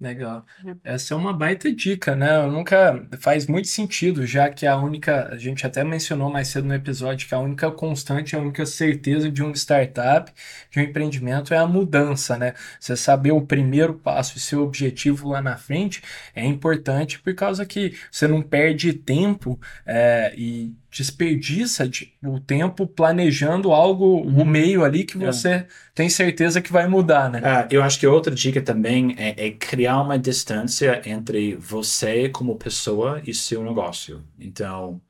Legal. 0.00 0.46
Essa 0.82 1.12
é 1.12 1.16
uma 1.16 1.30
baita 1.30 1.70
dica, 1.70 2.16
né? 2.16 2.36
Eu 2.38 2.50
nunca 2.50 3.06
faz 3.20 3.46
muito 3.46 3.68
sentido, 3.68 4.26
já 4.26 4.48
que 4.48 4.66
a 4.66 4.74
única, 4.74 5.28
a 5.28 5.36
gente 5.36 5.66
até 5.66 5.84
mencionou 5.84 6.30
mais 6.30 6.48
cedo 6.48 6.66
no 6.66 6.74
episódio 6.74 7.28
que 7.28 7.34
a 7.34 7.38
única 7.38 7.70
constante, 7.70 8.34
a 8.34 8.38
única 8.38 8.64
certeza 8.64 9.30
de 9.30 9.42
uma 9.42 9.54
startup, 9.54 10.32
de 10.70 10.78
um 10.80 10.82
empreendimento 10.82 11.52
é 11.52 11.58
a 11.58 11.66
mudança, 11.66 12.38
né? 12.38 12.54
Você 12.80 12.96
saber 12.96 13.32
o 13.32 13.42
primeiro 13.42 13.92
passo 13.92 14.38
e 14.38 14.40
seu 14.40 14.62
objetivo 14.62 15.28
lá 15.28 15.42
na 15.42 15.58
frente 15.58 16.02
é 16.34 16.46
importante 16.46 17.20
por 17.20 17.34
causa 17.34 17.66
que 17.66 17.94
você 18.10 18.26
não 18.26 18.40
perde 18.40 18.94
tempo 18.94 19.60
é, 19.84 20.32
e 20.34 20.74
desperdiça 20.90 21.88
de, 21.88 22.12
o 22.22 22.40
tempo 22.40 22.86
planejando 22.86 23.72
algo, 23.72 24.22
o 24.22 24.44
meio 24.44 24.84
ali 24.84 25.04
que 25.04 25.16
É. 25.22 25.26
você 25.26 25.66
tem 25.94 26.08
certeza 26.08 26.60
que 26.60 26.72
vai 26.72 26.88
mudar, 26.88 27.30
né? 27.30 27.40
Ah, 27.44 27.68
eu 27.70 27.82
acho 27.82 27.98
que 28.00 28.06
outra 28.06 28.34
dica 28.34 28.60
também 28.60 29.14
é, 29.16 29.46
é 29.46 29.50
criar 29.50 30.00
uma 30.02 30.18
distância 30.18 31.00
entre 31.08 31.54
você 31.54 32.28
como 32.28 32.56
pessoa 32.56 33.22
e 33.24 33.32
seu 33.32 33.62
negócio. 33.62 34.22
Então, 34.38 35.00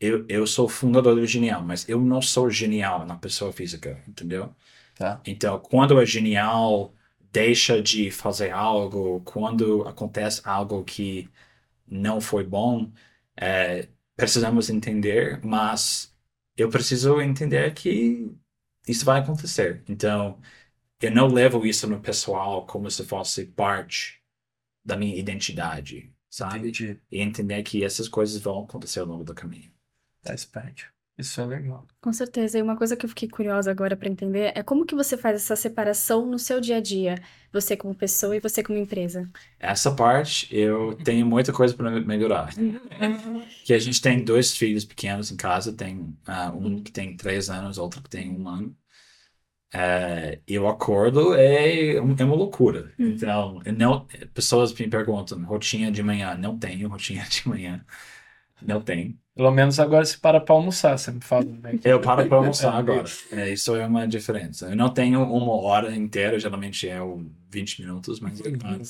eu, 0.00 0.24
eu 0.28 0.46
sou 0.46 0.68
fundador 0.68 1.14
do 1.14 1.26
Genial, 1.26 1.62
mas 1.62 1.88
eu 1.88 2.00
não 2.00 2.20
sou 2.20 2.50
genial 2.50 3.06
na 3.06 3.16
pessoa 3.16 3.52
física, 3.52 4.02
entendeu? 4.08 4.54
Tá. 4.96 5.20
Então, 5.26 5.58
quando 5.58 6.00
é 6.00 6.06
genial 6.06 6.92
deixa 7.32 7.80
de 7.80 8.10
fazer 8.10 8.50
algo, 8.50 9.20
quando 9.24 9.82
acontece 9.88 10.42
algo 10.44 10.84
que 10.84 11.28
não 11.86 12.20
foi 12.20 12.44
bom, 12.44 12.90
é, 13.36 13.88
precisamos 14.16 14.70
entender, 14.70 15.40
mas 15.44 16.14
eu 16.56 16.68
preciso 16.70 17.20
entender 17.20 17.72
que 17.74 18.30
isso 18.86 19.04
vai 19.04 19.20
acontecer. 19.20 19.82
Então, 19.88 20.40
eu 21.00 21.10
não 21.10 21.28
levo 21.28 21.66
isso 21.66 21.86
no 21.88 22.00
pessoal 22.00 22.66
como 22.66 22.90
se 22.90 23.04
fosse 23.04 23.46
parte 23.46 24.22
da 24.84 24.96
minha 24.96 25.16
identidade, 25.16 26.12
sabe? 26.30 26.68
Entendi. 26.68 27.00
E 27.10 27.20
entender 27.20 27.62
que 27.62 27.84
essas 27.84 28.08
coisas 28.08 28.40
vão 28.40 28.64
acontecer 28.64 29.00
ao 29.00 29.06
longo 29.06 29.24
do 29.24 29.34
caminho. 29.34 29.72
Faz 30.22 30.44
parte. 30.44 30.91
Isso 31.16 31.40
é 31.40 31.46
legal. 31.46 31.86
Com 32.00 32.12
certeza. 32.12 32.58
E 32.58 32.62
uma 32.62 32.76
coisa 32.76 32.96
que 32.96 33.04
eu 33.04 33.08
fiquei 33.08 33.28
curiosa 33.28 33.70
agora 33.70 33.96
para 33.96 34.08
entender 34.08 34.52
é 34.54 34.62
como 34.62 34.86
que 34.86 34.94
você 34.94 35.16
faz 35.16 35.36
essa 35.36 35.54
separação 35.54 36.26
no 36.26 36.38
seu 36.38 36.60
dia 36.60 36.78
a 36.78 36.80
dia, 36.80 37.16
você 37.52 37.76
como 37.76 37.94
pessoa 37.94 38.34
e 38.34 38.40
você 38.40 38.62
como 38.62 38.78
empresa. 38.78 39.28
Essa 39.58 39.94
parte 39.94 40.48
eu 40.50 40.96
tenho 41.04 41.26
muita 41.26 41.52
coisa 41.52 41.74
para 41.74 41.90
melhorar. 42.00 42.52
Que 43.64 43.74
a 43.74 43.78
gente 43.78 44.00
tem 44.00 44.24
dois 44.24 44.56
filhos 44.56 44.84
pequenos 44.84 45.30
em 45.30 45.36
casa, 45.36 45.72
tem 45.72 46.16
ah, 46.26 46.50
um 46.52 46.82
que 46.82 46.90
tem 46.90 47.16
três 47.16 47.48
anos, 47.48 47.78
outro 47.78 48.02
que 48.02 48.10
tem 48.10 48.30
um 48.30 48.48
ano. 48.48 48.76
É, 49.74 50.40
eu 50.46 50.68
acordo 50.68 51.34
é, 51.34 51.96
é 51.96 52.00
uma 52.00 52.34
loucura. 52.34 52.92
Então, 52.98 53.62
eu 53.64 53.72
não, 53.72 54.06
pessoas 54.34 54.72
me 54.74 54.88
perguntam, 54.88 55.42
rotina 55.44 55.90
de 55.90 56.02
manhã? 56.02 56.34
Não 56.36 56.58
tenho 56.58 56.88
rotina 56.88 57.24
de 57.24 57.48
manhã. 57.48 57.84
Não 58.60 58.80
tenho. 58.82 59.18
Pelo 59.34 59.50
menos 59.50 59.80
agora 59.80 60.04
você 60.04 60.18
para 60.18 60.40
pra 60.40 60.54
almoçar, 60.54 60.98
você 60.98 61.10
me 61.10 61.20
falou, 61.22 61.54
né? 61.56 61.78
Eu 61.84 62.00
paro 62.00 62.26
para 62.28 62.36
almoçar 62.36 62.74
agora. 62.76 63.08
É, 63.30 63.50
isso 63.52 63.74
é 63.74 63.86
uma 63.86 64.06
diferença. 64.06 64.68
Eu 64.70 64.76
não 64.76 64.92
tenho 64.92 65.22
uma 65.22 65.52
hora 65.54 65.94
inteira, 65.96 66.38
geralmente 66.38 66.86
é 66.88 67.00
o 67.00 67.24
20 67.48 67.80
minutos, 67.80 68.20
mas 68.20 68.40
eu 68.40 68.52
paro. 68.58 68.82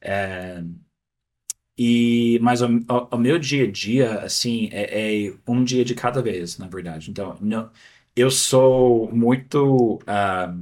É, 0.00 0.62
e, 1.78 2.38
mas 2.42 2.60
o, 2.62 2.66
o- 2.68 3.08
o 3.16 3.18
meu 3.18 3.38
dia 3.38 3.64
a 3.64 3.70
dia, 3.70 4.20
assim, 4.20 4.68
é, 4.72 5.26
é 5.28 5.34
um 5.46 5.64
dia 5.64 5.84
de 5.84 5.94
cada 5.94 6.20
vez, 6.22 6.58
na 6.58 6.68
verdade. 6.68 7.10
Então, 7.10 7.38
não, 7.40 7.70
eu 8.14 8.30
sou 8.30 9.10
muito 9.14 9.98
ah, 10.06 10.54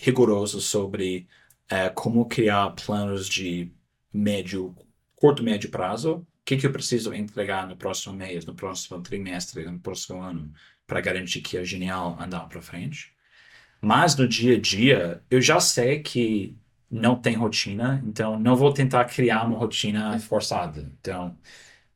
rigoroso 0.00 0.60
sobre 0.60 1.28
eh, 1.68 1.88
como 1.90 2.26
criar 2.26 2.70
planos 2.72 3.28
de 3.28 3.70
médio, 4.12 4.74
curto, 5.14 5.42
médio 5.42 5.70
prazo. 5.70 6.26
O 6.46 6.48
que 6.48 6.56
que 6.58 6.66
eu 6.66 6.72
preciso 6.72 7.12
entregar 7.12 7.66
no 7.66 7.76
próximo 7.76 8.14
mês, 8.14 8.46
no 8.46 8.54
próximo 8.54 9.02
trimestre, 9.02 9.64
no 9.64 9.80
próximo 9.80 10.22
ano, 10.22 10.52
para 10.86 11.00
garantir 11.00 11.40
que 11.42 11.56
é 11.56 11.64
genial 11.64 12.16
andar 12.20 12.48
para 12.48 12.62
frente. 12.62 13.12
Mas 13.80 14.16
no 14.16 14.28
dia 14.28 14.56
a 14.56 14.60
dia, 14.60 15.24
eu 15.30 15.40
já 15.42 15.60
sei 15.60 16.02
que 16.02 16.56
não 16.90 17.20
tem 17.20 17.34
rotina, 17.36 18.02
então 18.06 18.38
não 18.38 18.56
vou 18.56 18.72
tentar 18.72 19.04
criar 19.06 19.44
uma 19.46 19.58
rotina 19.58 20.18
forçada. 20.20 20.92
Então, 21.00 21.38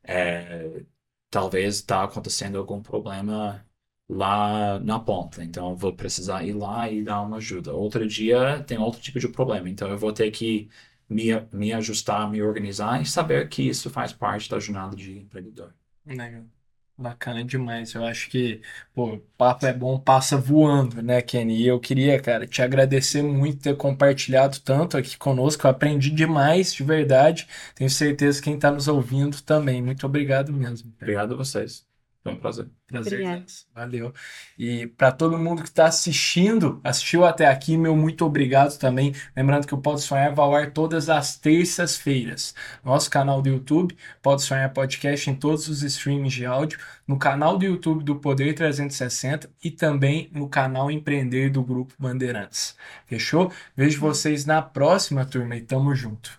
é, 0.04 0.84
talvez 1.30 1.76
está 1.76 2.04
acontecendo 2.04 2.58
algum 2.58 2.82
problema 2.82 3.64
lá 4.08 4.80
na 4.80 4.98
ponta, 5.00 5.44
então 5.44 5.70
eu 5.70 5.76
vou 5.76 5.94
precisar 5.94 6.44
ir 6.44 6.52
lá 6.54 6.90
e 6.90 7.02
dar 7.04 7.22
uma 7.22 7.38
ajuda. 7.38 7.72
Outro 7.74 8.06
dia 8.08 8.62
tem 8.64 8.78
outro 8.78 9.00
tipo 9.00 9.20
de 9.20 9.28
problema, 9.28 9.68
então 9.70 9.88
eu 9.90 9.98
vou 9.98 10.12
ter 10.12 10.30
que 10.32 10.68
me, 11.10 11.28
me 11.52 11.72
ajustar, 11.72 12.30
me 12.30 12.40
organizar 12.42 13.02
e 13.02 13.06
saber 13.06 13.48
que 13.48 13.68
isso 13.68 13.90
faz 13.90 14.12
parte 14.12 14.48
da 14.48 14.60
jornada 14.60 14.94
de 14.96 15.18
empreendedor. 15.18 15.74
Legal. 16.06 16.44
Bacana 16.96 17.42
demais. 17.42 17.94
Eu 17.94 18.04
acho 18.04 18.28
que, 18.28 18.60
pô, 18.94 19.14
o 19.14 19.18
papo 19.36 19.64
é 19.64 19.72
bom, 19.72 19.98
passa 19.98 20.36
voando, 20.36 21.00
né, 21.02 21.22
Kenny? 21.22 21.56
E 21.56 21.66
eu 21.66 21.80
queria, 21.80 22.20
cara, 22.20 22.46
te 22.46 22.60
agradecer 22.60 23.22
muito 23.22 23.56
por 23.56 23.62
ter 23.62 23.76
compartilhado 23.76 24.60
tanto 24.60 24.98
aqui 24.98 25.16
conosco. 25.16 25.66
Eu 25.66 25.70
aprendi 25.70 26.10
demais, 26.10 26.74
de 26.74 26.84
verdade. 26.84 27.48
Tenho 27.74 27.88
certeza 27.88 28.38
que 28.38 28.44
quem 28.44 28.54
está 28.54 28.70
nos 28.70 28.86
ouvindo 28.86 29.40
também. 29.42 29.80
Muito 29.82 30.04
obrigado 30.04 30.52
mesmo. 30.52 30.92
Obrigado 31.00 31.32
a 31.34 31.36
vocês. 31.38 31.89
Foi 32.22 32.32
um 32.32 32.36
prazer. 32.36 32.68
Prazer. 32.86 33.14
Obrigada. 33.14 33.46
Valeu. 33.74 34.14
E 34.58 34.86
para 34.88 35.10
todo 35.10 35.38
mundo 35.38 35.62
que 35.62 35.68
está 35.68 35.86
assistindo, 35.86 36.78
assistiu 36.84 37.24
até 37.24 37.46
aqui, 37.46 37.78
meu 37.78 37.96
muito 37.96 38.26
obrigado 38.26 38.76
também. 38.78 39.14
Lembrando 39.34 39.66
que 39.66 39.74
o 39.74 39.78
Pode 39.78 40.02
Sonhar 40.02 40.34
vai 40.34 40.44
ao 40.44 40.54
ar 40.54 40.70
todas 40.70 41.08
as 41.08 41.38
terças-feiras. 41.38 42.54
Nosso 42.84 43.08
canal 43.08 43.40
do 43.40 43.48
YouTube, 43.48 43.96
Pode 44.20 44.42
Sonhar 44.42 44.70
Podcast, 44.70 45.30
em 45.30 45.34
todos 45.34 45.68
os 45.68 45.82
streams 45.82 46.34
de 46.34 46.44
áudio, 46.44 46.78
no 47.06 47.18
canal 47.18 47.56
do 47.56 47.64
YouTube 47.64 48.04
do 48.04 48.16
Poder 48.16 48.54
360 48.54 49.50
e 49.64 49.70
também 49.70 50.30
no 50.34 50.46
canal 50.46 50.90
Empreender 50.90 51.48
do 51.48 51.62
Grupo 51.62 51.94
Bandeirantes. 51.98 52.76
Fechou? 53.06 53.50
Vejo 53.74 53.98
vocês 53.98 54.44
na 54.44 54.60
próxima, 54.60 55.24
turma, 55.24 55.56
e 55.56 55.62
tamo 55.62 55.94
junto. 55.94 56.38